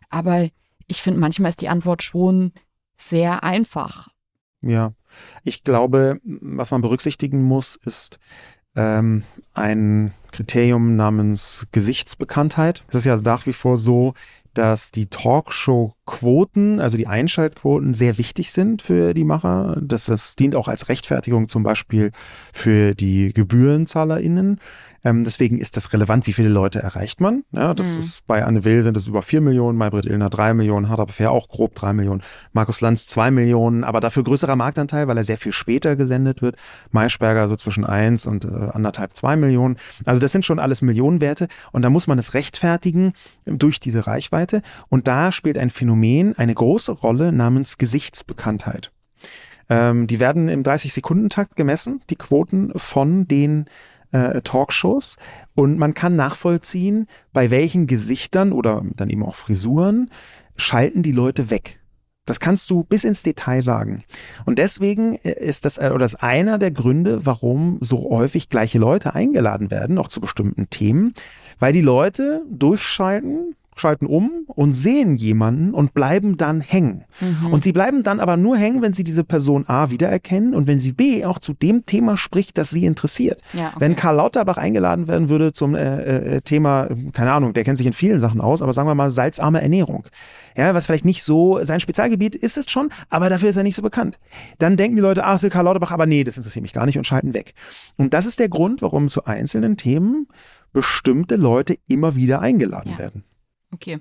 Aber 0.10 0.48
ich 0.88 1.02
finde, 1.02 1.20
manchmal 1.20 1.50
ist 1.50 1.62
die 1.62 1.70
Antwort 1.70 2.04
schon 2.04 2.54
sehr 2.98 3.44
einfach. 3.44 4.10
Ja, 4.62 4.94
ich 5.44 5.64
glaube, 5.64 6.20
was 6.24 6.72
man 6.72 6.82
berücksichtigen 6.82 7.44
muss, 7.44 7.76
ist 7.76 8.20
ähm, 8.76 9.24
ein 9.54 10.12
Kriterium 10.32 10.96
namens 10.96 11.68
Gesichtsbekanntheit. 11.72 12.84
Es 12.90 12.96
ist 12.96 13.06
ja 13.06 13.16
nach 13.18 13.46
wie 13.46 13.54
vor 13.54 13.78
so, 13.78 14.14
dass 14.54 14.92
die 14.92 15.08
Talkshow-Quoten, 15.08 16.80
also 16.80 16.98
die 16.98 17.08
Einschaltquoten, 17.08 17.94
sehr 17.94 18.18
wichtig 18.18 18.52
sind 18.52 18.82
für 18.82 19.14
die 19.14 19.24
Macher. 19.24 19.78
Das, 19.82 20.06
das 20.06 20.36
dient 20.36 20.56
auch 20.56 20.68
als 20.68 20.90
Rechtfertigung 20.90 21.48
zum 21.48 21.64
Beispiel 21.64 22.12
für 22.54 22.96
die 22.96 23.34
GebührenzahlerInnen. 23.34 24.60
Ähm, 25.06 25.24
deswegen 25.24 25.60
ist 25.60 25.78
das 25.78 25.94
relevant, 25.94 26.26
wie 26.26 26.34
viele 26.34 26.50
Leute 26.50 26.82
erreicht 26.82 27.22
man. 27.22 27.44
Ja, 27.52 27.76
das 27.76 27.94
mhm. 27.94 28.00
ist 28.00 28.26
bei 28.26 28.44
Anne 28.44 28.66
Will 28.66 28.82
sind 28.82 28.98
es 28.98 29.08
über 29.08 29.22
vier 29.22 29.40
Millionen, 29.40 29.78
Maybrit 29.78 30.08
Illner 30.08 30.32
drei 30.32 30.56
Millionen, 30.56 30.90
Harter 30.90 31.08
Fair 31.08 31.32
auch 31.32 31.48
grob 31.48 31.76
drei 31.76 31.94
Millionen, 31.94 32.24
Markus 32.54 32.82
Lanz 32.82 33.06
zwei 33.06 33.30
Millionen, 33.30 33.84
aber 33.84 34.00
dafür 34.00 34.24
größerer 34.24 34.56
Marktanteil, 34.56 35.08
weil 35.08 35.18
er 35.18 35.24
sehr 35.24 35.38
viel 35.38 35.52
später 35.52 35.96
gesendet 35.96 36.42
wird. 36.42 36.56
Maischberger 36.90 37.48
so 37.48 37.56
zwischen 37.56 37.86
eins 37.86 38.26
und 38.26 38.46
äh, 38.46 38.48
anderthalb, 38.48 39.16
zwei 39.16 39.36
Millionen. 39.36 39.78
Also 40.06 40.20
das 40.20 40.32
sind 40.32 40.44
schon 40.44 40.58
alles 40.58 40.82
Millionenwerte 40.82 41.50
und 41.72 41.84
da 41.84 41.92
muss 41.92 42.08
man 42.08 42.18
es 42.18 42.34
rechtfertigen 42.34 43.14
durch 43.46 43.80
diese 43.80 44.08
Reichweite. 44.08 44.64
Und 44.90 45.08
da 45.08 45.32
spielt 45.32 45.60
ein 45.60 45.70
Phänomen 45.70 46.36
eine 46.36 46.56
große 46.56 46.92
Rolle 46.92 47.32
namens 47.32 47.78
Gesichtsbekanntheit. 47.78 48.92
Ähm, 49.70 50.08
die 50.08 50.20
werden 50.20 50.50
im 50.50 50.64
30-Sekunden-Takt 50.64 51.56
gemessen, 51.56 52.02
die 52.10 52.16
Quoten 52.16 52.72
von 52.76 53.28
den 53.28 53.66
äh, 54.12 54.42
Talkshows 54.42 55.18
und 55.56 55.78
man 55.78 55.94
kann 55.94 56.16
nachvollziehen, 56.16 57.08
bei 57.34 57.52
welchen 57.52 57.88
Gesichtern 57.88 58.52
oder 58.52 58.84
dann 58.96 59.10
eben 59.10 59.24
auch 59.24 59.36
Frisuren 59.36 60.10
schalten 60.56 61.04
die 61.04 61.12
Leute 61.12 61.50
weg. 61.50 61.80
Das 62.26 62.40
kannst 62.40 62.70
du 62.72 62.84
bis 62.84 63.04
ins 63.04 63.22
Detail 63.22 63.62
sagen. 63.62 64.04
Und 64.46 64.58
deswegen 64.58 65.16
äh, 65.24 65.32
ist 65.40 65.66
das, 65.66 65.78
äh, 65.78 65.92
oder 65.94 66.06
ist 66.06 66.16
einer 66.16 66.58
der 66.58 66.72
Gründe, 66.72 67.26
warum 67.26 67.78
so 67.82 68.10
häufig 68.10 68.50
gleiche 68.50 68.80
Leute 68.80 69.14
eingeladen 69.14 69.70
werden, 69.70 69.98
auch 69.98 70.08
zu 70.08 70.22
bestimmten 70.22 70.70
Themen, 70.70 71.14
weil 71.60 71.72
die 71.72 71.82
Leute 71.82 72.44
durchschalten, 72.50 73.56
schalten 73.76 74.06
um 74.06 74.32
und 74.48 74.74
sehen 74.74 75.16
jemanden 75.16 75.74
und 75.74 75.94
bleiben 75.94 76.38
dann 76.38 76.62
hängen. 76.62 77.04
Mhm. 77.20 77.54
Und 77.54 77.64
sie 77.64 77.74
bleiben 77.74 78.04
dann 78.04 78.20
aber 78.20 78.38
nur 78.38 78.58
hängen, 78.58 78.82
wenn 78.82 78.94
sie 78.94 79.04
diese 79.04 79.24
Person 79.24 79.66
A 79.68 79.90
wiedererkennen 79.90 80.54
und 80.54 80.68
wenn 80.68 80.80
sie 80.80 80.94
B 80.94 81.26
auch 81.26 81.40
zu 81.40 81.54
dem 81.54 81.86
Thema 81.86 82.18
spricht, 82.18 82.58
das 82.58 82.70
sie 82.70 82.86
interessiert. 82.86 83.42
Ja, 83.54 83.68
okay. 83.68 83.76
Wenn 83.80 83.96
Karl 83.96 84.16
Lauterbach 84.16 84.58
eingeladen 84.58 85.08
werden 85.08 85.30
würde 85.30 85.54
zum 85.54 85.76
äh, 85.76 86.38
äh, 86.38 86.42
Thema, 86.42 86.88
keine 87.14 87.32
Ahnung, 87.32 87.54
der 87.54 87.64
kennt 87.64 87.78
sich 87.78 87.88
in 87.88 87.94
vielen 87.94 88.20
Sachen 88.20 88.42
aus, 88.42 88.62
aber 88.62 88.74
sagen 88.74 88.88
wir 88.88 88.96
mal 88.96 89.12
salzarme 89.12 89.62
Ernährung. 89.62 90.06
Ja, 90.56 90.74
was 90.74 90.86
vielleicht 90.86 91.06
nicht 91.06 91.24
so 91.24 91.60
sein 91.64 91.80
Spezialgebiet 91.80 92.36
ist 92.36 92.58
es 92.58 92.70
schon, 92.70 92.90
aber 93.10 93.30
dafür 93.30 93.50
ist 93.50 93.58
er 93.58 93.64
nicht 93.64 93.76
so 93.76 93.82
bekannt. 93.82 94.20
Dann 94.58 94.78
denken 94.78 94.96
die 94.96 95.02
Leute, 95.02 95.26
ach, 95.26 95.36
ist 95.36 95.52
Karl 95.52 95.66
Lauterbach, 95.66 95.92
aber 95.92 96.06
nee, 96.06 96.24
das 96.24 96.38
interessiert 96.38 96.64
mich 96.64 96.74
gar 96.74 96.86
nicht 96.86 96.98
und 96.98 97.06
schalten 97.06 97.34
weg. 97.34 97.54
Und 97.98 98.14
das 98.14 98.26
ist 98.26 98.40
der 98.40 98.50
Grund, 98.50 98.82
warum 98.82 99.10
zu 99.10 99.26
einzelnen 99.26 99.78
Themen 99.78 100.28
bestimmte 100.74 101.36
Leute 101.36 101.78
immer 101.88 102.16
wieder 102.16 102.42
eingeladen 102.42 102.92
ja. 102.92 103.00
werden. 103.00 103.24
Okay. 103.74 104.00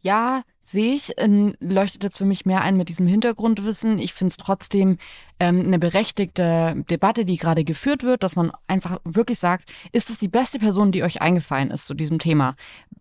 Ja, 0.00 0.42
sehe 0.60 0.94
ich, 0.94 1.12
ähm, 1.16 1.54
leuchtet 1.60 2.04
jetzt 2.04 2.18
für 2.18 2.26
mich 2.26 2.44
mehr 2.44 2.60
ein 2.60 2.76
mit 2.76 2.88
diesem 2.88 3.06
Hintergrundwissen. 3.06 3.98
Ich 3.98 4.12
finde 4.12 4.32
es 4.32 4.36
trotzdem 4.36 4.98
ähm, 5.40 5.64
eine 5.64 5.78
berechtigte 5.78 6.84
Debatte, 6.90 7.24
die 7.24 7.38
gerade 7.38 7.64
geführt 7.64 8.02
wird, 8.02 8.22
dass 8.22 8.36
man 8.36 8.52
einfach 8.66 9.00
wirklich 9.04 9.38
sagt, 9.38 9.72
ist 9.92 10.10
es 10.10 10.18
die 10.18 10.28
beste 10.28 10.58
Person, 10.58 10.92
die 10.92 11.02
euch 11.02 11.22
eingefallen 11.22 11.70
ist 11.70 11.86
zu 11.86 11.94
diesem 11.94 12.18
Thema? 12.18 12.54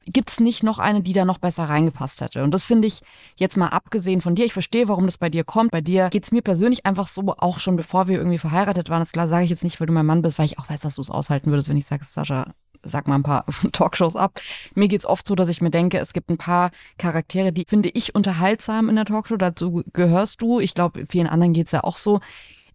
Gibt 0.05 0.29
es 0.29 0.39
nicht 0.39 0.63
noch 0.63 0.79
eine, 0.79 1.01
die 1.01 1.13
da 1.13 1.25
noch 1.25 1.39
besser 1.39 1.65
reingepasst 1.65 2.21
hätte? 2.21 2.43
Und 2.43 2.51
das 2.51 2.65
finde 2.65 2.87
ich 2.87 3.01
jetzt 3.35 3.57
mal 3.57 3.67
abgesehen 3.67 4.21
von 4.21 4.33
dir. 4.33 4.45
Ich 4.45 4.53
verstehe, 4.53 4.87
warum 4.87 5.05
das 5.05 5.17
bei 5.17 5.29
dir 5.29 5.43
kommt. 5.43 5.71
Bei 5.71 5.81
dir 5.81 6.09
geht 6.09 6.23
es 6.23 6.31
mir 6.31 6.41
persönlich 6.41 6.85
einfach 6.85 7.09
so, 7.09 7.21
auch 7.37 7.59
schon 7.59 7.75
bevor 7.75 8.07
wir 8.07 8.17
irgendwie 8.17 8.37
verheiratet 8.37 8.89
waren. 8.89 9.01
Das 9.01 9.11
klar 9.11 9.27
sage 9.27 9.43
ich 9.43 9.49
jetzt 9.49 9.65
nicht, 9.65 9.79
weil 9.81 9.87
du 9.87 9.93
mein 9.93 10.05
Mann 10.05 10.21
bist, 10.21 10.39
weil 10.39 10.45
ich 10.45 10.57
auch 10.57 10.69
weiß, 10.69 10.81
dass 10.81 10.95
du 10.95 11.01
es 11.01 11.09
aushalten 11.09 11.51
würdest, 11.51 11.67
wenn 11.67 11.77
ich 11.77 11.85
sage, 11.85 12.05
Sascha, 12.05 12.53
sag 12.87 13.07
mal 13.07 13.15
ein 13.15 13.23
paar 13.23 13.45
Talkshows 13.71 14.15
ab. 14.15 14.39
Mir 14.75 14.87
geht's 14.87 15.05
oft 15.05 15.27
so, 15.27 15.35
dass 15.35 15.49
ich 15.49 15.61
mir 15.61 15.71
denke, 15.71 15.99
es 15.99 16.13
gibt 16.13 16.29
ein 16.29 16.37
paar 16.37 16.71
Charaktere, 16.97 17.51
die 17.51 17.65
finde 17.67 17.89
ich 17.89 18.15
unterhaltsam 18.15 18.89
in 18.89 18.95
der 18.95 19.05
Talkshow. 19.05 19.37
Dazu 19.37 19.83
gehörst 19.93 20.41
du. 20.41 20.59
Ich 20.59 20.73
glaube, 20.73 21.05
vielen 21.07 21.27
anderen 21.27 21.53
geht's 21.53 21.71
ja 21.71 21.83
auch 21.83 21.97
so. 21.97 22.19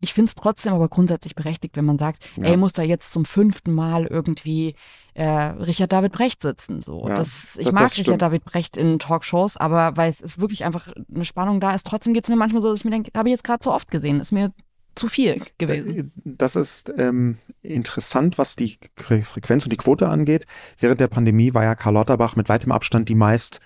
Ich 0.02 0.14
finde 0.14 0.30
es 0.30 0.34
trotzdem 0.34 0.74
aber 0.74 0.88
grundsätzlich 0.88 1.36
berechtigt, 1.36 1.76
wenn 1.76 1.84
man 1.84 1.96
sagt, 1.96 2.28
ja. 2.36 2.44
ey, 2.44 2.56
muss 2.56 2.72
da 2.72 2.82
jetzt 2.82 3.12
zum 3.12 3.24
fünften 3.24 3.72
Mal 3.72 4.06
irgendwie 4.06 4.74
äh, 5.14 5.24
Richard 5.24 5.92
David 5.92 6.10
Brecht 6.10 6.42
sitzen. 6.42 6.82
So, 6.82 7.06
ja, 7.08 7.14
das, 7.14 7.56
ich 7.56 7.66
das, 7.66 7.72
mag 7.72 7.82
das 7.84 7.98
Richard 7.98 8.20
David 8.20 8.44
Brecht 8.44 8.76
in 8.76 8.98
Talkshows, 8.98 9.56
aber 9.56 9.96
weil 9.96 10.10
es 10.10 10.20
ist 10.20 10.40
wirklich 10.40 10.64
einfach 10.64 10.88
eine 11.14 11.24
Spannung 11.24 11.60
da 11.60 11.72
ist. 11.72 11.86
Trotzdem 11.86 12.14
geht's 12.14 12.28
mir 12.28 12.34
manchmal 12.34 12.62
so, 12.62 12.70
dass 12.70 12.80
ich 12.80 12.84
mir 12.84 12.90
denke, 12.90 13.12
habe 13.16 13.28
ich 13.28 13.32
jetzt 13.32 13.44
gerade 13.44 13.62
so 13.62 13.72
oft 13.72 13.92
gesehen, 13.92 14.18
ist 14.18 14.32
mir 14.32 14.52
zu 14.94 15.08
viel 15.08 15.42
gewesen. 15.58 16.12
Das 16.24 16.56
ist 16.56 16.92
ähm, 16.96 17.38
interessant, 17.62 18.38
was 18.38 18.56
die 18.56 18.78
Frequenz 18.96 19.64
und 19.64 19.72
die 19.72 19.76
Quote 19.76 20.08
angeht. 20.08 20.46
Während 20.78 21.00
der 21.00 21.08
Pandemie 21.08 21.54
war 21.54 21.64
ja 21.64 21.74
Karl 21.74 21.94
Lauterbach 21.94 22.36
mit 22.36 22.48
weitem 22.48 22.72
Abstand 22.72 23.08
die 23.08 23.14
meist 23.14 23.60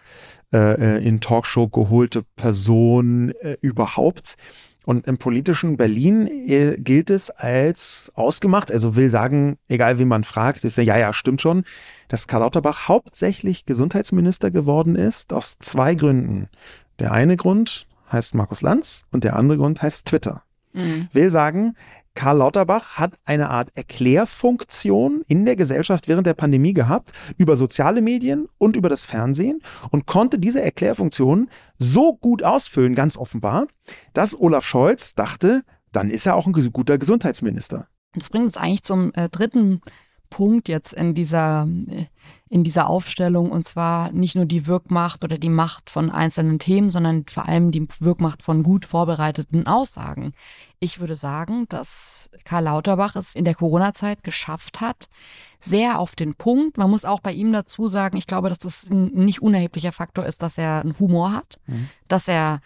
äh, 0.52 1.04
in 1.04 1.20
Talkshow 1.20 1.68
geholte 1.68 2.22
Person 2.36 3.30
äh, 3.40 3.56
überhaupt. 3.60 4.36
Und 4.84 5.08
im 5.08 5.18
politischen 5.18 5.76
Berlin 5.76 6.28
äh, 6.28 6.76
gilt 6.78 7.10
es 7.10 7.30
als 7.30 8.12
ausgemacht, 8.14 8.70
also 8.70 8.94
will 8.94 9.10
sagen, 9.10 9.58
egal 9.68 9.98
wie 9.98 10.04
man 10.04 10.22
fragt, 10.22 10.62
ist 10.62 10.76
ja, 10.76 10.84
ja, 10.84 10.96
ja, 10.96 11.12
stimmt 11.12 11.42
schon, 11.42 11.64
dass 12.06 12.28
Karl 12.28 12.42
Lauterbach 12.42 12.86
hauptsächlich 12.86 13.64
Gesundheitsminister 13.64 14.52
geworden 14.52 14.94
ist, 14.94 15.32
aus 15.32 15.56
zwei 15.58 15.96
Gründen. 15.96 16.48
Der 17.00 17.10
eine 17.10 17.36
Grund 17.36 17.88
heißt 18.12 18.36
Markus 18.36 18.62
Lanz 18.62 19.06
und 19.10 19.24
der 19.24 19.34
andere 19.34 19.58
Grund 19.58 19.82
heißt 19.82 20.06
Twitter. 20.06 20.44
Mhm. 20.76 21.08
Will 21.12 21.30
sagen, 21.30 21.74
Karl 22.14 22.38
Lauterbach 22.38 22.96
hat 22.96 23.18
eine 23.24 23.50
Art 23.50 23.70
Erklärfunktion 23.76 25.22
in 25.28 25.44
der 25.44 25.54
Gesellschaft 25.54 26.08
während 26.08 26.26
der 26.26 26.34
Pandemie 26.34 26.72
gehabt, 26.72 27.12
über 27.36 27.56
soziale 27.56 28.00
Medien 28.00 28.48
und 28.58 28.74
über 28.74 28.88
das 28.88 29.04
Fernsehen 29.04 29.60
und 29.90 30.06
konnte 30.06 30.38
diese 30.38 30.62
Erklärfunktion 30.62 31.50
so 31.78 32.16
gut 32.16 32.42
ausfüllen, 32.42 32.94
ganz 32.94 33.16
offenbar, 33.16 33.66
dass 34.14 34.38
Olaf 34.38 34.66
Scholz 34.66 35.14
dachte, 35.14 35.62
dann 35.92 36.10
ist 36.10 36.26
er 36.26 36.34
auch 36.36 36.46
ein 36.46 36.52
guter 36.72 36.98
Gesundheitsminister. 36.98 37.86
Das 38.14 38.30
bringt 38.30 38.46
uns 38.46 38.56
eigentlich 38.56 38.82
zum 38.82 39.12
äh, 39.12 39.28
dritten 39.28 39.82
Punkt 40.30 40.68
jetzt 40.68 40.92
in 40.92 41.14
dieser, 41.14 41.68
in 42.48 42.62
dieser 42.62 42.88
Aufstellung 42.88 43.50
und 43.50 43.64
zwar 43.64 44.12
nicht 44.12 44.36
nur 44.36 44.44
die 44.44 44.66
Wirkmacht 44.66 45.24
oder 45.24 45.36
die 45.36 45.48
Macht 45.48 45.90
von 45.90 46.10
einzelnen 46.10 46.60
Themen, 46.60 46.90
sondern 46.90 47.24
vor 47.26 47.46
allem 47.46 47.72
die 47.72 47.88
Wirkmacht 47.98 48.42
von 48.42 48.62
gut 48.62 48.84
vorbereiteten 48.84 49.66
Aussagen. 49.66 50.32
Ich 50.78 51.00
würde 51.00 51.16
sagen, 51.16 51.66
dass 51.68 52.30
Karl 52.44 52.64
Lauterbach 52.64 53.16
es 53.16 53.34
in 53.34 53.44
der 53.44 53.56
Corona-Zeit 53.56 54.22
geschafft 54.22 54.80
hat, 54.80 55.08
sehr 55.60 55.98
auf 55.98 56.14
den 56.14 56.34
Punkt. 56.34 56.78
Man 56.78 56.90
muss 56.90 57.04
auch 57.04 57.20
bei 57.20 57.32
ihm 57.32 57.52
dazu 57.52 57.88
sagen, 57.88 58.16
ich 58.16 58.28
glaube, 58.28 58.48
dass 58.48 58.58
das 58.58 58.90
ein 58.90 59.06
nicht 59.06 59.42
unerheblicher 59.42 59.92
Faktor 59.92 60.24
ist, 60.24 60.42
dass 60.42 60.56
er 60.56 60.82
einen 60.82 60.96
Humor 61.00 61.32
hat, 61.32 61.58
mhm. 61.66 61.88
dass 62.06 62.28
er 62.28 62.60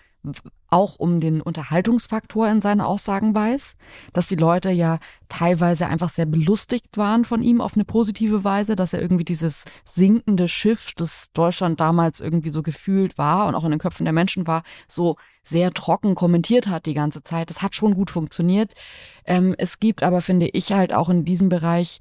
auch 0.71 0.97
um 0.99 1.21
den 1.21 1.41
Unterhaltungsfaktor 1.41 2.49
in 2.49 2.61
seinen 2.61 2.81
Aussagen 2.81 3.35
weiß, 3.35 3.77
dass 4.12 4.29
die 4.29 4.37
Leute 4.37 4.71
ja 4.71 4.99
teilweise 5.29 5.89
einfach 5.89 6.09
sehr 6.09 6.27
belustigt 6.27 6.97
waren 6.97 7.25
von 7.25 7.43
ihm 7.43 7.61
auf 7.61 7.75
eine 7.75 7.85
positive 7.85 8.45
Weise, 8.45 8.77
dass 8.77 8.93
er 8.93 9.03
irgendwie 9.03 9.25
dieses 9.25 9.64
sinkende 9.85 10.49
Schiff, 10.49 10.93
das 10.97 11.33
Deutschland 11.33 11.81
damals 11.81 12.21
irgendwie 12.21 12.51
so 12.51 12.62
gefühlt 12.62 13.18
war 13.18 13.47
und 13.47 13.55
auch 13.55 13.64
in 13.64 13.71
den 13.71 13.81
Köpfen 13.81 14.05
der 14.05 14.12
Menschen 14.12 14.47
war, 14.47 14.62
so 14.89 15.16
sehr 15.43 15.73
trocken 15.73 16.14
kommentiert 16.14 16.68
hat 16.68 16.87
die 16.87 16.95
ganze 16.95 17.23
Zeit. 17.23 17.51
Das 17.51 17.62
hat 17.62 17.75
schon 17.75 17.95
gut 17.95 18.11
funktioniert. 18.11 18.75
Ähm, 19.25 19.55
es 19.59 19.81
gibt 19.81 20.03
aber, 20.03 20.21
finde 20.21 20.49
ich, 20.49 20.73
halt 20.73 20.93
auch 20.93 21.09
in 21.09 21.25
diesem 21.25 21.49
Bereich 21.49 22.01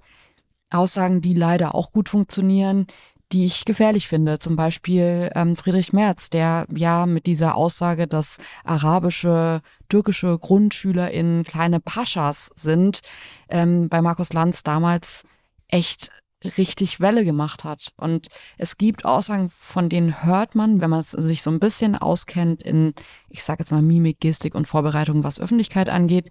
Aussagen, 0.69 1.21
die 1.21 1.33
leider 1.33 1.73
auch 1.73 1.91
gut 1.91 2.09
funktionieren, 2.09 2.85
die 3.31 3.45
ich 3.45 3.65
gefährlich 3.65 4.07
finde. 4.07 4.39
Zum 4.39 4.55
Beispiel 4.55 5.29
ähm, 5.35 5.55
Friedrich 5.55 5.93
Merz, 5.93 6.29
der 6.29 6.65
ja 6.73 7.05
mit 7.05 7.25
dieser 7.25 7.55
Aussage, 7.55 8.07
dass 8.07 8.37
arabische, 8.63 9.61
türkische 9.87 10.37
GrundschülerInnen 10.37 11.43
kleine 11.43 11.79
Paschas 11.79 12.51
sind, 12.55 13.01
ähm, 13.49 13.89
bei 13.89 14.01
Markus 14.01 14.33
Lanz 14.33 14.63
damals 14.63 15.25
echt 15.67 16.09
richtig 16.43 16.99
Welle 16.99 17.25
gemacht 17.25 17.63
hat. 17.63 17.93
Und 17.97 18.27
es 18.57 18.77
gibt 18.77 19.05
Aussagen, 19.05 19.49
von 19.49 19.89
denen 19.89 20.23
hört 20.23 20.55
man, 20.55 20.79
wenn 20.81 20.89
man 20.89 21.03
sich 21.03 21.41
so 21.41 21.51
ein 21.51 21.59
bisschen 21.59 21.95
auskennt 21.95 22.61
in, 22.61 22.93
ich 23.29 23.43
sage 23.43 23.61
jetzt 23.61 23.71
mal 23.71 23.81
Mimik, 23.81 24.19
Gestik 24.19 24.55
und 24.55 24.67
Vorbereitung, 24.67 25.23
was 25.23 25.39
Öffentlichkeit 25.39 25.89
angeht, 25.89 26.29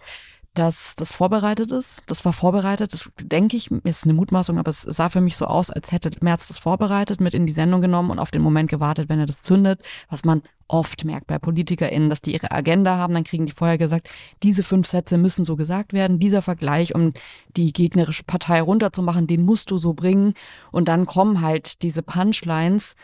dass 0.58 0.96
das 0.96 1.14
vorbereitet 1.14 1.70
ist. 1.70 2.02
Das 2.06 2.24
war 2.24 2.32
vorbereitet, 2.32 2.92
das 2.92 3.10
denke 3.20 3.56
ich, 3.56 3.70
ist 3.70 4.04
eine 4.04 4.14
Mutmaßung, 4.14 4.58
aber 4.58 4.70
es 4.70 4.82
sah 4.82 5.08
für 5.08 5.20
mich 5.20 5.36
so 5.36 5.46
aus, 5.46 5.70
als 5.70 5.92
hätte 5.92 6.10
Merz 6.20 6.48
das 6.48 6.58
vorbereitet, 6.58 7.20
mit 7.20 7.32
in 7.32 7.46
die 7.46 7.52
Sendung 7.52 7.80
genommen 7.80 8.10
und 8.10 8.18
auf 8.18 8.32
den 8.32 8.42
Moment 8.42 8.68
gewartet, 8.68 9.08
wenn 9.08 9.20
er 9.20 9.26
das 9.26 9.42
zündet, 9.42 9.80
was 10.10 10.24
man 10.24 10.42
oft 10.66 11.04
merkt 11.04 11.28
bei 11.28 11.38
PolitikerInnen, 11.38 12.10
dass 12.10 12.20
die 12.20 12.34
ihre 12.34 12.50
Agenda 12.50 12.96
haben, 12.96 13.14
dann 13.14 13.24
kriegen 13.24 13.46
die 13.46 13.52
vorher 13.52 13.78
gesagt, 13.78 14.10
diese 14.42 14.62
fünf 14.62 14.86
Sätze 14.86 15.16
müssen 15.16 15.44
so 15.44 15.56
gesagt 15.56 15.92
werden, 15.92 16.18
dieser 16.18 16.42
Vergleich, 16.42 16.94
um 16.94 17.14
die 17.56 17.72
gegnerische 17.72 18.24
Partei 18.24 18.60
runterzumachen, 18.60 19.26
den 19.26 19.42
musst 19.42 19.70
du 19.70 19.78
so 19.78 19.94
bringen. 19.94 20.34
Und 20.70 20.88
dann 20.88 21.06
kommen 21.06 21.40
halt 21.40 21.82
diese 21.82 22.02
Punchlines, 22.02 22.96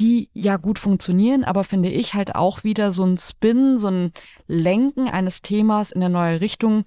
die 0.00 0.28
ja 0.32 0.56
gut 0.56 0.78
funktionieren, 0.78 1.44
aber 1.44 1.64
finde 1.64 1.88
ich 1.88 2.14
halt 2.14 2.34
auch 2.34 2.64
wieder 2.64 2.92
so 2.92 3.04
ein 3.04 3.18
Spin, 3.18 3.78
so 3.78 3.88
ein 3.88 4.12
Lenken 4.46 5.08
eines 5.08 5.42
Themas 5.42 5.92
in 5.92 6.02
eine 6.02 6.12
neue 6.12 6.40
Richtung 6.40 6.84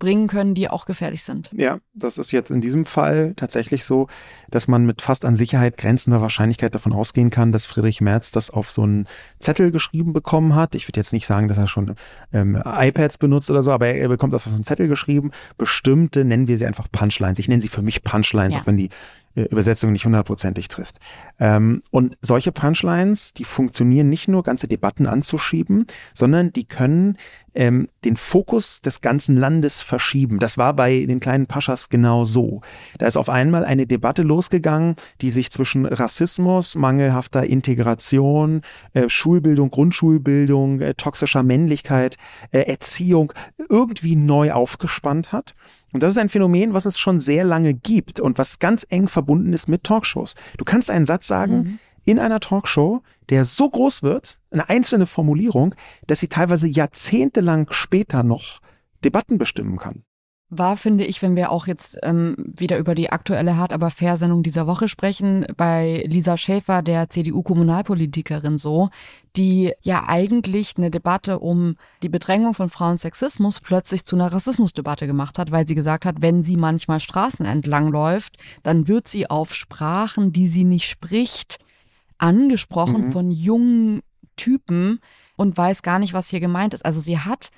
bringen 0.00 0.26
können, 0.26 0.54
die 0.54 0.68
auch 0.68 0.86
gefährlich 0.86 1.22
sind. 1.22 1.50
Ja, 1.52 1.78
das 1.94 2.18
ist 2.18 2.32
jetzt 2.32 2.50
in 2.50 2.60
diesem 2.60 2.86
Fall 2.86 3.34
tatsächlich 3.36 3.84
so, 3.84 4.08
dass 4.50 4.66
man 4.66 4.84
mit 4.84 5.02
fast 5.02 5.24
an 5.24 5.36
Sicherheit 5.36 5.76
grenzender 5.76 6.20
Wahrscheinlichkeit 6.20 6.74
davon 6.74 6.92
ausgehen 6.92 7.30
kann, 7.30 7.52
dass 7.52 7.66
Friedrich 7.66 8.00
Merz 8.00 8.32
das 8.32 8.50
auf 8.50 8.70
so 8.70 8.82
einen 8.82 9.06
Zettel 9.38 9.70
geschrieben 9.70 10.12
bekommen 10.12 10.56
hat. 10.56 10.74
Ich 10.74 10.88
würde 10.88 10.98
jetzt 10.98 11.12
nicht 11.12 11.26
sagen, 11.26 11.46
dass 11.46 11.58
er 11.58 11.68
schon 11.68 11.94
ähm, 12.32 12.60
iPads 12.64 13.18
benutzt 13.18 13.50
oder 13.50 13.62
so, 13.62 13.70
aber 13.70 13.88
er 13.88 14.08
bekommt 14.08 14.34
auf 14.34 14.46
einen 14.48 14.64
Zettel 14.64 14.88
geschrieben 14.88 15.30
bestimmte, 15.58 16.24
nennen 16.24 16.48
wir 16.48 16.58
sie 16.58 16.66
einfach 16.66 16.88
Punchlines. 16.90 17.38
Ich 17.38 17.48
nenne 17.48 17.60
sie 17.60 17.68
für 17.68 17.82
mich 17.82 18.02
Punchlines, 18.02 18.54
ja. 18.54 18.62
auch 18.62 18.66
wenn 18.66 18.78
die 18.78 18.88
Übersetzung 19.44 19.92
nicht 19.92 20.04
hundertprozentig 20.04 20.68
trifft. 20.68 20.98
Ähm, 21.38 21.82
und 21.90 22.16
solche 22.22 22.52
Punchlines, 22.52 23.34
die 23.34 23.44
funktionieren 23.44 24.08
nicht 24.08 24.28
nur, 24.28 24.42
ganze 24.42 24.68
Debatten 24.68 25.06
anzuschieben, 25.06 25.86
sondern 26.14 26.52
die 26.52 26.64
können 26.64 27.16
ähm, 27.54 27.88
den 28.04 28.16
Fokus 28.16 28.80
des 28.80 29.00
ganzen 29.00 29.36
Landes 29.36 29.82
verschieben. 29.82 30.38
Das 30.38 30.58
war 30.58 30.74
bei 30.74 31.04
den 31.06 31.20
kleinen 31.20 31.46
Paschas 31.46 31.88
genau 31.88 32.24
so. 32.24 32.60
Da 32.98 33.06
ist 33.06 33.16
auf 33.16 33.28
einmal 33.28 33.64
eine 33.64 33.86
Debatte 33.86 34.22
losgegangen, 34.22 34.96
die 35.20 35.30
sich 35.30 35.50
zwischen 35.50 35.86
Rassismus, 35.86 36.76
mangelhafter 36.76 37.44
Integration, 37.44 38.62
äh, 38.94 39.08
Schulbildung, 39.08 39.70
Grundschulbildung, 39.70 40.80
äh, 40.80 40.94
toxischer 40.94 41.42
Männlichkeit, 41.42 42.16
äh, 42.52 42.60
Erziehung 42.60 43.32
irgendwie 43.68 44.16
neu 44.16 44.52
aufgespannt 44.52 45.32
hat. 45.32 45.54
Und 45.92 46.02
das 46.02 46.12
ist 46.12 46.18
ein 46.18 46.28
Phänomen, 46.28 46.74
was 46.74 46.86
es 46.86 46.98
schon 46.98 47.20
sehr 47.20 47.44
lange 47.44 47.74
gibt 47.74 48.20
und 48.20 48.38
was 48.38 48.58
ganz 48.58 48.86
eng 48.88 49.08
verbunden 49.08 49.52
ist 49.52 49.68
mit 49.68 49.84
Talkshows. 49.84 50.34
Du 50.56 50.64
kannst 50.64 50.90
einen 50.90 51.06
Satz 51.06 51.26
sagen 51.26 51.56
mhm. 51.56 51.78
in 52.04 52.18
einer 52.18 52.40
Talkshow, 52.40 53.02
der 53.28 53.44
so 53.44 53.68
groß 53.68 54.02
wird, 54.02 54.40
eine 54.50 54.68
einzelne 54.68 55.06
Formulierung, 55.06 55.74
dass 56.06 56.20
sie 56.20 56.28
teilweise 56.28 56.66
jahrzehntelang 56.66 57.66
später 57.70 58.22
noch 58.22 58.60
Debatten 59.02 59.38
bestimmen 59.38 59.78
kann 59.78 60.04
war, 60.50 60.76
finde 60.76 61.04
ich, 61.04 61.22
wenn 61.22 61.36
wir 61.36 61.52
auch 61.52 61.68
jetzt 61.68 61.98
ähm, 62.02 62.34
wieder 62.38 62.76
über 62.78 62.96
die 62.96 63.10
aktuelle 63.10 63.56
Hart 63.56 63.72
aber 63.72 63.90
fair 63.90 64.18
Sendung 64.18 64.42
dieser 64.42 64.66
Woche 64.66 64.88
sprechen, 64.88 65.46
bei 65.56 66.04
Lisa 66.06 66.36
Schäfer, 66.36 66.82
der 66.82 67.08
CDU-Kommunalpolitikerin 67.08 68.58
so, 68.58 68.90
die 69.36 69.72
ja 69.80 70.08
eigentlich 70.08 70.74
eine 70.76 70.90
Debatte 70.90 71.38
um 71.38 71.76
die 72.02 72.08
Bedrängung 72.08 72.52
von 72.54 72.68
Frauensexismus 72.68 73.60
plötzlich 73.60 74.04
zu 74.04 74.16
einer 74.16 74.32
Rassismusdebatte 74.32 75.06
gemacht 75.06 75.38
hat, 75.38 75.52
weil 75.52 75.68
sie 75.68 75.76
gesagt 75.76 76.04
hat, 76.04 76.16
wenn 76.20 76.42
sie 76.42 76.56
manchmal 76.56 76.98
Straßen 76.98 77.46
entlang 77.46 77.88
läuft, 77.88 78.36
dann 78.64 78.88
wird 78.88 79.06
sie 79.06 79.30
auf 79.30 79.54
Sprachen, 79.54 80.32
die 80.32 80.48
sie 80.48 80.64
nicht 80.64 80.88
spricht, 80.88 81.58
angesprochen 82.18 83.06
mhm. 83.06 83.12
von 83.12 83.30
jungen 83.30 84.02
Typen 84.34 84.98
und 85.36 85.56
weiß 85.56 85.82
gar 85.82 86.00
nicht, 86.00 86.12
was 86.12 86.28
hier 86.28 86.40
gemeint 86.40 86.74
ist. 86.74 86.84
Also 86.84 86.98
sie 86.98 87.18
hat, 87.18 87.50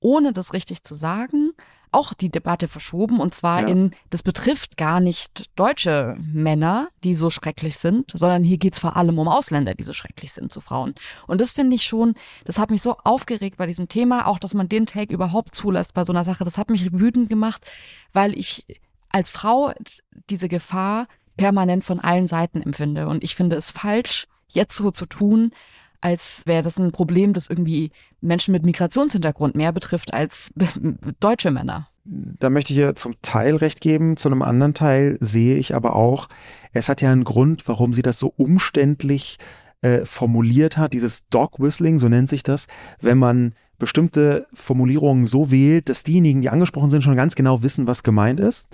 ohne 0.00 0.32
das 0.32 0.54
richtig 0.54 0.82
zu 0.82 0.94
sagen, 0.94 1.52
auch 1.94 2.12
die 2.12 2.30
Debatte 2.30 2.68
verschoben 2.68 3.20
und 3.20 3.34
zwar 3.34 3.62
ja. 3.62 3.68
in, 3.68 3.92
das 4.10 4.22
betrifft 4.22 4.76
gar 4.76 5.00
nicht 5.00 5.50
deutsche 5.56 6.16
Männer, 6.18 6.88
die 7.04 7.14
so 7.14 7.30
schrecklich 7.30 7.78
sind, 7.78 8.10
sondern 8.12 8.44
hier 8.44 8.58
geht's 8.58 8.78
vor 8.78 8.96
allem 8.96 9.18
um 9.18 9.28
Ausländer, 9.28 9.74
die 9.74 9.84
so 9.84 9.92
schrecklich 9.92 10.32
sind 10.32 10.52
zu 10.52 10.60
Frauen. 10.60 10.94
Und 11.26 11.40
das 11.40 11.52
finde 11.52 11.76
ich 11.76 11.84
schon, 11.84 12.14
das 12.44 12.58
hat 12.58 12.70
mich 12.70 12.82
so 12.82 12.96
aufgeregt 13.04 13.56
bei 13.56 13.66
diesem 13.66 13.88
Thema, 13.88 14.26
auch 14.26 14.38
dass 14.38 14.54
man 14.54 14.68
den 14.68 14.86
Take 14.86 15.14
überhaupt 15.14 15.54
zulässt 15.54 15.94
bei 15.94 16.04
so 16.04 16.12
einer 16.12 16.24
Sache. 16.24 16.44
Das 16.44 16.58
hat 16.58 16.70
mich 16.70 16.92
wütend 16.92 17.28
gemacht, 17.28 17.66
weil 18.12 18.36
ich 18.36 18.66
als 19.10 19.30
Frau 19.30 19.72
diese 20.28 20.48
Gefahr 20.48 21.06
permanent 21.36 21.84
von 21.84 22.00
allen 22.00 22.26
Seiten 22.26 22.62
empfinde. 22.62 23.06
Und 23.08 23.22
ich 23.22 23.34
finde 23.34 23.56
es 23.56 23.70
falsch, 23.70 24.26
jetzt 24.48 24.76
so 24.76 24.90
zu 24.90 25.06
tun, 25.06 25.52
als 26.04 26.42
wäre 26.44 26.62
das 26.62 26.78
ein 26.78 26.92
Problem, 26.92 27.32
das 27.32 27.48
irgendwie 27.48 27.90
Menschen 28.20 28.52
mit 28.52 28.62
Migrationshintergrund 28.62 29.54
mehr 29.54 29.72
betrifft 29.72 30.12
als 30.12 30.50
deutsche 31.20 31.50
Männer. 31.50 31.88
Da 32.04 32.50
möchte 32.50 32.74
ich 32.74 32.78
ihr 32.78 32.94
zum 32.94 33.14
Teil 33.22 33.56
recht 33.56 33.80
geben, 33.80 34.18
zu 34.18 34.28
einem 34.28 34.42
anderen 34.42 34.74
Teil 34.74 35.16
sehe 35.20 35.56
ich 35.56 35.74
aber 35.74 35.96
auch, 35.96 36.28
es 36.74 36.90
hat 36.90 37.00
ja 37.00 37.10
einen 37.10 37.24
Grund, 37.24 37.66
warum 37.66 37.94
sie 37.94 38.02
das 38.02 38.18
so 38.18 38.34
umständlich 38.36 39.38
äh, 39.80 40.04
formuliert 40.04 40.76
hat, 40.76 40.92
dieses 40.92 41.26
Dog 41.28 41.58
Whistling, 41.58 41.98
so 41.98 42.10
nennt 42.10 42.28
sich 42.28 42.42
das, 42.42 42.66
wenn 43.00 43.16
man 43.16 43.54
bestimmte 43.78 44.46
Formulierungen 44.52 45.26
so 45.26 45.50
wählt, 45.50 45.88
dass 45.88 46.02
diejenigen, 46.02 46.42
die 46.42 46.50
angesprochen 46.50 46.90
sind, 46.90 47.02
schon 47.02 47.16
ganz 47.16 47.34
genau 47.34 47.62
wissen, 47.62 47.86
was 47.86 48.02
gemeint 48.02 48.40
ist. 48.40 48.68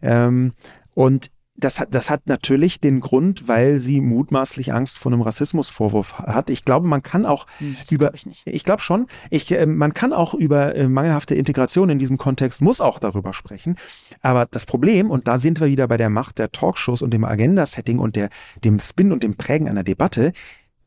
Ähm, 0.00 0.52
und 0.94 1.30
das 1.60 1.80
hat, 1.80 1.94
das 1.94 2.10
hat 2.10 2.26
natürlich 2.26 2.80
den 2.80 3.00
Grund, 3.00 3.46
weil 3.48 3.78
sie 3.78 4.00
mutmaßlich 4.00 4.72
Angst 4.72 4.98
vor 4.98 5.12
einem 5.12 5.22
Rassismusvorwurf 5.22 6.18
hat. 6.18 6.50
Ich 6.50 6.64
glaube, 6.64 6.86
man 6.86 7.02
kann 7.02 7.26
auch 7.26 7.46
hm, 7.58 7.76
über, 7.90 8.14
ich, 8.14 8.26
ich 8.44 8.64
glaube 8.64 8.82
schon, 8.82 9.06
ich, 9.30 9.50
äh, 9.52 9.66
man 9.66 9.94
kann 9.94 10.12
auch 10.12 10.34
über 10.34 10.74
äh, 10.74 10.88
mangelhafte 10.88 11.34
Integration 11.34 11.90
in 11.90 11.98
diesem 11.98 12.18
Kontext, 12.18 12.62
muss 12.62 12.80
auch 12.80 12.98
darüber 12.98 13.32
sprechen. 13.32 13.76
Aber 14.22 14.46
das 14.50 14.66
Problem, 14.66 15.10
und 15.10 15.28
da 15.28 15.38
sind 15.38 15.60
wir 15.60 15.68
wieder 15.68 15.86
bei 15.88 15.96
der 15.96 16.10
Macht 16.10 16.38
der 16.38 16.50
Talkshows 16.50 17.02
und 17.02 17.12
dem 17.12 17.24
Agenda-Setting 17.24 17.98
und 17.98 18.16
der, 18.16 18.30
dem 18.64 18.80
Spin 18.80 19.12
und 19.12 19.22
dem 19.22 19.36
Prägen 19.36 19.68
einer 19.68 19.84
Debatte, 19.84 20.32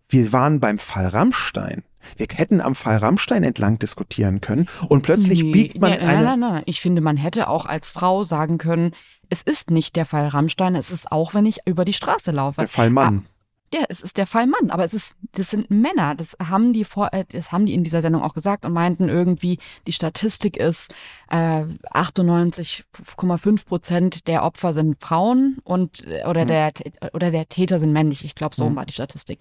wir 0.10 0.32
waren 0.34 0.60
beim 0.60 0.78
Fall 0.78 1.08
Rammstein. 1.08 1.84
Wir 2.18 2.28
hätten 2.34 2.62
am 2.62 2.76
Fall 2.76 2.98
Rammstein 2.98 3.44
entlang 3.44 3.80
diskutieren 3.80 4.42
können 4.42 4.68
und 4.90 5.04
plötzlich 5.04 5.44
nee, 5.44 5.52
biegt 5.52 5.80
man 5.80 5.92
nee, 5.92 5.98
nein, 5.98 6.08
eine. 6.08 6.24
Nein, 6.24 6.40
nein, 6.40 6.54
nein. 6.54 6.64
Ich 6.66 6.82
finde, 6.82 7.02
man 7.02 7.18
hätte 7.18 7.48
auch 7.48 7.66
als 7.66 7.90
Frau 7.90 8.24
sagen 8.24 8.58
können, 8.58 8.94
es 9.30 9.42
ist 9.42 9.72
nicht 9.72 9.96
der 9.96 10.06
Fall 10.06 10.28
Rammstein, 10.28 10.76
es 10.76 10.92
ist 10.92 11.12
auch, 11.12 11.34
wenn 11.34 11.46
ich 11.46 11.60
über 11.66 11.86
die 11.86 11.94
Straße 11.94 12.32
laufe. 12.32 12.62
Der 12.62 12.68
Fall 12.68 12.90
Mann. 12.90 13.24
Ah, 13.26 13.34
ja, 13.74 13.86
es 13.90 14.02
ist 14.02 14.18
der 14.18 14.28
Fall 14.28 14.46
Mann, 14.46 14.70
aber 14.70 14.84
es 14.84 14.94
ist, 14.94 15.16
das 15.32 15.50
sind 15.50 15.72
Männer. 15.72 16.14
Das 16.14 16.38
haben 16.40 16.74
die 16.74 16.84
vor, 16.84 17.12
äh, 17.12 17.26
das 17.28 17.52
haben 17.52 17.66
die 17.66 17.74
in 17.74 17.84
dieser 17.84 18.04
Sendung 18.04 18.22
auch 18.22 18.36
gesagt 18.36 18.66
und 18.66 18.74
meinten 18.74 19.10
irgendwie, 19.10 19.58
die 19.88 19.94
Statistik 19.94 20.58
ist, 20.58 20.94
äh, 21.32 21.64
98,5 21.92 23.66
Prozent 23.66 24.28
der 24.28 24.44
Opfer 24.44 24.74
sind 24.74 25.02
Frauen 25.02 25.58
und 25.64 26.06
äh, 26.06 26.24
oder 26.26 26.44
mhm. 26.44 26.50
der 26.50 26.74
oder 27.14 27.32
der 27.32 27.50
Täter 27.50 27.80
sind 27.80 27.94
männlich. 27.94 28.24
Ich 28.24 28.36
glaube, 28.36 28.56
so 28.56 28.70
mhm. 28.70 28.76
war 28.76 28.86
die 28.86 28.94
Statistik. 28.94 29.40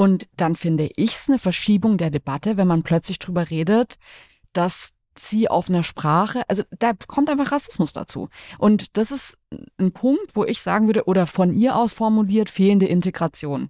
Und 0.00 0.28
dann 0.34 0.56
finde 0.56 0.88
ich 0.96 1.10
es 1.10 1.28
eine 1.28 1.38
Verschiebung 1.38 1.98
der 1.98 2.08
Debatte, 2.08 2.56
wenn 2.56 2.66
man 2.66 2.82
plötzlich 2.82 3.18
drüber 3.18 3.50
redet, 3.50 3.98
dass 4.54 4.94
sie 5.14 5.50
auf 5.50 5.68
einer 5.68 5.82
Sprache, 5.82 6.40
also 6.48 6.62
da 6.78 6.92
kommt 7.06 7.28
einfach 7.28 7.52
Rassismus 7.52 7.92
dazu. 7.92 8.30
Und 8.56 8.96
das 8.96 9.10
ist 9.10 9.36
ein 9.76 9.92
Punkt, 9.92 10.34
wo 10.36 10.46
ich 10.46 10.62
sagen 10.62 10.86
würde, 10.86 11.04
oder 11.04 11.26
von 11.26 11.52
ihr 11.52 11.76
aus 11.76 11.92
formuliert, 11.92 12.48
fehlende 12.48 12.86
Integration. 12.86 13.68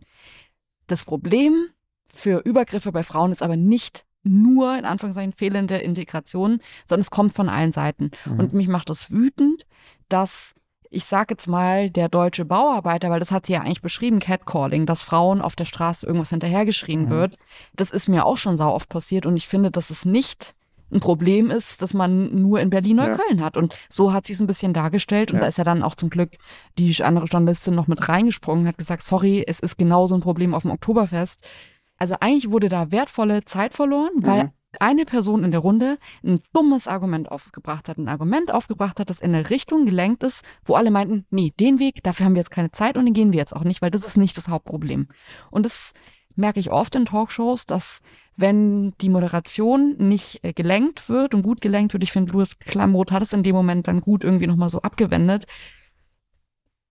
Das 0.86 1.04
Problem 1.04 1.66
für 2.14 2.38
Übergriffe 2.44 2.92
bei 2.92 3.02
Frauen 3.02 3.32
ist 3.32 3.42
aber 3.42 3.56
nicht 3.56 4.04
nur 4.22 4.78
in 4.78 4.84
Anführungszeichen 4.84 5.32
fehlende 5.32 5.78
Integration, 5.78 6.60
sondern 6.86 7.00
es 7.00 7.10
kommt 7.10 7.34
von 7.34 7.48
allen 7.48 7.72
Seiten. 7.72 8.12
Mhm. 8.24 8.38
Und 8.38 8.52
mich 8.52 8.68
macht 8.68 8.88
das 8.88 9.10
wütend, 9.10 9.66
dass 10.08 10.54
ich 10.90 11.04
sage 11.04 11.34
jetzt 11.34 11.46
mal, 11.46 11.88
der 11.88 12.08
deutsche 12.08 12.44
Bauarbeiter, 12.44 13.10
weil 13.10 13.20
das 13.20 13.30
hat 13.30 13.46
sie 13.46 13.52
ja 13.52 13.60
eigentlich 13.60 13.80
beschrieben, 13.80 14.18
Catcalling, 14.18 14.86
dass 14.86 15.02
Frauen 15.02 15.40
auf 15.40 15.54
der 15.54 15.64
Straße 15.64 16.04
irgendwas 16.04 16.30
hinterhergeschrien 16.30 17.04
mhm. 17.04 17.10
wird. 17.10 17.36
Das 17.74 17.92
ist 17.92 18.08
mir 18.08 18.26
auch 18.26 18.36
schon 18.36 18.56
sau 18.56 18.74
oft 18.74 18.88
passiert 18.88 19.24
und 19.24 19.36
ich 19.36 19.46
finde, 19.46 19.70
dass 19.70 19.90
es 19.90 20.04
nicht 20.04 20.54
ein 20.92 20.98
Problem 20.98 21.50
ist, 21.50 21.82
dass 21.82 21.94
man 21.94 22.42
nur 22.42 22.60
in 22.60 22.70
Berlin-Neukölln 22.70 23.38
ja. 23.38 23.44
hat. 23.44 23.56
Und 23.56 23.74
so 23.88 24.12
hat 24.12 24.26
sie 24.26 24.32
es 24.32 24.40
ein 24.40 24.48
bisschen 24.48 24.74
dargestellt. 24.74 25.30
Und 25.30 25.36
ja. 25.36 25.42
da 25.42 25.46
ist 25.46 25.58
ja 25.58 25.62
dann 25.62 25.84
auch 25.84 25.94
zum 25.94 26.10
Glück 26.10 26.32
die 26.78 26.92
andere 27.04 27.26
Journalistin 27.26 27.76
noch 27.76 27.86
mit 27.86 28.08
reingesprungen, 28.08 28.66
hat 28.66 28.78
gesagt, 28.78 29.04
sorry, 29.04 29.44
es 29.46 29.60
ist 29.60 29.78
genauso 29.78 30.16
ein 30.16 30.20
Problem 30.20 30.52
auf 30.52 30.62
dem 30.62 30.72
Oktoberfest. 30.72 31.48
Also 31.96 32.16
eigentlich 32.18 32.50
wurde 32.50 32.68
da 32.68 32.90
wertvolle 32.90 33.44
Zeit 33.44 33.74
verloren, 33.74 34.10
weil 34.16 34.44
mhm. 34.44 34.50
Eine 34.78 35.04
Person 35.04 35.42
in 35.42 35.50
der 35.50 35.60
Runde 35.60 35.98
ein 36.24 36.40
dummes 36.52 36.86
Argument 36.86 37.30
aufgebracht 37.30 37.88
hat, 37.88 37.98
ein 37.98 38.08
Argument 38.08 38.52
aufgebracht 38.52 39.00
hat, 39.00 39.10
das 39.10 39.20
in 39.20 39.34
eine 39.34 39.50
Richtung 39.50 39.84
gelenkt 39.84 40.22
ist, 40.22 40.44
wo 40.64 40.74
alle 40.74 40.90
meinten, 40.90 41.26
nee, 41.30 41.52
den 41.58 41.78
Weg, 41.78 42.02
dafür 42.02 42.26
haben 42.26 42.34
wir 42.34 42.40
jetzt 42.40 42.52
keine 42.52 42.70
Zeit 42.70 42.96
und 42.96 43.04
den 43.04 43.14
gehen 43.14 43.32
wir 43.32 43.40
jetzt 43.40 43.54
auch 43.54 43.64
nicht, 43.64 43.82
weil 43.82 43.90
das 43.90 44.04
ist 44.04 44.16
nicht 44.16 44.36
das 44.36 44.48
Hauptproblem. 44.48 45.08
Und 45.50 45.66
das 45.66 45.92
merke 46.36 46.60
ich 46.60 46.70
oft 46.70 46.94
in 46.94 47.06
Talkshows, 47.06 47.66
dass 47.66 48.00
wenn 48.36 48.92
die 49.00 49.08
Moderation 49.08 49.96
nicht 49.98 50.42
äh, 50.44 50.52
gelenkt 50.52 51.08
wird 51.08 51.34
und 51.34 51.42
gut 51.42 51.60
gelenkt 51.60 51.92
wird, 51.92 52.02
ich 52.02 52.12
finde, 52.12 52.32
Louis 52.32 52.58
Klamroth 52.58 53.10
hat 53.10 53.22
es 53.22 53.32
in 53.32 53.42
dem 53.42 53.54
Moment 53.54 53.88
dann 53.88 54.00
gut 54.00 54.24
irgendwie 54.24 54.46
nochmal 54.46 54.70
so 54.70 54.80
abgewendet, 54.80 55.46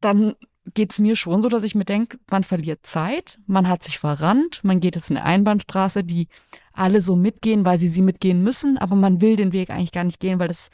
dann 0.02 0.36
geht 0.74 0.92
es 0.92 1.00
mir 1.00 1.16
schon 1.16 1.42
so, 1.42 1.50
dass 1.50 1.64
ich 1.64 1.76
mir 1.76 1.86
denke, 1.86 2.20
man 2.30 2.44
verliert 2.44 2.86
Zeit, 2.86 3.40
man 3.48 3.68
hat 3.68 3.84
sich 3.84 3.98
verrannt, 3.98 4.60
man 4.64 4.80
geht 4.80 4.96
jetzt 4.96 5.10
eine 5.10 5.24
Einbahnstraße, 5.24 6.04
die 6.04 6.28
alle 6.74 7.02
so 7.02 7.16
mitgehen, 7.16 7.66
weil 7.66 7.78
sie 7.78 7.88
sie 7.88 8.02
mitgehen 8.02 8.44
müssen, 8.44 8.78
aber 8.78 8.96
man 8.96 9.22
will 9.22 9.36
den 9.36 9.52
Weg 9.54 9.70
eigentlich 9.70 9.92
gar 9.92 10.04
nicht 10.04 10.20
gehen, 10.20 10.40
weil 10.40 10.48
das 10.48 10.70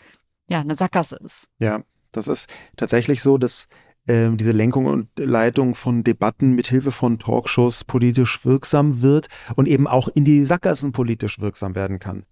ja 0.48 0.60
eine 0.60 0.76
Sackgasse 0.76 1.18
ist. 1.18 1.48
Ja, 1.60 1.84
das 2.12 2.28
ist 2.28 2.54
tatsächlich 2.78 3.22
so, 3.22 3.38
dass 3.38 3.68
äh, 4.08 4.30
diese 4.32 4.52
Lenkung 4.52 4.86
und 4.86 5.10
Leitung 5.18 5.76
von 5.76 6.04
Debatten 6.04 6.56
mithilfe 6.56 6.92
von 6.92 7.20
Talkshows 7.20 7.84
politisch 7.84 8.46
wirksam 8.46 9.02
wird 9.02 9.28
und 9.56 9.68
eben 9.68 9.88
auch 9.88 10.08
in 10.08 10.26
die 10.26 10.46
Sackgassen 10.46 10.92
politisch 10.92 11.40
wirksam 11.40 11.76
werden 11.76 12.00
kann 12.00 12.26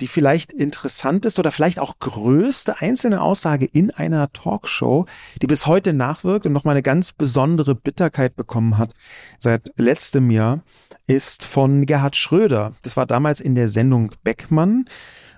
die 0.00 0.08
vielleicht 0.08 0.52
interessanteste 0.52 1.40
oder 1.40 1.52
vielleicht 1.52 1.78
auch 1.78 1.98
größte 2.00 2.80
einzelne 2.80 3.20
Aussage 3.20 3.64
in 3.66 3.90
einer 3.90 4.32
Talkshow, 4.32 5.06
die 5.40 5.46
bis 5.46 5.66
heute 5.66 5.92
nachwirkt 5.92 6.46
und 6.46 6.52
nochmal 6.52 6.74
eine 6.74 6.82
ganz 6.82 7.12
besondere 7.12 7.74
Bitterkeit 7.74 8.34
bekommen 8.34 8.76
hat 8.76 8.92
seit 9.38 9.72
letztem 9.76 10.30
Jahr, 10.30 10.64
ist 11.06 11.44
von 11.44 11.86
Gerhard 11.86 12.16
Schröder. 12.16 12.74
Das 12.82 12.96
war 12.96 13.06
damals 13.06 13.40
in 13.40 13.54
der 13.54 13.68
Sendung 13.68 14.10
Beckmann. 14.24 14.86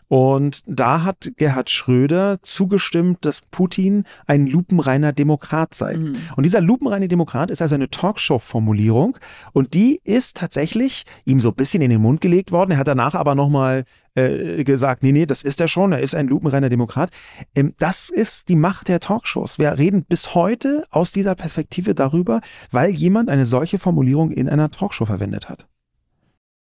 Und 0.08 0.62
da 0.66 1.02
hat 1.02 1.32
Gerhard 1.36 1.70
Schröder 1.70 2.38
zugestimmt, 2.42 3.24
dass 3.24 3.40
Putin 3.50 4.04
ein 4.26 4.46
lupenreiner 4.46 5.12
Demokrat 5.12 5.74
sei. 5.74 5.96
Mhm. 5.96 6.14
Und 6.36 6.44
dieser 6.44 6.60
lupenreine 6.60 7.08
Demokrat 7.08 7.50
ist 7.50 7.60
also 7.60 7.74
eine 7.74 7.90
Talkshow-Formulierung 7.90 9.18
und 9.52 9.74
die 9.74 10.00
ist 10.04 10.36
tatsächlich 10.36 11.04
ihm 11.24 11.40
so 11.40 11.48
ein 11.48 11.54
bisschen 11.54 11.82
in 11.82 11.90
den 11.90 12.00
Mund 12.00 12.20
gelegt 12.20 12.52
worden. 12.52 12.72
Er 12.72 12.78
hat 12.78 12.88
danach 12.88 13.14
aber 13.14 13.34
nochmal 13.34 13.84
äh, 14.14 14.64
gesagt, 14.64 15.02
nee, 15.02 15.12
nee, 15.12 15.26
das 15.26 15.42
ist 15.42 15.60
er 15.60 15.68
schon, 15.68 15.92
er 15.92 16.00
ist 16.00 16.14
ein 16.14 16.28
lupenreiner 16.28 16.68
Demokrat. 16.68 17.10
Ähm, 17.54 17.74
das 17.78 18.08
ist 18.08 18.48
die 18.48 18.56
Macht 18.56 18.88
der 18.88 19.00
Talkshows. 19.00 19.58
Wir 19.58 19.76
reden 19.76 20.04
bis 20.04 20.34
heute 20.34 20.84
aus 20.90 21.12
dieser 21.12 21.34
Perspektive 21.34 21.94
darüber, 21.94 22.40
weil 22.70 22.90
jemand 22.90 23.28
eine 23.28 23.44
solche 23.44 23.78
Formulierung 23.78 24.30
in 24.30 24.48
einer 24.48 24.70
Talkshow 24.70 25.04
verwendet 25.04 25.48
hat. 25.48 25.66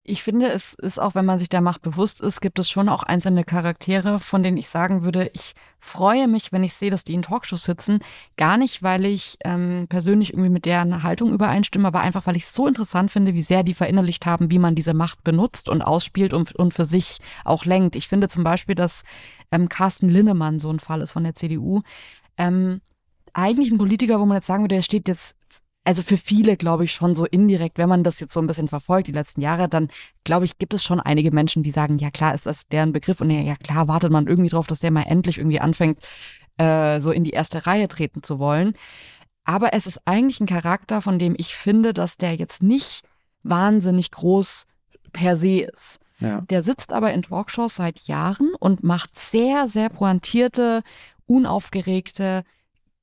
Ich 0.09 0.23
finde, 0.23 0.49
es 0.49 0.73
ist 0.73 0.99
auch, 0.99 1.13
wenn 1.13 1.25
man 1.25 1.37
sich 1.37 1.49
der 1.49 1.61
Macht 1.61 1.83
bewusst 1.83 2.19
ist, 2.19 2.41
gibt 2.41 2.57
es 2.57 2.67
schon 2.67 2.89
auch 2.89 3.03
einzelne 3.03 3.43
Charaktere, 3.43 4.19
von 4.19 4.41
denen 4.41 4.57
ich 4.57 4.67
sagen 4.67 5.03
würde, 5.03 5.29
ich 5.35 5.53
freue 5.77 6.27
mich, 6.27 6.51
wenn 6.51 6.63
ich 6.63 6.73
sehe, 6.73 6.89
dass 6.89 7.03
die 7.03 7.13
in 7.13 7.21
Talkshows 7.21 7.63
sitzen. 7.63 7.99
Gar 8.35 8.57
nicht, 8.57 8.81
weil 8.81 9.05
ich 9.05 9.37
ähm, 9.45 9.85
persönlich 9.87 10.33
irgendwie 10.33 10.49
mit 10.49 10.65
deren 10.65 11.03
Haltung 11.03 11.31
übereinstimme, 11.31 11.87
aber 11.87 11.99
einfach, 11.99 12.25
weil 12.25 12.35
ich 12.35 12.45
es 12.45 12.55
so 12.55 12.65
interessant 12.65 13.11
finde, 13.11 13.35
wie 13.35 13.43
sehr 13.43 13.61
die 13.61 13.75
verinnerlicht 13.75 14.25
haben, 14.25 14.49
wie 14.49 14.57
man 14.57 14.73
diese 14.73 14.95
Macht 14.95 15.23
benutzt 15.23 15.69
und 15.69 15.83
ausspielt 15.83 16.33
und, 16.33 16.55
und 16.55 16.73
für 16.73 16.85
sich 16.85 17.19
auch 17.45 17.65
lenkt. 17.65 17.95
Ich 17.95 18.07
finde 18.07 18.29
zum 18.29 18.43
Beispiel, 18.43 18.73
dass 18.73 19.03
ähm, 19.51 19.69
Carsten 19.69 20.09
Linnemann 20.09 20.57
so 20.57 20.71
ein 20.73 20.79
Fall 20.79 21.01
ist 21.01 21.11
von 21.11 21.23
der 21.23 21.35
CDU. 21.35 21.83
Ähm, 22.35 22.81
eigentlich 23.33 23.69
ein 23.69 23.77
Politiker, 23.77 24.19
wo 24.19 24.25
man 24.25 24.37
jetzt 24.37 24.47
sagen 24.47 24.63
würde, 24.63 24.73
der 24.73 24.81
steht 24.81 25.07
jetzt 25.07 25.35
also 25.89 26.03
für 26.03 26.17
viele 26.17 26.55
glaube 26.55 26.83
ich 26.83 26.91
schon 26.91 27.15
so 27.15 27.25
indirekt, 27.25 27.79
wenn 27.79 27.89
man 27.89 28.03
das 28.03 28.19
jetzt 28.19 28.33
so 28.33 28.39
ein 28.39 28.45
bisschen 28.45 28.67
verfolgt, 28.67 29.07
die 29.07 29.11
letzten 29.11 29.41
Jahre, 29.41 29.67
dann 29.67 29.87
glaube 30.23 30.45
ich, 30.45 30.59
gibt 30.59 30.75
es 30.75 30.83
schon 30.83 30.99
einige 30.99 31.31
Menschen, 31.31 31.63
die 31.63 31.71
sagen, 31.71 31.97
ja 31.97 32.11
klar, 32.11 32.35
ist 32.35 32.45
das 32.45 32.67
deren 32.67 32.93
Begriff 32.93 33.21
und 33.21 33.31
ja 33.31 33.55
klar, 33.55 33.87
wartet 33.87 34.11
man 34.11 34.27
irgendwie 34.27 34.51
drauf, 34.51 34.67
dass 34.67 34.81
der 34.81 34.91
mal 34.91 35.07
endlich 35.07 35.39
irgendwie 35.39 35.59
anfängt, 35.59 35.99
äh, 36.57 36.99
so 36.99 37.09
in 37.09 37.23
die 37.23 37.31
erste 37.31 37.65
Reihe 37.65 37.87
treten 37.87 38.21
zu 38.21 38.37
wollen. 38.37 38.73
Aber 39.45 39.73
es 39.73 39.87
ist 39.87 39.99
eigentlich 40.05 40.39
ein 40.39 40.45
Charakter, 40.45 41.01
von 41.01 41.17
dem 41.17 41.33
ich 41.35 41.55
finde, 41.55 41.91
dass 41.91 42.17
der 42.17 42.35
jetzt 42.35 42.61
nicht 42.61 43.01
wahnsinnig 43.41 44.11
groß 44.11 44.67
per 45.11 45.35
se 45.35 45.61
ist. 45.61 45.97
Ja. 46.19 46.41
Der 46.41 46.61
sitzt 46.61 46.93
aber 46.93 47.13
in 47.13 47.23
Talkshows 47.23 47.77
seit 47.77 48.01
Jahren 48.01 48.51
und 48.59 48.83
macht 48.83 49.17
sehr, 49.17 49.67
sehr 49.67 49.89
pointierte, 49.89 50.83
unaufgeregte, 51.25 52.43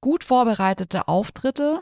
gut 0.00 0.22
vorbereitete 0.22 1.08
Auftritte 1.08 1.80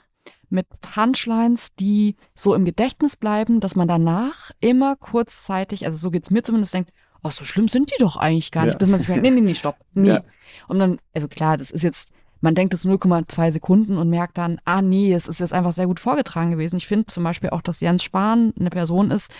mit 0.54 0.66
Punchlines, 0.80 1.74
die 1.74 2.16
so 2.34 2.54
im 2.54 2.64
Gedächtnis 2.64 3.16
bleiben, 3.16 3.60
dass 3.60 3.76
man 3.76 3.88
danach 3.88 4.50
immer 4.60 4.96
kurzzeitig, 4.96 5.84
also 5.84 5.98
so 5.98 6.10
geht's 6.10 6.30
mir 6.30 6.42
zumindest, 6.42 6.72
denkt, 6.72 6.92
oh, 7.22 7.30
so 7.30 7.44
schlimm 7.44 7.68
sind 7.68 7.90
die 7.90 7.98
doch 7.98 8.16
eigentlich 8.16 8.50
gar 8.50 8.64
nicht, 8.64 8.74
ja. 8.74 8.78
bis 8.78 8.88
man 8.88 8.98
sich 8.98 9.08
denkt, 9.08 9.22
nee, 9.22 9.30
nee, 9.30 9.40
nee, 9.40 9.54
stopp, 9.54 9.76
nee. 9.92 10.08
Ja. 10.08 10.22
Und 10.68 10.78
dann, 10.78 10.98
also 11.14 11.28
klar, 11.28 11.56
das 11.56 11.70
ist 11.70 11.82
jetzt, 11.82 12.12
man 12.40 12.54
denkt 12.54 12.72
es 12.72 12.86
0,2 12.86 13.52
Sekunden 13.52 13.98
und 13.98 14.08
merkt 14.08 14.38
dann, 14.38 14.60
ah 14.64 14.80
nee, 14.80 15.12
es 15.12 15.28
ist 15.28 15.40
jetzt 15.40 15.52
einfach 15.52 15.72
sehr 15.72 15.86
gut 15.86 16.00
vorgetragen 16.00 16.52
gewesen. 16.52 16.76
Ich 16.76 16.86
finde 16.86 17.06
zum 17.06 17.24
Beispiel 17.24 17.50
auch, 17.50 17.62
dass 17.62 17.80
Jens 17.80 18.04
Spahn 18.04 18.54
eine 18.58 18.70
Person 18.70 19.10
ist, 19.10 19.30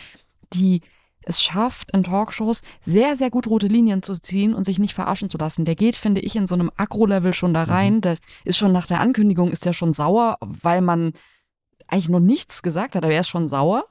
die 0.52 0.82
es 1.26 1.42
schafft, 1.42 1.90
in 1.92 2.02
Talkshows 2.02 2.62
sehr, 2.84 3.16
sehr 3.16 3.30
gut 3.30 3.46
rote 3.46 3.66
Linien 3.66 4.02
zu 4.02 4.12
ziehen 4.14 4.54
und 4.54 4.64
sich 4.64 4.78
nicht 4.78 4.94
verarschen 4.94 5.28
zu 5.28 5.38
lassen. 5.38 5.64
Der 5.64 5.74
geht, 5.74 5.96
finde 5.96 6.20
ich, 6.20 6.36
in 6.36 6.46
so 6.46 6.54
einem 6.54 6.70
Agro-Level 6.76 7.32
schon 7.32 7.54
da 7.54 7.64
rein. 7.64 7.94
Mhm. 7.94 8.00
Der 8.02 8.16
ist 8.44 8.58
schon 8.58 8.72
nach 8.72 8.86
der 8.86 9.00
Ankündigung, 9.00 9.50
ist 9.50 9.64
der 9.64 9.72
schon 9.72 9.92
sauer, 9.92 10.36
weil 10.40 10.80
man 10.80 11.12
eigentlich 11.86 12.08
noch 12.08 12.20
nichts 12.20 12.62
gesagt 12.62 12.94
hat, 12.94 13.04
aber 13.04 13.12
er 13.12 13.20
ist 13.20 13.28
schon 13.28 13.48
sauer 13.48 13.84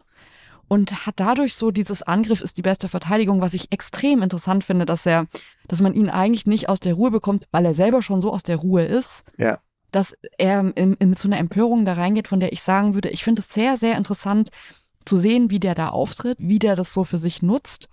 und 0.67 1.05
hat 1.05 1.15
dadurch 1.17 1.55
so 1.55 1.71
dieses 1.71 2.01
Angriff 2.01 2.41
ist 2.41 2.57
die 2.57 2.63
beste 2.63 2.87
Verteidigung, 2.87 3.41
was 3.41 3.53
ich 3.53 3.71
extrem 3.71 4.23
interessant 4.23 4.63
finde, 4.63 4.85
dass 4.85 5.05
er, 5.05 5.27
dass 5.67 5.81
man 5.81 5.93
ihn 5.93 6.09
eigentlich 6.09 6.45
nicht 6.45 6.69
aus 6.69 6.79
der 6.79 6.95
Ruhe 6.95 7.11
bekommt, 7.11 7.47
weil 7.51 7.65
er 7.65 7.73
selber 7.73 8.01
schon 8.01 8.21
so 8.21 8.31
aus 8.31 8.43
der 8.43 8.57
Ruhe 8.57 8.83
ist. 8.83 9.23
Ja. 9.37 9.59
Dass 9.91 10.15
er 10.39 10.63
mit 10.63 11.19
so 11.19 11.27
einer 11.27 11.37
Empörung 11.37 11.85
da 11.85 11.93
reingeht, 11.93 12.27
von 12.27 12.39
der 12.39 12.51
ich 12.51 12.63
sagen 12.63 12.95
würde, 12.95 13.09
ich 13.09 13.23
finde 13.23 13.41
es 13.41 13.53
sehr, 13.53 13.77
sehr 13.77 13.95
interessant, 13.95 14.49
zu 15.05 15.17
sehen, 15.17 15.49
wie 15.49 15.59
der 15.59 15.75
da 15.75 15.89
auftritt, 15.89 16.37
wie 16.39 16.59
der 16.59 16.75
das 16.75 16.93
so 16.93 17.03
für 17.03 17.17
sich 17.17 17.41
nutzt. 17.41 17.89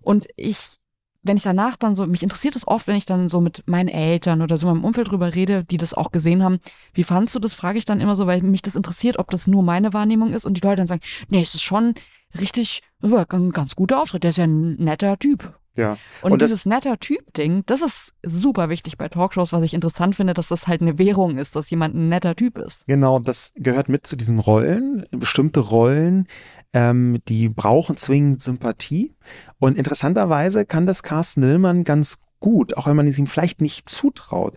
Und 0.00 0.26
ich, 0.36 0.76
wenn 1.22 1.36
ich 1.36 1.42
danach 1.42 1.76
dann 1.76 1.96
so, 1.96 2.06
mich 2.06 2.22
interessiert 2.22 2.56
es 2.56 2.66
oft, 2.66 2.86
wenn 2.86 2.96
ich 2.96 3.06
dann 3.06 3.28
so 3.28 3.40
mit 3.40 3.62
meinen 3.66 3.88
Eltern 3.88 4.42
oder 4.42 4.56
so 4.56 4.66
meinem 4.66 4.84
Umfeld 4.84 5.10
drüber 5.10 5.34
rede, 5.34 5.64
die 5.64 5.76
das 5.76 5.94
auch 5.94 6.10
gesehen 6.10 6.42
haben. 6.42 6.60
Wie 6.94 7.04
fandst 7.04 7.34
du 7.34 7.40
das? 7.40 7.54
Frage 7.54 7.78
ich 7.78 7.84
dann 7.84 8.00
immer 8.00 8.16
so, 8.16 8.26
weil 8.26 8.42
mich 8.42 8.62
das 8.62 8.76
interessiert, 8.76 9.18
ob 9.18 9.30
das 9.30 9.46
nur 9.46 9.62
meine 9.62 9.92
Wahrnehmung 9.92 10.32
ist 10.32 10.44
und 10.44 10.54
die 10.54 10.60
Leute 10.60 10.76
dann 10.76 10.86
sagen, 10.86 11.02
nee, 11.28 11.42
es 11.42 11.54
ist 11.54 11.62
schon 11.62 11.94
richtig, 12.38 12.82
ein 13.02 13.50
ganz 13.50 13.74
guter 13.76 14.00
Auftritt, 14.00 14.22
der 14.22 14.30
ist 14.30 14.38
ja 14.38 14.44
ein 14.44 14.74
netter 14.76 15.18
Typ. 15.18 15.57
Ja. 15.78 15.96
Und, 16.22 16.32
und 16.32 16.42
dieses 16.42 16.66
netter 16.66 16.98
Typ-Ding, 16.98 17.62
das 17.66 17.82
ist 17.82 18.12
super 18.24 18.68
wichtig 18.68 18.98
bei 18.98 19.08
Talkshows, 19.08 19.52
was 19.52 19.62
ich 19.62 19.74
interessant 19.74 20.16
finde, 20.16 20.34
dass 20.34 20.48
das 20.48 20.66
halt 20.66 20.82
eine 20.82 20.98
Währung 20.98 21.38
ist, 21.38 21.54
dass 21.54 21.70
jemand 21.70 21.94
ein 21.94 22.08
netter 22.08 22.34
Typ 22.34 22.58
ist. 22.58 22.84
Genau, 22.88 23.20
das 23.20 23.52
gehört 23.54 23.88
mit 23.88 24.04
zu 24.04 24.16
diesen 24.16 24.40
Rollen. 24.40 25.06
Bestimmte 25.12 25.60
Rollen, 25.60 26.26
ähm, 26.72 27.18
die 27.28 27.48
brauchen 27.48 27.96
zwingend 27.96 28.42
Sympathie. 28.42 29.14
Und 29.60 29.78
interessanterweise 29.78 30.66
kann 30.66 30.86
das 30.86 31.04
Carsten 31.04 31.42
Dillmann 31.42 31.84
ganz 31.84 32.18
gut, 32.40 32.76
auch 32.76 32.88
wenn 32.88 32.96
man 32.96 33.06
es 33.06 33.18
ihm 33.18 33.28
vielleicht 33.28 33.60
nicht 33.60 33.88
zutraut. 33.88 34.56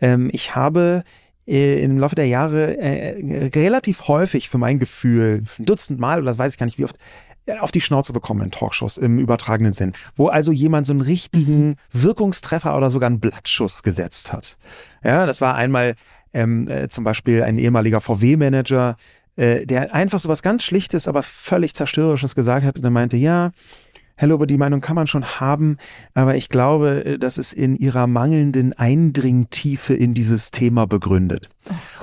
Ähm, 0.00 0.30
ich 0.32 0.56
habe 0.56 1.04
äh, 1.46 1.82
im 1.82 1.98
Laufe 1.98 2.14
der 2.14 2.28
Jahre 2.28 2.78
äh, 2.78 3.48
relativ 3.48 4.08
häufig 4.08 4.48
für 4.48 4.58
mein 4.58 4.78
Gefühl, 4.78 5.44
ein 5.58 5.66
Dutzend 5.66 6.00
Mal 6.00 6.22
oder 6.22 6.36
weiß 6.36 6.52
ich 6.52 6.58
gar 6.58 6.66
nicht 6.66 6.78
wie 6.78 6.84
oft, 6.84 6.96
auf 7.60 7.72
die 7.72 7.80
Schnauze 7.80 8.12
bekommen 8.12 8.42
in 8.42 8.50
Talkshows 8.50 8.98
im 8.98 9.18
übertragenen 9.18 9.72
Sinn, 9.72 9.92
wo 10.14 10.28
also 10.28 10.52
jemand 10.52 10.86
so 10.86 10.92
einen 10.92 11.00
richtigen. 11.00 11.76
Wirkungstreffer 11.92 12.76
oder 12.76 12.90
sogar 12.90 13.08
einen 13.08 13.20
Blattschuss 13.20 13.82
gesetzt 13.82 14.32
hat. 14.32 14.56
Ja, 15.04 15.26
das 15.26 15.40
war 15.40 15.54
einmal 15.54 15.94
ähm, 16.32 16.68
äh, 16.68 16.88
zum 16.88 17.04
Beispiel 17.04 17.42
ein 17.42 17.58
ehemaliger 17.58 18.00
VW-Manager, 18.00 18.96
äh, 19.36 19.66
der 19.66 19.94
einfach 19.94 20.18
so 20.18 20.28
was 20.28 20.42
ganz 20.42 20.62
Schlichtes, 20.64 21.08
aber 21.08 21.22
völlig 21.22 21.74
Zerstörerisches 21.74 22.34
gesagt 22.34 22.64
hat 22.64 22.78
und 22.78 22.84
er 22.84 22.90
meinte, 22.90 23.16
ja, 23.16 23.50
Hello, 24.14 24.34
aber 24.34 24.46
die 24.46 24.58
Meinung 24.58 24.80
kann 24.80 24.94
man 24.94 25.06
schon 25.06 25.24
haben, 25.24 25.78
aber 26.14 26.36
ich 26.36 26.48
glaube, 26.48 27.04
äh, 27.04 27.18
das 27.18 27.38
ist 27.38 27.52
in 27.52 27.76
ihrer 27.76 28.06
mangelnden 28.06 28.72
Eindringtiefe 28.72 29.94
in 29.94 30.14
dieses 30.14 30.50
Thema 30.50 30.86
begründet. 30.86 31.48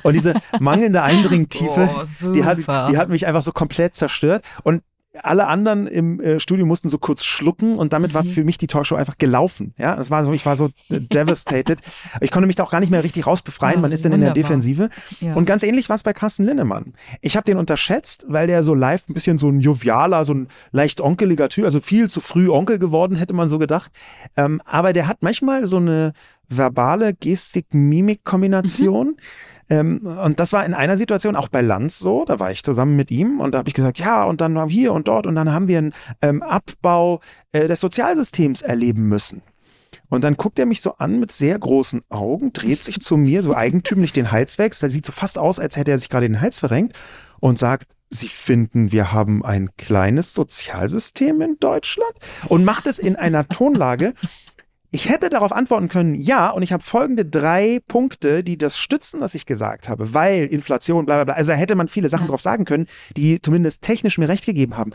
Und 0.03 0.13
diese 0.13 0.33
mangelnde 0.59 1.01
Eindringtiefe, 1.03 1.89
oh, 1.93 2.31
die, 2.31 2.43
hat, 2.43 2.57
die 2.57 2.97
hat 2.97 3.09
mich 3.09 3.27
einfach 3.27 3.43
so 3.43 3.51
komplett 3.51 3.95
zerstört. 3.95 4.43
Und 4.63 4.81
alle 5.23 5.47
anderen 5.47 5.87
im 5.87 6.19
äh, 6.19 6.39
Studio 6.39 6.65
mussten 6.65 6.89
so 6.89 6.97
kurz 6.97 7.23
schlucken 7.25 7.77
und 7.77 7.93
damit 7.93 8.13
war 8.13 8.23
mhm. 8.23 8.29
für 8.29 8.43
mich 8.43 8.57
die 8.57 8.67
Talkshow 8.67 8.95
einfach 8.95 9.17
gelaufen. 9.17 9.73
Ja, 9.77 9.99
es 9.99 10.11
war 10.11 10.23
so, 10.25 10.33
ich 10.33 10.45
war 10.45 10.57
so 10.57 10.69
devastated. 10.89 11.79
Ich 12.21 12.31
konnte 12.31 12.47
mich 12.47 12.55
da 12.55 12.63
auch 12.63 12.71
gar 12.71 12.79
nicht 12.79 12.89
mehr 12.89 13.03
richtig 13.03 13.27
rausbefreien. 13.27 13.75
Ja, 13.75 13.81
Man 13.81 13.91
ist 13.91 14.05
dann 14.05 14.13
in 14.13 14.21
der 14.21 14.33
Defensive. 14.33 14.89
Ja. 15.19 15.35
Und 15.35 15.45
ganz 15.45 15.63
ähnlich 15.63 15.89
war 15.89 15.95
es 15.95 16.03
bei 16.03 16.13
Carsten 16.13 16.45
Linnemann. 16.45 16.93
Ich 17.21 17.35
habe 17.35 17.45
den 17.45 17.57
unterschätzt, 17.57 18.25
weil 18.27 18.47
der 18.47 18.63
so 18.63 18.73
live 18.73 19.07
ein 19.09 19.13
bisschen 19.13 19.37
so 19.37 19.49
ein 19.49 19.59
jovialer, 19.59 20.25
so 20.25 20.33
ein 20.33 20.47
leicht 20.71 21.01
onkeliger 21.01 21.49
Typ, 21.49 21.65
also 21.65 21.79
viel 21.79 22.09
zu 22.09 22.21
früh 22.21 22.49
Onkel 22.49 22.79
geworden, 22.79 23.15
hätte 23.15 23.33
man 23.33 23.49
so 23.49 23.59
gedacht. 23.59 23.91
Ähm, 24.37 24.61
aber 24.65 24.93
der 24.93 25.07
hat 25.07 25.17
manchmal 25.21 25.65
so 25.65 25.77
eine 25.77 26.13
verbale 26.47 27.13
Gestik-Mimik-Kombination. 27.13 29.07
Mhm 29.07 29.17
Ähm, 29.69 30.01
und 30.23 30.39
das 30.39 30.53
war 30.53 30.65
in 30.65 30.73
einer 30.73 30.97
Situation 30.97 31.35
auch 31.35 31.47
bei 31.47 31.61
Lanz 31.61 31.99
so, 31.99 32.25
da 32.25 32.39
war 32.39 32.51
ich 32.51 32.63
zusammen 32.63 32.95
mit 32.95 33.11
ihm 33.11 33.39
und 33.39 33.53
da 33.53 33.59
habe 33.59 33.69
ich 33.69 33.75
gesagt, 33.75 33.99
ja, 33.99 34.23
und 34.23 34.41
dann 34.41 34.55
war 34.55 34.69
hier 34.69 34.93
und 34.93 35.07
dort 35.07 35.27
und 35.27 35.35
dann 35.35 35.53
haben 35.53 35.67
wir 35.67 35.77
einen 35.77 35.93
ähm, 36.21 36.41
Abbau 36.41 37.19
äh, 37.51 37.67
des 37.67 37.79
Sozialsystems 37.79 38.61
erleben 38.61 39.07
müssen. 39.07 39.41
Und 40.09 40.23
dann 40.23 40.37
guckt 40.37 40.57
er 40.57 40.65
mich 40.65 40.81
so 40.81 40.95
an 40.95 41.19
mit 41.19 41.31
sehr 41.31 41.57
großen 41.57 42.01
Augen, 42.09 42.51
dreht 42.51 42.81
sich 42.81 42.99
zu 42.99 43.15
mir, 43.15 43.43
so 43.43 43.55
eigentümlich 43.55 44.11
den 44.11 44.31
Hals 44.31 44.57
weg. 44.57 44.75
Das 44.79 44.91
sieht 44.91 45.05
so 45.05 45.11
fast 45.11 45.37
aus, 45.37 45.59
als 45.59 45.77
hätte 45.77 45.91
er 45.91 45.99
sich 45.99 46.09
gerade 46.09 46.27
den 46.27 46.41
Hals 46.41 46.59
verrenkt 46.59 46.97
und 47.39 47.59
sagt, 47.59 47.91
Sie 48.11 48.27
finden, 48.27 48.91
wir 48.91 49.13
haben 49.13 49.45
ein 49.45 49.69
kleines 49.77 50.33
Sozialsystem 50.33 51.41
in 51.41 51.57
Deutschland 51.59 52.11
und 52.47 52.65
macht 52.65 52.87
es 52.87 52.97
in 52.97 53.15
einer 53.15 53.47
Tonlage. 53.47 54.15
Ich 54.91 55.07
hätte 55.07 55.29
darauf 55.29 55.51
antworten 55.51 55.87
können, 55.87 56.15
ja, 56.15 56.49
und 56.49 56.63
ich 56.63 56.73
habe 56.73 56.81
folgende 56.81 57.23
drei 57.25 57.79
Punkte, 57.87 58.43
die 58.43 58.57
das 58.57 58.77
stützen, 58.77 59.21
was 59.21 59.35
ich 59.35 59.45
gesagt 59.45 59.87
habe, 59.87 60.13
weil 60.15 60.45
Inflation, 60.45 61.05
bla 61.05 61.15
bla 61.17 61.23
bla. 61.25 61.33
Also 61.35 61.51
da 61.51 61.57
hätte 61.57 61.75
man 61.75 61.87
viele 61.87 62.09
Sachen 62.09 62.27
drauf 62.27 62.41
sagen 62.41 62.65
können, 62.65 62.87
die 63.15 63.39
zumindest 63.41 63.83
technisch 63.83 64.17
mir 64.17 64.27
recht 64.27 64.45
gegeben 64.45 64.77
haben. 64.77 64.91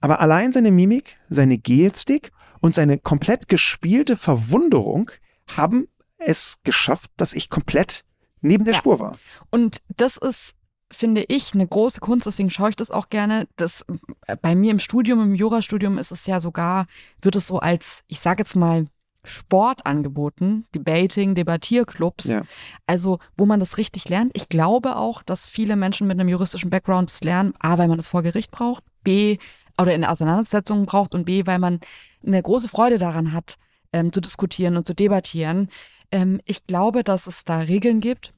Aber 0.00 0.20
allein 0.20 0.52
seine 0.52 0.70
Mimik, 0.70 1.16
seine 1.28 1.58
Gestik 1.58 2.30
und 2.60 2.74
seine 2.74 2.98
komplett 2.98 3.48
gespielte 3.48 4.16
Verwunderung 4.16 5.10
haben 5.54 5.86
es 6.18 6.56
geschafft, 6.64 7.10
dass 7.16 7.34
ich 7.34 7.50
komplett 7.50 8.04
neben 8.40 8.64
der 8.64 8.72
Ja. 8.74 8.78
Spur 8.78 8.98
war. 9.00 9.18
Und 9.50 9.78
das 9.96 10.16
ist, 10.16 10.54
finde 10.90 11.24
ich, 11.28 11.52
eine 11.52 11.66
große 11.66 12.00
Kunst, 12.00 12.26
deswegen 12.26 12.48
schaue 12.50 12.70
ich 12.70 12.76
das 12.76 12.90
auch 12.90 13.10
gerne. 13.10 13.48
Das, 13.56 13.84
äh, 14.26 14.36
bei 14.40 14.54
mir 14.54 14.70
im 14.70 14.78
Studium, 14.78 15.20
im 15.22 15.34
Jurastudium 15.34 15.98
ist 15.98 16.10
es 16.10 16.26
ja 16.26 16.40
sogar, 16.40 16.86
wird 17.20 17.36
es 17.36 17.46
so 17.46 17.58
als, 17.58 18.02
ich 18.06 18.20
sage 18.20 18.42
jetzt 18.42 18.56
mal, 18.56 18.86
Sport 19.26 19.86
angeboten, 19.86 20.64
Debating, 20.74 21.34
Debattierclubs. 21.34 22.26
Ja. 22.26 22.42
Also, 22.86 23.18
wo 23.36 23.46
man 23.46 23.60
das 23.60 23.78
richtig 23.78 24.08
lernt. 24.08 24.32
Ich 24.34 24.48
glaube 24.48 24.96
auch, 24.96 25.22
dass 25.22 25.46
viele 25.46 25.76
Menschen 25.76 26.06
mit 26.06 26.18
einem 26.18 26.28
juristischen 26.28 26.70
Background 26.70 27.10
das 27.10 27.22
lernen, 27.22 27.54
A, 27.58 27.78
weil 27.78 27.88
man 27.88 27.98
das 27.98 28.08
vor 28.08 28.22
Gericht 28.22 28.50
braucht, 28.50 28.84
B, 29.02 29.38
oder 29.78 29.94
in 29.94 30.04
Auseinandersetzungen 30.04 30.86
braucht 30.86 31.14
und 31.14 31.24
B, 31.24 31.46
weil 31.46 31.58
man 31.58 31.80
eine 32.24 32.42
große 32.42 32.68
Freude 32.68 32.98
daran 32.98 33.32
hat, 33.32 33.56
ähm, 33.92 34.12
zu 34.12 34.20
diskutieren 34.20 34.76
und 34.76 34.86
zu 34.86 34.94
debattieren. 34.94 35.68
Ähm, 36.10 36.40
ich 36.44 36.66
glaube, 36.66 37.04
dass 37.04 37.26
es 37.26 37.44
da 37.44 37.58
Regeln 37.58 38.00
gibt, 38.00 38.32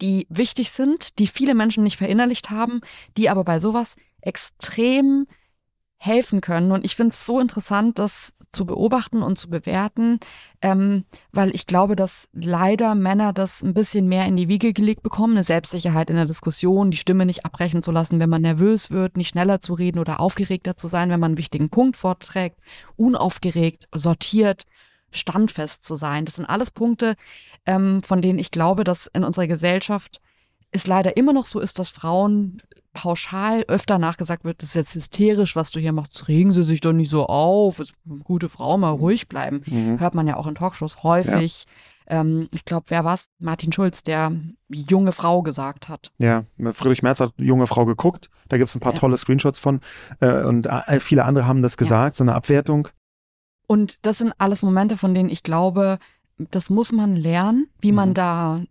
die 0.00 0.26
wichtig 0.30 0.70
sind, 0.70 1.18
die 1.18 1.26
viele 1.26 1.54
Menschen 1.54 1.84
nicht 1.84 1.96
verinnerlicht 1.96 2.50
haben, 2.50 2.80
die 3.16 3.28
aber 3.28 3.44
bei 3.44 3.60
sowas 3.60 3.96
extrem 4.20 5.26
helfen 6.04 6.40
können. 6.40 6.72
Und 6.72 6.84
ich 6.84 6.96
finde 6.96 7.12
es 7.12 7.24
so 7.24 7.40
interessant, 7.40 7.98
das 7.98 8.34
zu 8.52 8.66
beobachten 8.66 9.22
und 9.22 9.38
zu 9.38 9.48
bewerten, 9.48 10.20
ähm, 10.60 11.04
weil 11.32 11.54
ich 11.54 11.66
glaube, 11.66 11.96
dass 11.96 12.28
leider 12.32 12.94
Männer 12.94 13.32
das 13.32 13.62
ein 13.62 13.74
bisschen 13.74 14.06
mehr 14.06 14.26
in 14.26 14.36
die 14.36 14.48
Wiege 14.48 14.72
gelegt 14.72 15.02
bekommen, 15.02 15.34
eine 15.34 15.44
Selbstsicherheit 15.44 16.10
in 16.10 16.16
der 16.16 16.26
Diskussion, 16.26 16.90
die 16.90 16.96
Stimme 16.96 17.26
nicht 17.26 17.44
abbrechen 17.44 17.82
zu 17.82 17.90
lassen, 17.90 18.20
wenn 18.20 18.30
man 18.30 18.42
nervös 18.42 18.90
wird, 18.90 19.16
nicht 19.16 19.30
schneller 19.30 19.60
zu 19.60 19.74
reden 19.74 19.98
oder 19.98 20.20
aufgeregter 20.20 20.76
zu 20.76 20.88
sein, 20.88 21.10
wenn 21.10 21.20
man 21.20 21.32
einen 21.32 21.38
wichtigen 21.38 21.70
Punkt 21.70 21.96
vorträgt, 21.96 22.58
unaufgeregt, 22.96 23.88
sortiert, 23.92 24.64
standfest 25.10 25.84
zu 25.84 25.96
sein. 25.96 26.24
Das 26.24 26.36
sind 26.36 26.46
alles 26.46 26.70
Punkte, 26.70 27.14
ähm, 27.66 28.02
von 28.02 28.20
denen 28.20 28.38
ich 28.38 28.50
glaube, 28.50 28.84
dass 28.84 29.06
in 29.06 29.24
unserer 29.24 29.46
Gesellschaft 29.46 30.20
es 30.70 30.86
leider 30.86 31.16
immer 31.16 31.32
noch 31.32 31.46
so 31.46 31.60
ist, 31.60 31.78
dass 31.78 31.90
Frauen 31.90 32.60
pauschal 32.94 33.64
öfter 33.68 33.98
nachgesagt 33.98 34.44
wird, 34.44 34.62
das 34.62 34.70
ist 34.70 34.74
jetzt 34.74 34.94
hysterisch, 34.94 35.54
was 35.56 35.70
du 35.72 35.80
hier 35.80 35.92
machst, 35.92 36.26
regen 36.28 36.52
sie 36.52 36.62
sich 36.62 36.80
doch 36.80 36.92
nicht 36.94 37.10
so 37.10 37.26
auf, 37.26 37.80
ist 37.80 37.92
gute 38.22 38.48
Frau, 38.48 38.78
mal 38.78 38.90
ruhig 38.90 39.28
bleiben. 39.28 39.62
Hört 39.98 40.14
man 40.14 40.26
ja 40.26 40.36
auch 40.36 40.46
in 40.46 40.54
Talkshows 40.54 41.02
häufig. 41.02 41.66
Ähm, 42.06 42.48
ich 42.52 42.64
glaube, 42.66 42.86
wer 42.88 43.04
war 43.04 43.14
es? 43.14 43.26
Martin 43.38 43.72
Schulz, 43.72 44.02
der 44.02 44.30
junge 44.68 45.12
Frau 45.12 45.42
gesagt 45.42 45.88
hat. 45.88 46.12
Ja, 46.18 46.44
Friedrich 46.72 47.02
Merz 47.02 47.20
hat 47.20 47.32
junge 47.38 47.66
Frau 47.66 47.84
geguckt. 47.86 48.28
Da 48.48 48.58
gibt's 48.58 48.74
ein 48.74 48.80
paar 48.80 48.92
Ja. 48.92 48.98
tolle 49.00 49.16
Screenshots 49.16 49.58
von. 49.58 49.80
Äh, 50.20 50.42
und 50.44 50.66
äh, 50.66 51.00
viele 51.00 51.24
andere 51.24 51.46
haben 51.46 51.62
das 51.62 51.76
gesagt, 51.78 52.16
so 52.16 52.24
eine 52.24 52.34
Abwertung. 52.34 52.88
Und 53.66 54.04
das 54.06 54.18
sind 54.18 54.34
alles 54.38 54.62
Momente, 54.62 54.98
von 54.98 55.14
denen 55.14 55.30
ich 55.30 55.42
glaube, 55.42 55.98
das 56.36 56.68
muss 56.68 56.92
man 56.92 57.16
lernen, 57.16 57.68
wie 57.80 57.92
man 57.92 58.10
Mhm. 58.10 58.14
da 58.14 58.62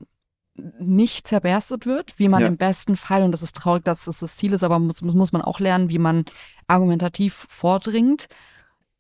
nicht 0.55 1.27
zerberstet 1.27 1.85
wird, 1.85 2.19
wie 2.19 2.29
man 2.29 2.41
Ja. 2.41 2.47
im 2.47 2.57
besten 2.57 2.95
Fall, 2.95 3.23
und 3.23 3.31
das 3.31 3.41
ist 3.43 3.55
traurig, 3.55 3.83
dass 3.83 4.05
es 4.07 4.19
das 4.19 4.37
Ziel 4.37 4.53
ist, 4.53 4.63
aber 4.63 4.77
muss, 4.79 5.01
muss 5.01 5.31
man 5.31 5.41
auch 5.41 5.59
lernen, 5.59 5.89
wie 5.89 5.97
man 5.99 6.25
argumentativ 6.67 7.45
vordringt. 7.49 8.27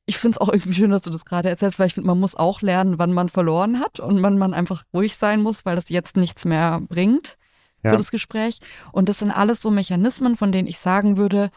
Ich 0.05 0.17
finde 0.17 0.35
es 0.37 0.41
auch 0.41 0.49
irgendwie 0.53 0.73
schön, 0.73 0.89
dass 0.91 1.03
du 1.03 1.11
das 1.11 1.25
gerade 1.25 1.49
erzählst, 1.49 1.77
weil 1.79 1.87
ich 1.87 1.93
finde, 1.93 2.07
man 2.07 2.19
muss 2.19 2.35
auch 2.35 2.61
lernen, 2.61 2.97
wann 2.97 3.13
man 3.13 3.29
verloren 3.29 3.79
hat 3.79 3.99
und 3.99 4.21
wann 4.23 4.37
man 4.37 4.53
einfach 4.53 4.83
ruhig 4.93 5.15
sein 5.15 5.41
muss, 5.41 5.65
weil 5.65 5.75
das 5.75 5.89
jetzt 5.89 6.17
nichts 6.17 6.43
mehr 6.45 6.81
bringt 6.89 7.37
Ja. 7.83 7.91
für 7.91 7.97
das 7.97 8.09
Gespräch. 8.11 8.59
Und 8.91 9.07
das 9.07 9.19
sind 9.19 9.31
alles 9.31 9.61
so 9.61 9.69
Mechanismen, 9.69 10.35
von 10.35 10.51
denen 10.51 10.67
ich 10.67 10.79
sagen 10.79 11.17
würde, 11.17 11.51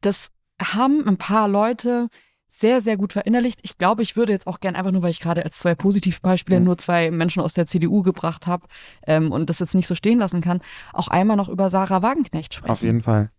das 0.00 0.28
haben 0.60 1.06
ein 1.06 1.18
paar 1.18 1.46
Leute 1.48 2.08
sehr, 2.48 2.80
sehr 2.80 2.96
gut 2.96 3.12
verinnerlicht. 3.12 3.58
Ich 3.62 3.76
glaube, 3.76 4.02
ich 4.02 4.16
würde 4.16 4.32
jetzt 4.32 4.46
auch 4.46 4.60
gern 4.60 4.76
einfach 4.76 4.92
nur, 4.92 5.02
weil 5.02 5.10
ich 5.10 5.20
gerade 5.20 5.44
als 5.44 5.58
zwei 5.58 5.74
Positivbeispiele 5.74 6.58
Mhm. 6.60 6.64
nur 6.64 6.78
zwei 6.78 7.10
Menschen 7.10 7.42
aus 7.42 7.54
der 7.54 7.66
CDU 7.66 8.02
gebracht 8.02 8.46
habe 8.46 8.66
ähm, 9.06 9.32
und 9.32 9.50
das 9.50 9.58
jetzt 9.58 9.74
nicht 9.74 9.86
so 9.86 9.94
stehen 9.94 10.18
lassen 10.18 10.40
kann, 10.40 10.60
auch 10.92 11.08
einmal 11.08 11.36
noch 11.36 11.48
über 11.48 11.68
Sarah 11.70 12.02
Wagenknecht 12.02 12.54
sprechen. 12.54 12.70
Auf 12.72 12.82
jeden 12.82 13.02
Fall. 13.02 13.30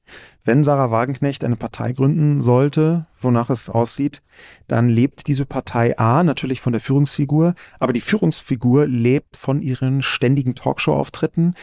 Wenn 0.44 0.64
Sarah 0.64 0.92
Wagenknecht 0.92 1.44
eine 1.44 1.56
Partei 1.56 1.94
gründen 1.94 2.42
sollte, 2.42 3.08
wonach 3.20 3.50
es 3.50 3.70
aussieht, 3.70 4.22
dann 4.68 4.90
lebt 4.90 5.28
diese 5.28 5.46
Partei 5.46 5.98
A 5.98 6.24
natürlich 6.24 6.62
von 6.62 6.74
der 6.74 6.82
Führungsfigur, 6.82 7.56
aber 7.80 7.94
die 7.94 8.02
Führungsfigur 8.02 8.88
lebt 8.88 9.38
von 9.38 9.62
ihren 9.62 10.02
ständigen 10.02 10.54
Talkshow-Auftritten, 10.56 11.56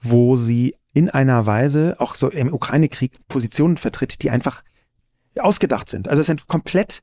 wo 0.00 0.36
sie 0.36 0.76
in 0.94 1.10
einer 1.10 1.46
Weise 1.46 1.96
auch 1.98 2.14
so 2.14 2.28
im 2.28 2.52
Ukraine-Krieg 2.52 3.12
Positionen 3.28 3.76
vertritt, 3.76 4.22
die 4.22 4.30
einfach 4.30 4.62
ausgedacht 5.38 5.88
sind. 5.88 6.08
Also 6.08 6.20
es 6.20 6.26
sind 6.26 6.46
komplett 6.46 7.02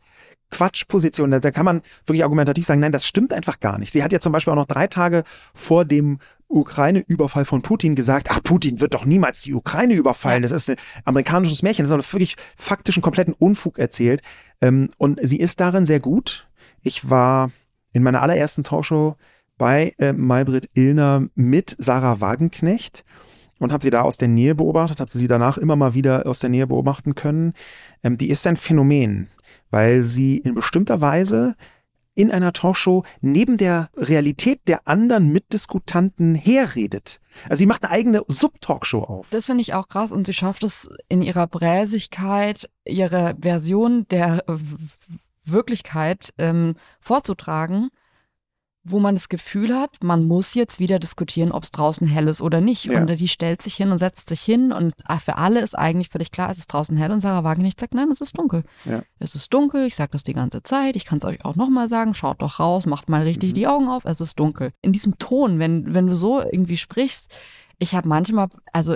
Quatschpositionen. 0.51 1.41
Da, 1.41 1.51
kann 1.51 1.65
man 1.65 1.81
wirklich 2.05 2.23
argumentativ 2.23 2.65
sagen, 2.65 2.79
nein, 2.79 2.91
das 2.91 3.05
stimmt 3.05 3.33
einfach 3.33 3.59
gar 3.59 3.77
nicht. 3.77 3.91
Sie 3.91 4.03
hat 4.03 4.11
ja 4.11 4.19
zum 4.19 4.31
Beispiel 4.31 4.51
auch 4.51 4.57
noch 4.57 4.65
drei 4.65 4.87
Tage 4.87 5.23
vor 5.53 5.85
dem 5.85 6.19
Ukraine-Überfall 6.47 7.45
von 7.45 7.61
Putin 7.61 7.95
gesagt, 7.95 8.27
ach, 8.31 8.41
Putin 8.43 8.79
wird 8.79 8.95
doch 8.95 9.05
niemals 9.05 9.41
die 9.41 9.53
Ukraine 9.53 9.93
überfallen. 9.93 10.41
Das 10.41 10.51
ist 10.51 10.69
ein 10.69 10.77
amerikanisches 11.05 11.61
Märchen. 11.61 11.87
Das 11.87 12.05
ist 12.05 12.13
wirklich 12.13 12.35
faktisch 12.55 12.97
einen 12.97 13.03
kompletten 13.03 13.33
Unfug 13.33 13.77
erzählt. 13.77 14.21
Ähm, 14.61 14.89
und 14.97 15.19
sie 15.21 15.37
ist 15.37 15.59
darin 15.59 15.85
sehr 15.85 15.99
gut. 15.99 16.47
Ich 16.81 17.09
war 17.09 17.51
in 17.93 18.03
meiner 18.03 18.21
allerersten 18.21 18.63
Talkshow 18.63 19.15
bei 19.57 19.93
äh, 19.99 20.13
Maybrit 20.13 20.69
Illner 20.73 21.27
mit 21.35 21.75
Sarah 21.77 22.21
Wagenknecht 22.21 23.03
und 23.59 23.71
habe 23.71 23.83
sie 23.83 23.89
da 23.89 24.01
aus 24.01 24.17
der 24.17 24.27
Nähe 24.27 24.55
beobachtet, 24.55 24.99
habe 24.99 25.11
sie 25.11 25.27
danach 25.27 25.57
immer 25.57 25.75
mal 25.75 25.93
wieder 25.93 26.25
aus 26.25 26.39
der 26.39 26.49
Nähe 26.49 26.67
beobachten 26.67 27.15
können. 27.15 27.53
Ähm, 28.03 28.17
die 28.17 28.29
ist 28.29 28.47
ein 28.47 28.57
Phänomen, 28.57 29.27
weil 29.69 30.01
sie 30.01 30.37
in 30.37 30.55
bestimmter 30.55 31.01
Weise 31.01 31.55
in 32.15 32.31
einer 32.31 32.51
Talkshow 32.51 33.03
neben 33.21 33.55
der 33.55 33.89
Realität 33.95 34.67
der 34.67 34.87
anderen 34.87 35.31
Mitdiskutanten 35.31 36.35
herredet. 36.35 37.21
Also 37.45 37.59
sie 37.59 37.65
macht 37.65 37.85
eine 37.85 37.93
eigene 37.93 38.23
Sub-Talkshow 38.27 39.03
auf. 39.03 39.29
Das 39.29 39.45
finde 39.45 39.61
ich 39.61 39.73
auch 39.73 39.87
krass 39.87 40.11
und 40.11 40.27
sie 40.27 40.33
schafft 40.33 40.63
es 40.63 40.89
in 41.07 41.21
ihrer 41.21 41.47
Bräsigkeit, 41.47 42.69
ihre 42.85 43.37
Version 43.39 44.05
der 44.09 44.43
äh, 44.49 44.57
Wirklichkeit 45.45 46.33
ähm, 46.37 46.75
vorzutragen, 46.99 47.89
wo 48.91 48.99
man 48.99 49.15
das 49.15 49.29
Gefühl 49.29 49.75
hat, 49.75 49.97
man 50.01 50.25
muss 50.25 50.53
jetzt 50.53 50.79
wieder 50.79 50.99
diskutieren, 50.99 51.51
ob 51.51 51.63
es 51.63 51.71
draußen 51.71 52.07
hell 52.07 52.27
ist 52.27 52.41
oder 52.41 52.61
nicht. 52.61 52.85
Ja. 52.85 53.01
Und 53.01 53.07
die 53.07 53.27
stellt 53.27 53.61
sich 53.61 53.75
hin 53.75 53.91
und 53.91 53.97
setzt 53.97 54.29
sich 54.29 54.41
hin 54.41 54.71
und 54.71 54.93
ah, 55.05 55.17
für 55.17 55.37
alle 55.37 55.61
ist 55.61 55.77
eigentlich 55.77 56.09
völlig 56.09 56.31
klar, 56.31 56.49
es 56.49 56.57
ist 56.59 56.67
draußen 56.67 56.97
hell 56.97 57.11
und 57.11 57.19
Sarah 57.19 57.43
Wagenknecht 57.43 57.79
sagt, 57.79 57.93
nein, 57.93 58.09
es 58.11 58.21
ist 58.21 58.37
dunkel. 58.37 58.63
Ja. 58.85 59.03
Es 59.19 59.35
ist 59.35 59.53
dunkel, 59.53 59.85
ich 59.85 59.95
sage 59.95 60.11
das 60.11 60.23
die 60.23 60.33
ganze 60.33 60.63
Zeit, 60.63 60.95
ich 60.95 61.05
kann 61.05 61.19
es 61.19 61.25
euch 61.25 61.43
auch 61.45 61.55
nochmal 61.55 61.87
sagen, 61.87 62.13
schaut 62.13 62.41
doch 62.41 62.59
raus, 62.59 62.85
macht 62.85 63.09
mal 63.09 63.23
richtig 63.23 63.49
Mhm. 63.51 63.53
die 63.53 63.67
Augen 63.67 63.89
auf, 63.89 64.05
es 64.05 64.21
ist 64.21 64.39
dunkel. 64.39 64.71
In 64.81 64.91
diesem 64.91 65.17
Ton, 65.17 65.59
wenn, 65.59 65.93
wenn 65.93 66.07
du 66.07 66.15
so 66.15 66.41
irgendwie 66.41 66.77
sprichst, 66.77 67.29
ich 67.77 67.95
habe 67.95 68.07
manchmal, 68.07 68.49
also 68.73 68.95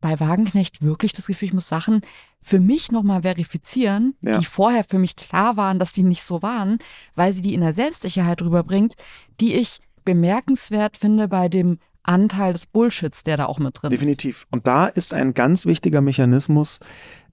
bei 0.00 0.20
Wagenknecht 0.20 0.82
wirklich 0.82 1.12
das 1.12 1.26
Gefühl, 1.26 1.48
ich 1.48 1.54
muss 1.54 1.68
Sachen 1.68 2.02
für 2.42 2.60
mich 2.60 2.92
nochmal 2.92 3.22
verifizieren, 3.22 4.14
Ja. 4.22 4.38
die 4.38 4.44
vorher 4.44 4.84
für 4.84 4.98
mich 4.98 5.16
klar 5.16 5.56
waren, 5.56 5.78
dass 5.78 5.92
die 5.92 6.02
nicht 6.04 6.22
so 6.22 6.42
waren, 6.42 6.78
weil 7.14 7.32
sie 7.32 7.40
die 7.42 7.54
in 7.54 7.60
der 7.62 7.72
Selbstsicherheit 7.72 8.42
rüberbringt, 8.42 8.94
die 9.40 9.54
ich 9.54 9.80
bemerkenswert 10.04 10.96
finde 10.96 11.28
bei 11.28 11.48
dem 11.48 11.78
Anteil 12.02 12.52
des 12.52 12.66
Bullshits, 12.66 13.24
der 13.24 13.36
da 13.36 13.46
auch 13.46 13.58
mit 13.58 13.82
drin 13.82 13.90
ist. 13.90 14.00
Definitiv. 14.00 14.46
Und 14.52 14.66
da 14.68 14.86
ist 14.86 15.12
ein 15.12 15.34
ganz 15.34 15.66
wichtiger 15.66 16.00
Mechanismus, 16.00 16.78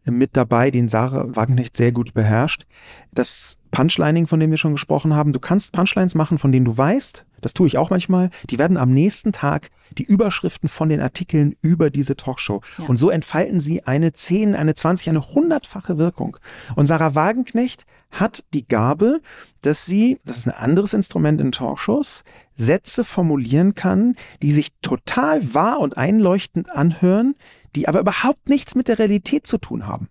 mit 0.06 0.36
dabei, 0.36 0.72
den 0.72 0.89
Sarah 0.89 1.36
Wagenknecht 1.36 1.78
sehr 1.78 1.91
gut 1.91 2.14
beherrscht. 2.14 2.66
Das 3.12 3.58
Punchlining, 3.72 4.28
von 4.28 4.39
dem 4.39 4.51
wir 4.51 4.58
schon 4.58 4.74
gesprochen 4.74 5.16
haben. 5.16 5.34
Du 5.34 5.39
kannst 5.39 5.72
Punchlines 5.72 6.14
machen, 6.14 6.38
von 6.38 6.51
denen 6.51 6.66
du 6.66 6.78
weißt, 6.78 7.26
das 7.41 7.54
tue 7.54 7.68
ich 7.68 7.78
auch 7.78 7.89
manchmal, 7.89 8.30
die 8.49 8.60
werden 8.60 8.78
am 8.78 8.93
nächsten 8.93 9.32
Tag 9.32 9.70
die 9.97 10.04
Überschriften 10.04 10.70
von 10.70 10.89
den 10.89 11.01
Artikeln 11.01 11.56
über 11.62 11.89
diese 11.89 12.16
Talkshow. 12.16 12.62
Ja. 12.78 12.86
Und 12.86 12.97
so 12.97 13.10
entfalten 13.10 13.60
sie 13.60 13.86
eine 13.86 14.14
10, 14.14 14.56
eine 14.56 14.76
20, 14.76 15.10
eine 15.10 15.28
hundertfache 15.34 15.97
Wirkung. 15.97 16.38
Und 16.76 16.86
Sarah 16.86 17.16
Wagenknecht 17.16 17.86
hat 18.12 18.45
die 18.54 18.68
Gabe, 18.68 19.22
dass 19.62 19.86
sie, 19.86 20.20
das 20.24 20.38
ist 20.38 20.47
ein 20.47 20.54
anderes 20.54 20.93
Instrument 20.93 21.41
in 21.41 21.51
Talkshows, 21.51 22.24
Sätze 22.56 23.04
formulieren 23.04 23.74
kann, 23.74 24.16
die 24.41 24.51
sich 24.51 24.70
total 24.82 25.54
wahr 25.54 25.80
und 25.80 25.97
einleuchtend 25.97 26.70
anhören, 26.70 27.36
die 27.76 27.88
aber 27.88 27.99
überhaupt 27.99 28.49
nichts 28.49 28.76
mit 28.76 28.88
der 28.88 28.99
Realität 28.99 29.47
zu 29.47 29.57
tun 29.57 29.88
haben. 29.88 30.07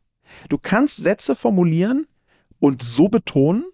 Du 0.49 0.59
kannst 0.59 0.97
Sätze 0.97 1.35
formulieren 1.35 2.07
und 2.59 2.83
so 2.83 3.09
betonen, 3.09 3.65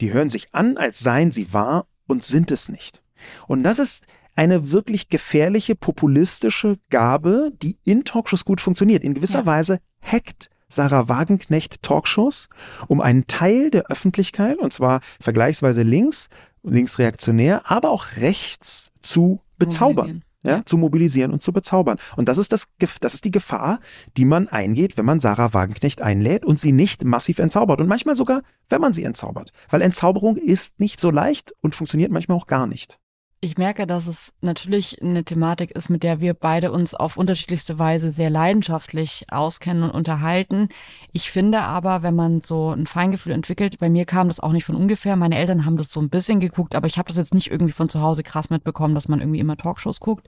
die 0.00 0.12
hören 0.12 0.30
sich 0.30 0.54
an, 0.54 0.76
als 0.76 1.00
seien 1.00 1.32
sie 1.32 1.52
wahr 1.52 1.86
und 2.06 2.24
sind 2.24 2.50
es 2.50 2.68
nicht. 2.68 3.02
Und 3.46 3.62
das 3.64 3.78
ist 3.78 4.06
eine 4.36 4.70
wirklich 4.70 5.08
gefährliche, 5.08 5.74
populistische 5.74 6.78
Gabe, 6.90 7.52
die 7.60 7.76
in 7.84 8.04
Talkshows 8.04 8.44
gut 8.44 8.60
funktioniert. 8.60 9.02
In 9.02 9.14
gewisser 9.14 9.40
ja. 9.40 9.46
Weise 9.46 9.80
hackt 10.00 10.50
Sarah 10.68 11.08
Wagenknecht 11.08 11.82
Talkshows, 11.82 12.48
um 12.86 13.00
einen 13.00 13.26
Teil 13.26 13.70
der 13.70 13.86
Öffentlichkeit, 13.90 14.58
und 14.58 14.72
zwar 14.72 15.00
vergleichsweise 15.20 15.82
links, 15.82 16.28
linksreaktionär, 16.62 17.70
aber 17.70 17.90
auch 17.90 18.16
rechts 18.18 18.92
zu 19.02 19.40
bezaubern. 19.58 20.22
Ja, 20.44 20.62
zu 20.64 20.78
mobilisieren 20.78 21.32
und 21.32 21.42
zu 21.42 21.52
bezaubern. 21.52 21.98
Und 22.16 22.28
das 22.28 22.38
ist 22.38 22.52
das, 22.52 22.68
das 23.00 23.14
ist 23.14 23.24
die 23.24 23.32
Gefahr, 23.32 23.80
die 24.16 24.24
man 24.24 24.46
eingeht, 24.46 24.96
wenn 24.96 25.04
man 25.04 25.18
Sarah 25.18 25.52
Wagenknecht 25.52 26.00
einlädt 26.00 26.44
und 26.44 26.60
sie 26.60 26.70
nicht 26.70 27.04
massiv 27.04 27.40
entzaubert. 27.40 27.80
Und 27.80 27.88
manchmal 27.88 28.14
sogar, 28.14 28.42
wenn 28.68 28.80
man 28.80 28.92
sie 28.92 29.02
entzaubert. 29.02 29.50
Weil 29.68 29.82
Entzauberung 29.82 30.36
ist 30.36 30.78
nicht 30.78 31.00
so 31.00 31.10
leicht 31.10 31.54
und 31.60 31.74
funktioniert 31.74 32.12
manchmal 32.12 32.36
auch 32.36 32.46
gar 32.46 32.68
nicht. 32.68 33.00
Ich 33.40 33.56
merke, 33.56 33.86
dass 33.86 34.08
es 34.08 34.34
natürlich 34.40 35.00
eine 35.00 35.22
Thematik 35.22 35.70
ist, 35.70 35.90
mit 35.90 36.02
der 36.02 36.20
wir 36.20 36.34
beide 36.34 36.72
uns 36.72 36.92
auf 36.92 37.16
unterschiedlichste 37.16 37.78
Weise 37.78 38.10
sehr 38.10 38.30
leidenschaftlich 38.30 39.26
auskennen 39.30 39.84
und 39.84 39.90
unterhalten. 39.92 40.68
Ich 41.12 41.30
finde 41.30 41.60
aber, 41.60 42.02
wenn 42.02 42.16
man 42.16 42.40
so 42.40 42.70
ein 42.72 42.88
Feingefühl 42.88 43.32
entwickelt, 43.32 43.78
bei 43.78 43.88
mir 43.90 44.06
kam 44.06 44.26
das 44.26 44.40
auch 44.40 44.50
nicht 44.50 44.64
von 44.64 44.74
ungefähr. 44.74 45.14
Meine 45.14 45.38
Eltern 45.38 45.64
haben 45.64 45.76
das 45.76 45.92
so 45.92 46.00
ein 46.00 46.10
bisschen 46.10 46.40
geguckt, 46.40 46.74
aber 46.74 46.88
ich 46.88 46.98
habe 46.98 47.06
das 47.06 47.16
jetzt 47.16 47.32
nicht 47.32 47.48
irgendwie 47.48 47.72
von 47.72 47.88
zu 47.88 48.00
Hause 48.00 48.24
krass 48.24 48.50
mitbekommen, 48.50 48.96
dass 48.96 49.06
man 49.06 49.20
irgendwie 49.20 49.38
immer 49.38 49.56
Talkshows 49.56 50.00
guckt. 50.00 50.26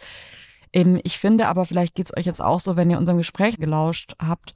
Ich 0.71 1.19
finde 1.19 1.49
aber, 1.49 1.65
vielleicht 1.65 1.97
geht's 1.97 2.17
euch 2.17 2.27
jetzt 2.27 2.41
auch 2.41 2.61
so, 2.61 2.77
wenn 2.77 2.91
ihr 2.91 2.99
unserem 2.99 3.19
Gespräch 3.19 3.59
gelauscht 3.59 4.15
habt, 4.25 4.55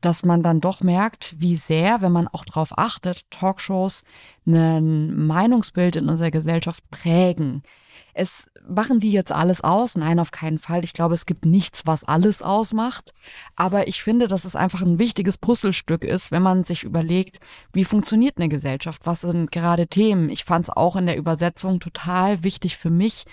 dass 0.00 0.24
man 0.24 0.44
dann 0.44 0.60
doch 0.60 0.82
merkt, 0.82 1.34
wie 1.40 1.56
sehr, 1.56 2.00
wenn 2.00 2.12
man 2.12 2.28
auch 2.28 2.44
darauf 2.44 2.78
achtet, 2.78 3.28
Talkshows 3.32 4.04
ein 4.46 5.26
Meinungsbild 5.26 5.96
in 5.96 6.08
unserer 6.08 6.30
Gesellschaft 6.30 6.88
prägen. 6.92 7.64
Es 8.14 8.50
machen 8.68 9.00
die 9.00 9.10
jetzt 9.10 9.32
alles 9.32 9.62
aus? 9.62 9.96
Nein, 9.96 10.18
auf 10.18 10.30
keinen 10.30 10.58
Fall. 10.58 10.84
Ich 10.84 10.92
glaube, 10.92 11.14
es 11.14 11.26
gibt 11.26 11.44
nichts, 11.44 11.86
was 11.86 12.04
alles 12.04 12.42
ausmacht. 12.42 13.12
Aber 13.56 13.88
ich 13.88 14.02
finde, 14.02 14.28
dass 14.28 14.44
es 14.44 14.56
einfach 14.56 14.82
ein 14.82 14.98
wichtiges 14.98 15.38
Puzzlestück 15.38 16.04
ist, 16.04 16.30
wenn 16.30 16.42
man 16.42 16.64
sich 16.64 16.84
überlegt, 16.84 17.38
wie 17.72 17.84
funktioniert 17.84 18.36
eine 18.36 18.48
Gesellschaft? 18.48 19.02
Was 19.04 19.22
sind 19.22 19.52
gerade 19.52 19.86
Themen? 19.86 20.30
Ich 20.30 20.44
fand 20.44 20.66
es 20.66 20.70
auch 20.70 20.96
in 20.96 21.06
der 21.06 21.16
Übersetzung 21.16 21.80
total 21.80 22.44
wichtig 22.44 22.76
für 22.76 22.90
mich, 22.90 23.24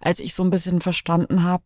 als 0.00 0.20
ich 0.20 0.34
so 0.34 0.42
ein 0.42 0.50
bisschen 0.50 0.80
verstanden 0.80 1.42
habe, 1.42 1.64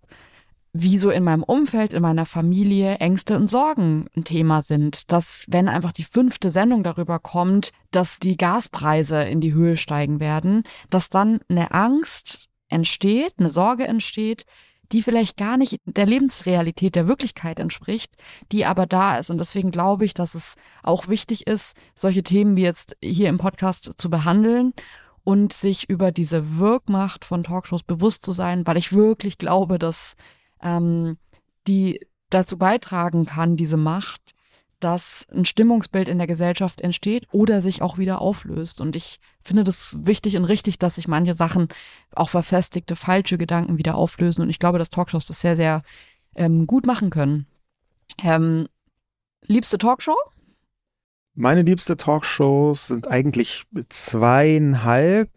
wie 0.73 0.99
so 0.99 1.11
in 1.11 1.25
meinem 1.25 1.43
Umfeld, 1.43 1.93
in 1.93 2.03
meiner 2.03 2.27
Familie 2.27 2.97
Ängste 2.97 3.37
und 3.37 3.49
Sorgen 3.49 4.07
ein 4.17 4.25
Thema 4.25 4.63
sind. 4.63 5.11
Dass, 5.11 5.45
wenn 5.49 5.69
einfach 5.69 5.93
die 5.93 6.05
fünfte 6.05 6.51
Sendung 6.51 6.83
darüber 6.83 7.19
kommt, 7.19 7.73
dass 7.91 8.19
die 8.19 8.37
Gaspreise 8.37 9.23
in 9.23 9.41
die 9.41 9.55
Höhe 9.55 9.77
steigen 9.77 10.21
werden, 10.21 10.63
dass 10.91 11.11
dann 11.11 11.41
eine 11.49 11.73
Angst 11.73 12.48
entsteht, 12.69 13.35
eine 13.39 13.51
Sorge 13.51 13.87
entsteht, 13.87 14.45
die 14.93 15.03
vielleicht 15.03 15.37
gar 15.37 15.57
nicht 15.57 15.81
der 15.85 16.07
Lebensrealität, 16.07 16.95
der 16.95 17.09
Wirklichkeit 17.09 17.59
entspricht, 17.61 18.15
die 18.53 18.65
aber 18.65 18.87
da 18.87 19.19
ist. 19.19 19.31
Und 19.31 19.39
deswegen 19.39 19.71
glaube 19.71 20.05
ich, 20.05 20.15
dass 20.15 20.35
es 20.35 20.55
auch 20.83 21.09
wichtig 21.09 21.47
ist, 21.47 21.77
solche 21.95 22.23
Themen 22.23 22.57
wie 22.57 22.63
jetzt 22.63 22.97
hier 23.03 23.29
im 23.29 23.39
Podcast 23.39 23.93
zu 23.97 24.09
behandeln 24.09 24.73
und 25.25 25.53
sich 25.53 25.91
über 25.91 26.11
diese 26.11 26.59
Wirkmacht 26.59 27.27
von 27.27 27.45
Talkshows 27.45 27.83
bewusst 27.83 28.25
zu 28.25 28.33
sein, 28.33 28.67
weil 28.67 28.79
ich 28.79 28.93
wirklich 28.93 29.37
glaube, 29.37 29.79
dass 29.79 30.15
ähm, 30.63 31.19
die 31.67 32.01
dazu 32.31 32.57
beitragen 32.57 33.27
kann, 33.27 33.57
diese 33.57 33.77
Macht, 33.77 34.33
dass 34.81 35.27
ein 35.33 35.45
Stimmungsbild 35.45 36.09
in 36.09 36.19
der 36.19 36.27
Gesellschaft 36.27 36.81
entsteht 36.81 37.27
oder 37.33 37.61
sich 37.61 37.83
auch 37.83 37.99
wieder 37.99 38.21
auflöst. 38.21 38.81
Und 38.81 38.97
ich 38.97 39.21
finde 39.43 39.65
das 39.65 39.97
wichtig 40.01 40.37
und 40.37 40.45
richtig, 40.45 40.79
dass 40.79 40.97
sich 40.97 41.09
manche 41.09 41.35
Sachen, 41.35 41.69
auch 42.15 42.31
verfestigte, 42.31 42.97
falsche 42.97 43.39
Gedanken 43.39 43.79
wieder 43.79 43.97
auflösen. 43.97 44.43
Und 44.43 44.51
ich 44.51 44.59
glaube, 44.59 44.79
dass 44.79 44.91
Talkshows 44.91 45.27
das 45.27 45.41
sehr, 45.41 45.57
sehr 45.57 45.83
ähm, 46.35 46.67
gut 46.67 46.87
machen 46.87 47.11
können. 47.11 47.47
Ähm, 48.23 48.69
liebste 49.47 49.79
Talkshow? 49.79 50.17
Meine 51.35 51.63
liebste 51.63 51.97
Talkshows 51.97 52.89
sind 52.89 53.07
eigentlich 53.09 53.65
zweieinhalb. 53.89 55.31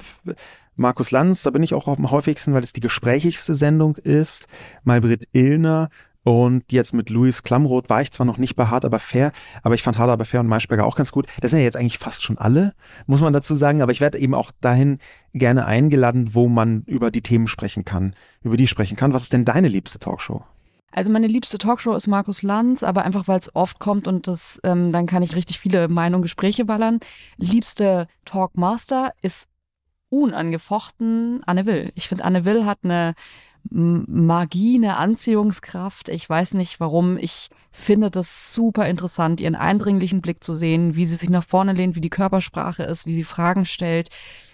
Markus 0.75 1.11
Lanz, 1.11 1.43
da 1.43 1.51
bin 1.51 1.61
ich 1.61 1.75
auch 1.75 1.87
am 1.87 2.09
häufigsten, 2.09 2.53
weil 2.53 2.63
es 2.63 2.73
die 2.73 2.79
gesprächigste 2.79 3.53
Sendung 3.53 3.97
ist. 3.97 4.47
Maybrit 4.83 5.27
Illner 5.31 5.89
und 6.23 6.71
jetzt 6.71 6.93
mit 6.93 7.09
Luis 7.09 7.41
Klamroth 7.41 7.89
war 7.89 8.01
ich 8.01 8.11
zwar 8.11 8.25
noch 8.25 8.37
nicht 8.37 8.55
bei 8.55 8.67
Hard 8.67 8.85
aber 8.85 8.99
fair, 8.99 9.31
aber 9.63 9.73
ich 9.75 9.81
fand 9.81 9.97
Hard 9.97 10.11
aber 10.11 10.25
fair 10.25 10.39
und 10.41 10.47
Maischberger 10.47 10.85
auch 10.85 10.95
ganz 10.95 11.11
gut. 11.11 11.25
Das 11.41 11.51
sind 11.51 11.59
ja 11.59 11.65
jetzt 11.65 11.77
eigentlich 11.77 11.97
fast 11.97 12.21
schon 12.21 12.37
alle, 12.37 12.73
muss 13.07 13.21
man 13.21 13.33
dazu 13.33 13.55
sagen. 13.55 13.81
Aber 13.81 13.91
ich 13.91 14.01
werde 14.01 14.19
eben 14.19 14.35
auch 14.35 14.51
dahin 14.61 14.99
gerne 15.33 15.65
eingeladen, 15.65 16.35
wo 16.35 16.47
man 16.47 16.83
über 16.85 17.09
die 17.09 17.23
Themen 17.23 17.47
sprechen 17.47 17.85
kann, 17.85 18.15
über 18.43 18.55
die 18.55 18.67
sprechen 18.67 18.97
kann. 18.97 19.13
Was 19.13 19.23
ist 19.23 19.33
denn 19.33 19.45
deine 19.45 19.67
liebste 19.67 19.97
Talkshow? 19.97 20.43
Also 20.91 21.09
meine 21.09 21.27
liebste 21.27 21.57
Talkshow 21.57 21.95
ist 21.95 22.07
Markus 22.07 22.43
Lanz, 22.43 22.83
aber 22.83 23.03
einfach 23.03 23.27
weil 23.27 23.39
es 23.39 23.55
oft 23.55 23.79
kommt 23.79 24.07
und 24.07 24.27
das, 24.27 24.59
ähm, 24.63 24.91
dann 24.91 25.05
kann 25.07 25.23
ich 25.23 25.35
richtig 25.35 25.59
viele 25.59 25.87
Meinungen, 25.87 26.21
Gespräche 26.21 26.65
ballern. 26.65 26.99
Liebste 27.37 28.07
Talkmaster 28.25 29.13
ist 29.21 29.47
unangefochten 30.09 31.41
Anne 31.45 31.65
Will. 31.65 31.91
Ich 31.95 32.09
finde, 32.09 32.25
Anne 32.25 32.43
Will 32.43 32.65
hat 32.65 32.79
eine 32.83 33.15
Magie, 33.69 34.75
eine 34.75 34.97
Anziehungskraft. 34.97 36.09
Ich 36.09 36.29
weiß 36.29 36.55
nicht 36.55 36.79
warum. 36.79 37.17
Ich 37.17 37.49
finde 37.71 38.11
das 38.11 38.53
super 38.53 38.87
interessant, 38.87 39.39
ihren 39.39 39.55
eindringlichen 39.55 40.21
Blick 40.21 40.43
zu 40.43 40.53
sehen, 40.53 40.95
wie 40.95 41.05
sie 41.05 41.15
sich 41.15 41.29
nach 41.29 41.43
vorne 41.43 41.73
lehnt, 41.73 41.95
wie 41.95 42.01
die 42.01 42.09
Körpersprache 42.09 42.83
ist, 42.83 43.05
wie 43.05 43.13
sie 43.13 43.23
Fragen 43.23 43.65
stellt, 43.65 44.09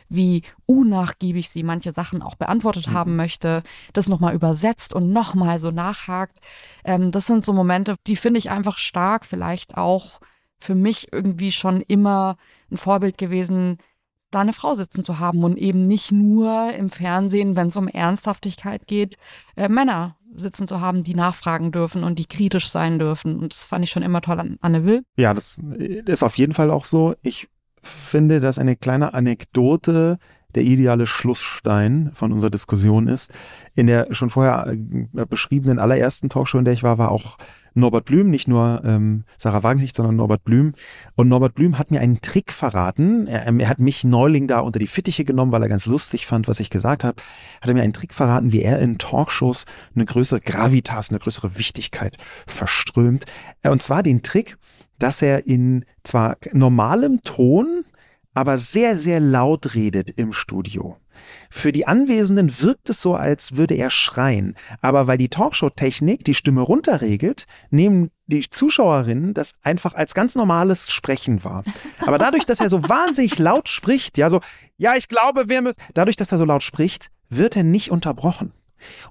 wie 0.09 0.43
unnachgiebig 0.65 1.49
sie 1.49 1.63
manche 1.63 1.91
Sachen 1.91 2.21
auch 2.21 2.35
beantwortet 2.35 2.87
mhm. 2.87 2.93
haben 2.93 3.15
möchte, 3.15 3.63
das 3.93 4.07
nochmal 4.07 4.35
übersetzt 4.35 4.93
und 4.93 5.11
nochmal 5.11 5.59
so 5.59 5.71
nachhakt. 5.71 6.39
Ähm, 6.83 7.11
das 7.11 7.25
sind 7.25 7.43
so 7.43 7.53
Momente, 7.53 7.95
die 8.07 8.15
finde 8.15 8.37
ich 8.39 8.49
einfach 8.49 8.77
stark, 8.77 9.25
vielleicht 9.25 9.77
auch 9.77 10.19
für 10.59 10.75
mich 10.75 11.11
irgendwie 11.11 11.51
schon 11.51 11.81
immer 11.81 12.37
ein 12.71 12.77
Vorbild 12.77 13.17
gewesen, 13.17 13.77
da 14.37 14.41
eine 14.41 14.53
Frau 14.53 14.73
sitzen 14.75 15.03
zu 15.03 15.19
haben 15.19 15.43
und 15.43 15.57
eben 15.57 15.87
nicht 15.87 16.11
nur 16.11 16.73
im 16.73 16.89
Fernsehen, 16.89 17.55
wenn 17.55 17.67
es 17.67 17.75
um 17.75 17.87
Ernsthaftigkeit 17.87 18.87
geht, 18.87 19.17
äh, 19.55 19.67
Männer 19.67 20.15
sitzen 20.35 20.67
zu 20.67 20.79
haben, 20.79 21.03
die 21.03 21.15
nachfragen 21.15 21.71
dürfen 21.71 22.03
und 22.03 22.19
die 22.19 22.25
kritisch 22.25 22.69
sein 22.69 22.99
dürfen. 22.99 23.39
Und 23.39 23.53
das 23.53 23.63
fand 23.63 23.83
ich 23.83 23.89
schon 23.89 24.03
immer 24.03 24.21
toll 24.21 24.39
an 24.39 24.57
Anne 24.61 24.85
Will. 24.85 25.03
Ja, 25.17 25.33
das 25.33 25.57
ist 25.79 26.23
auf 26.23 26.37
jeden 26.37 26.53
Fall 26.53 26.69
auch 26.69 26.85
so. 26.85 27.15
Ich 27.23 27.49
finde, 27.81 28.39
dass 28.39 28.59
eine 28.59 28.75
kleine 28.75 29.13
Anekdote 29.13 30.19
der 30.55 30.63
ideale 30.63 31.05
Schlussstein 31.05 32.11
von 32.13 32.31
unserer 32.31 32.49
Diskussion 32.49 33.07
ist. 33.07 33.31
In 33.75 33.87
der 33.87 34.13
schon 34.13 34.29
vorher 34.29 34.67
äh, 34.67 35.25
beschriebenen 35.25 35.79
allerersten 35.79 36.29
Talkshow, 36.29 36.57
in 36.57 36.65
der 36.65 36.73
ich 36.73 36.83
war, 36.83 36.97
war 36.97 37.11
auch 37.11 37.37
Norbert 37.77 38.05
Blüm, 38.05 38.29
nicht 38.29 38.47
nur 38.47 38.81
ähm, 38.83 39.23
Sarah 39.37 39.63
Wagenknecht, 39.63 39.95
sondern 39.95 40.15
Norbert 40.15 40.43
Blüm. 40.43 40.73
Und 41.15 41.29
Norbert 41.29 41.55
Blüm 41.55 41.77
hat 41.77 41.91
mir 41.91 42.01
einen 42.01 42.21
Trick 42.21 42.51
verraten. 42.51 43.27
Er, 43.27 43.47
ähm, 43.47 43.59
er 43.59 43.69
hat 43.69 43.79
mich 43.79 44.03
Neuling 44.03 44.47
da 44.47 44.59
unter 44.59 44.79
die 44.79 44.87
Fittiche 44.87 45.23
genommen, 45.23 45.51
weil 45.51 45.61
er 45.61 45.69
ganz 45.69 45.85
lustig 45.85 46.25
fand, 46.25 46.47
was 46.47 46.59
ich 46.59 46.69
gesagt 46.69 47.03
habe. 47.03 47.21
Hat 47.61 47.69
er 47.69 47.73
mir 47.75 47.83
einen 47.83 47.93
Trick 47.93 48.13
verraten, 48.13 48.51
wie 48.51 48.63
er 48.63 48.79
in 48.79 48.97
Talkshows 48.97 49.65
eine 49.95 50.05
größere 50.05 50.41
Gravitas, 50.41 51.11
eine 51.11 51.19
größere 51.19 51.57
Wichtigkeit 51.57 52.17
verströmt. 52.47 53.25
Äh, 53.61 53.69
und 53.69 53.83
zwar 53.83 54.03
den 54.03 54.23
Trick, 54.23 54.57
dass 54.99 55.21
er 55.21 55.45
in 55.45 55.85
zwar 56.03 56.37
normalem 56.53 57.21
Ton, 57.23 57.85
aber 58.37 58.59
sehr, 58.59 58.99
sehr 58.99 59.19
laut 59.19 59.73
redet 59.73 60.11
im 60.11 60.31
Studio. 60.31 60.97
Für 61.49 61.71
die 61.71 61.87
Anwesenden 61.87 62.61
wirkt 62.61 62.87
es 62.87 63.01
so, 63.01 63.15
als 63.15 63.57
würde 63.57 63.73
er 63.73 63.89
schreien. 63.89 64.53
Aber 64.79 65.07
weil 65.07 65.17
die 65.17 65.29
Talkshow-Technik 65.29 66.23
die 66.23 66.35
Stimme 66.35 66.61
runterregelt, 66.61 67.47
nehmen 67.71 68.11
die 68.27 68.47
Zuschauerinnen 68.47 69.33
das 69.33 69.55
einfach 69.63 69.95
als 69.95 70.13
ganz 70.13 70.35
normales 70.35 70.91
Sprechen 70.91 71.43
wahr. 71.43 71.63
Aber 72.05 72.19
dadurch, 72.19 72.45
dass 72.45 72.59
er 72.59 72.69
so 72.69 72.83
wahnsinnig 72.87 73.39
laut 73.39 73.69
spricht, 73.69 74.19
ja, 74.19 74.29
so, 74.29 74.39
ja, 74.77 74.95
ich 74.95 75.07
glaube, 75.07 75.49
wir 75.49 75.63
müssen, 75.63 75.81
dadurch, 75.95 76.15
dass 76.15 76.31
er 76.31 76.37
so 76.37 76.45
laut 76.45 76.61
spricht, 76.61 77.09
wird 77.29 77.57
er 77.57 77.63
nicht 77.63 77.89
unterbrochen. 77.89 78.53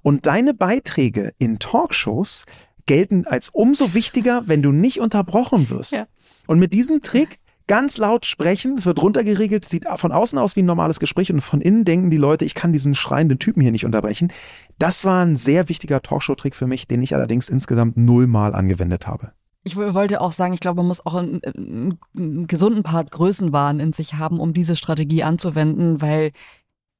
Und 0.03 0.27
deine 0.27 0.55
Beiträge 0.55 1.33
in 1.39 1.59
Talkshows 1.59 2.47
gelten 2.87 3.27
als 3.27 3.49
umso 3.49 3.93
wichtiger, 3.93 4.45
wenn 4.47 4.62
du 4.62 4.70
nicht 4.70 5.01
unterbrochen 5.01 5.68
wirst. 5.68 5.91
Ja. 5.91 6.07
Und 6.47 6.61
mit 6.61 6.74
diesem 6.74 7.03
Trick 7.03 7.41
ganz 7.67 7.99
laut 7.99 8.27
sprechen, 8.27 8.75
es 8.75 8.87
wird 8.87 9.03
runtergeregelt, 9.03 9.69
sieht 9.69 9.87
von 9.97 10.12
außen 10.12 10.39
aus 10.39 10.57
wie 10.57 10.62
ein 10.62 10.67
normales 10.67 11.01
Gespräch 11.01 11.33
und 11.33 11.41
von 11.41 11.61
innen 11.61 11.85
denken 11.85 12.11
die 12.11 12.17
Leute, 12.17 12.45
ich 12.45 12.55
kann 12.55 12.73
diesen 12.73 12.95
schreienden 12.95 13.39
Typen 13.39 13.61
hier 13.62 13.73
nicht 13.73 13.85
unterbrechen. 13.85 14.33
Das 14.79 15.05
war 15.05 15.25
ein 15.25 15.37
sehr 15.37 15.69
wichtiger 15.69 16.03
Talkshow-Trick 16.03 16.55
für 16.55 16.67
mich, 16.67 16.87
den 16.87 17.03
ich 17.03 17.14
allerdings 17.14 17.49
insgesamt 17.49 17.97
nullmal 17.97 18.55
angewendet 18.55 19.07
habe. 19.07 19.33
Ich 19.64 19.77
wollte 19.77 20.21
auch 20.21 20.31
sagen, 20.31 20.55
ich 20.55 20.61
glaube, 20.61 20.77
man 20.77 20.87
muss 20.87 21.05
auch 21.05 21.14
einen, 21.14 21.43
einen, 21.43 21.99
einen 22.17 22.47
gesunden 22.47 22.85
Part 22.85 23.11
Größenwahn 23.11 23.81
in 23.81 23.93
sich 23.93 24.14
haben, 24.14 24.39
um 24.39 24.53
diese 24.53 24.77
Strategie 24.77 25.25
anzuwenden, 25.25 26.01
weil 26.01 26.31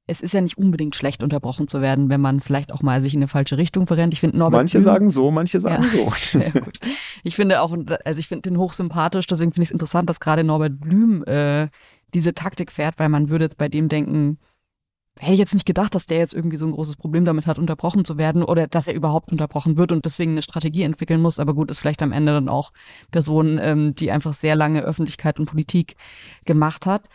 es 0.07 0.21
ist 0.21 0.33
ja 0.33 0.39
nicht 0.41 0.57
unbedingt 0.57 0.95
schlecht, 0.95 1.21
unterbrochen 1.21 1.67
zu 1.67 1.81
werden, 1.81 2.09
wenn 2.09 2.21
man 2.21 2.39
vielleicht 2.39 2.71
auch 2.71 2.81
mal 2.81 3.01
sich 3.01 3.13
in 3.13 3.19
eine 3.19 3.27
falsche 3.27 3.57
Richtung 3.57 3.87
verrennt. 3.87 4.13
Ich 4.13 4.21
finde 4.21 4.37
Norbert 4.37 4.59
Manche 4.59 4.77
Blüm, 4.77 4.83
sagen 4.83 5.09
so, 5.09 5.31
manche 5.31 5.59
sagen 5.59 5.83
Ja. 5.83 5.89
so. 5.89 6.09
Sehr 6.39 6.51
gut. 6.51 6.79
Ich 7.23 7.35
finde 7.35 7.61
auch, 7.61 7.75
also 8.05 8.19
ich 8.19 8.27
finde 8.27 8.49
den 8.49 8.57
hochsympathisch, 8.57 9.27
deswegen 9.27 9.51
finde 9.51 9.63
ich 9.63 9.69
es 9.69 9.73
interessant, 9.73 10.09
dass 10.09 10.21
gerade 10.21 10.45
Norbert 10.45 10.79
Blüm 10.79 11.23
äh, 11.25 11.67
diese 12.13 12.33
Taktik 12.33 12.71
fährt, 12.71 12.99
weil 12.99 13.09
man 13.09 13.27
würde 13.29 13.45
jetzt 13.45 13.57
bei 13.57 13.67
dem 13.67 13.89
denken, 13.89 14.39
hätte 15.19 15.33
ich 15.33 15.39
jetzt 15.39 15.53
nicht 15.53 15.65
gedacht, 15.65 15.93
dass 15.93 16.05
der 16.05 16.19
jetzt 16.19 16.33
irgendwie 16.33 16.57
so 16.57 16.65
ein 16.65 16.71
großes 16.71 16.95
Problem 16.95 17.25
damit 17.25 17.45
hat, 17.47 17.59
unterbrochen 17.59 18.05
zu 18.05 18.17
werden 18.17 18.43
oder 18.43 18.67
dass 18.67 18.87
er 18.87 18.93
überhaupt 18.93 19.31
unterbrochen 19.31 19.77
wird 19.77 19.91
und 19.91 20.05
deswegen 20.05 20.31
eine 20.31 20.41
Strategie 20.41 20.83
entwickeln 20.83 21.21
muss. 21.21 21.39
Aber 21.39 21.53
gut, 21.53 21.69
ist 21.69 21.79
vielleicht 21.79 22.01
am 22.01 22.13
Ende 22.13 22.31
dann 22.31 22.47
auch 22.47 22.71
Person, 23.11 23.59
ähm, 23.61 23.95
die 23.95 24.11
einfach 24.11 24.33
sehr 24.33 24.55
lange 24.55 24.81
Öffentlichkeit 24.83 25.39
und 25.39 25.47
Politik 25.47 25.95
gemacht 26.45 26.85
hat. 26.85 27.09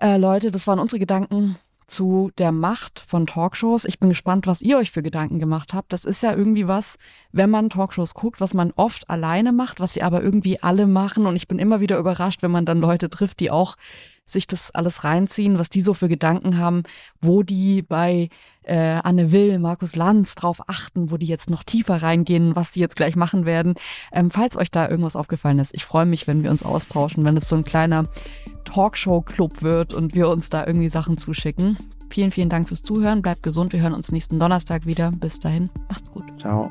Äh, 0.00 0.16
Leute, 0.16 0.50
das 0.50 0.66
waren 0.66 0.78
unsere 0.78 0.98
Gedanken 0.98 1.56
zu 1.92 2.30
der 2.38 2.52
Macht 2.52 2.98
von 2.98 3.26
Talkshows. 3.26 3.84
Ich 3.84 3.98
bin 3.98 4.08
gespannt, 4.08 4.46
was 4.46 4.62
ihr 4.62 4.78
euch 4.78 4.90
für 4.90 5.02
Gedanken 5.02 5.38
gemacht 5.38 5.74
habt. 5.74 5.92
Das 5.92 6.04
ist 6.04 6.22
ja 6.22 6.34
irgendwie 6.34 6.66
was, 6.66 6.96
wenn 7.32 7.50
man 7.50 7.68
Talkshows 7.68 8.14
guckt, 8.14 8.40
was 8.40 8.54
man 8.54 8.72
oft 8.76 9.10
alleine 9.10 9.52
macht, 9.52 9.78
was 9.78 9.92
sie 9.92 10.02
aber 10.02 10.22
irgendwie 10.22 10.60
alle 10.60 10.86
machen. 10.86 11.26
Und 11.26 11.36
ich 11.36 11.48
bin 11.48 11.58
immer 11.58 11.80
wieder 11.80 11.98
überrascht, 11.98 12.42
wenn 12.42 12.50
man 12.50 12.64
dann 12.64 12.80
Leute 12.80 13.10
trifft, 13.10 13.40
die 13.40 13.50
auch 13.50 13.76
sich 14.26 14.46
das 14.46 14.70
alles 14.70 15.04
reinziehen, 15.04 15.58
was 15.58 15.68
die 15.68 15.82
so 15.82 15.94
für 15.94 16.08
Gedanken 16.08 16.58
haben, 16.58 16.82
wo 17.20 17.42
die 17.42 17.82
bei 17.82 18.28
äh, 18.62 19.00
Anne 19.02 19.32
Will, 19.32 19.58
Markus 19.58 19.96
Lanz 19.96 20.34
drauf 20.34 20.68
achten, 20.68 21.10
wo 21.10 21.16
die 21.16 21.26
jetzt 21.26 21.50
noch 21.50 21.64
tiefer 21.64 22.02
reingehen, 22.02 22.56
was 22.56 22.72
die 22.72 22.80
jetzt 22.80 22.96
gleich 22.96 23.16
machen 23.16 23.44
werden. 23.44 23.74
Ähm, 24.12 24.30
falls 24.30 24.56
euch 24.56 24.70
da 24.70 24.88
irgendwas 24.88 25.16
aufgefallen 25.16 25.58
ist, 25.58 25.74
ich 25.74 25.84
freue 25.84 26.06
mich, 26.06 26.26
wenn 26.26 26.42
wir 26.42 26.50
uns 26.50 26.62
austauschen, 26.62 27.24
wenn 27.24 27.36
es 27.36 27.48
so 27.48 27.56
ein 27.56 27.64
kleiner 27.64 28.04
Talkshow-Club 28.64 29.62
wird 29.62 29.92
und 29.92 30.14
wir 30.14 30.28
uns 30.28 30.50
da 30.50 30.66
irgendwie 30.66 30.88
Sachen 30.88 31.18
zuschicken. 31.18 31.76
Vielen, 32.10 32.30
vielen 32.30 32.50
Dank 32.50 32.68
fürs 32.68 32.82
Zuhören. 32.82 33.22
Bleibt 33.22 33.42
gesund. 33.42 33.72
Wir 33.72 33.80
hören 33.80 33.94
uns 33.94 34.12
nächsten 34.12 34.38
Donnerstag 34.38 34.86
wieder. 34.86 35.10
Bis 35.12 35.38
dahin. 35.38 35.70
Macht's 35.88 36.10
gut. 36.10 36.24
Ciao. 36.38 36.70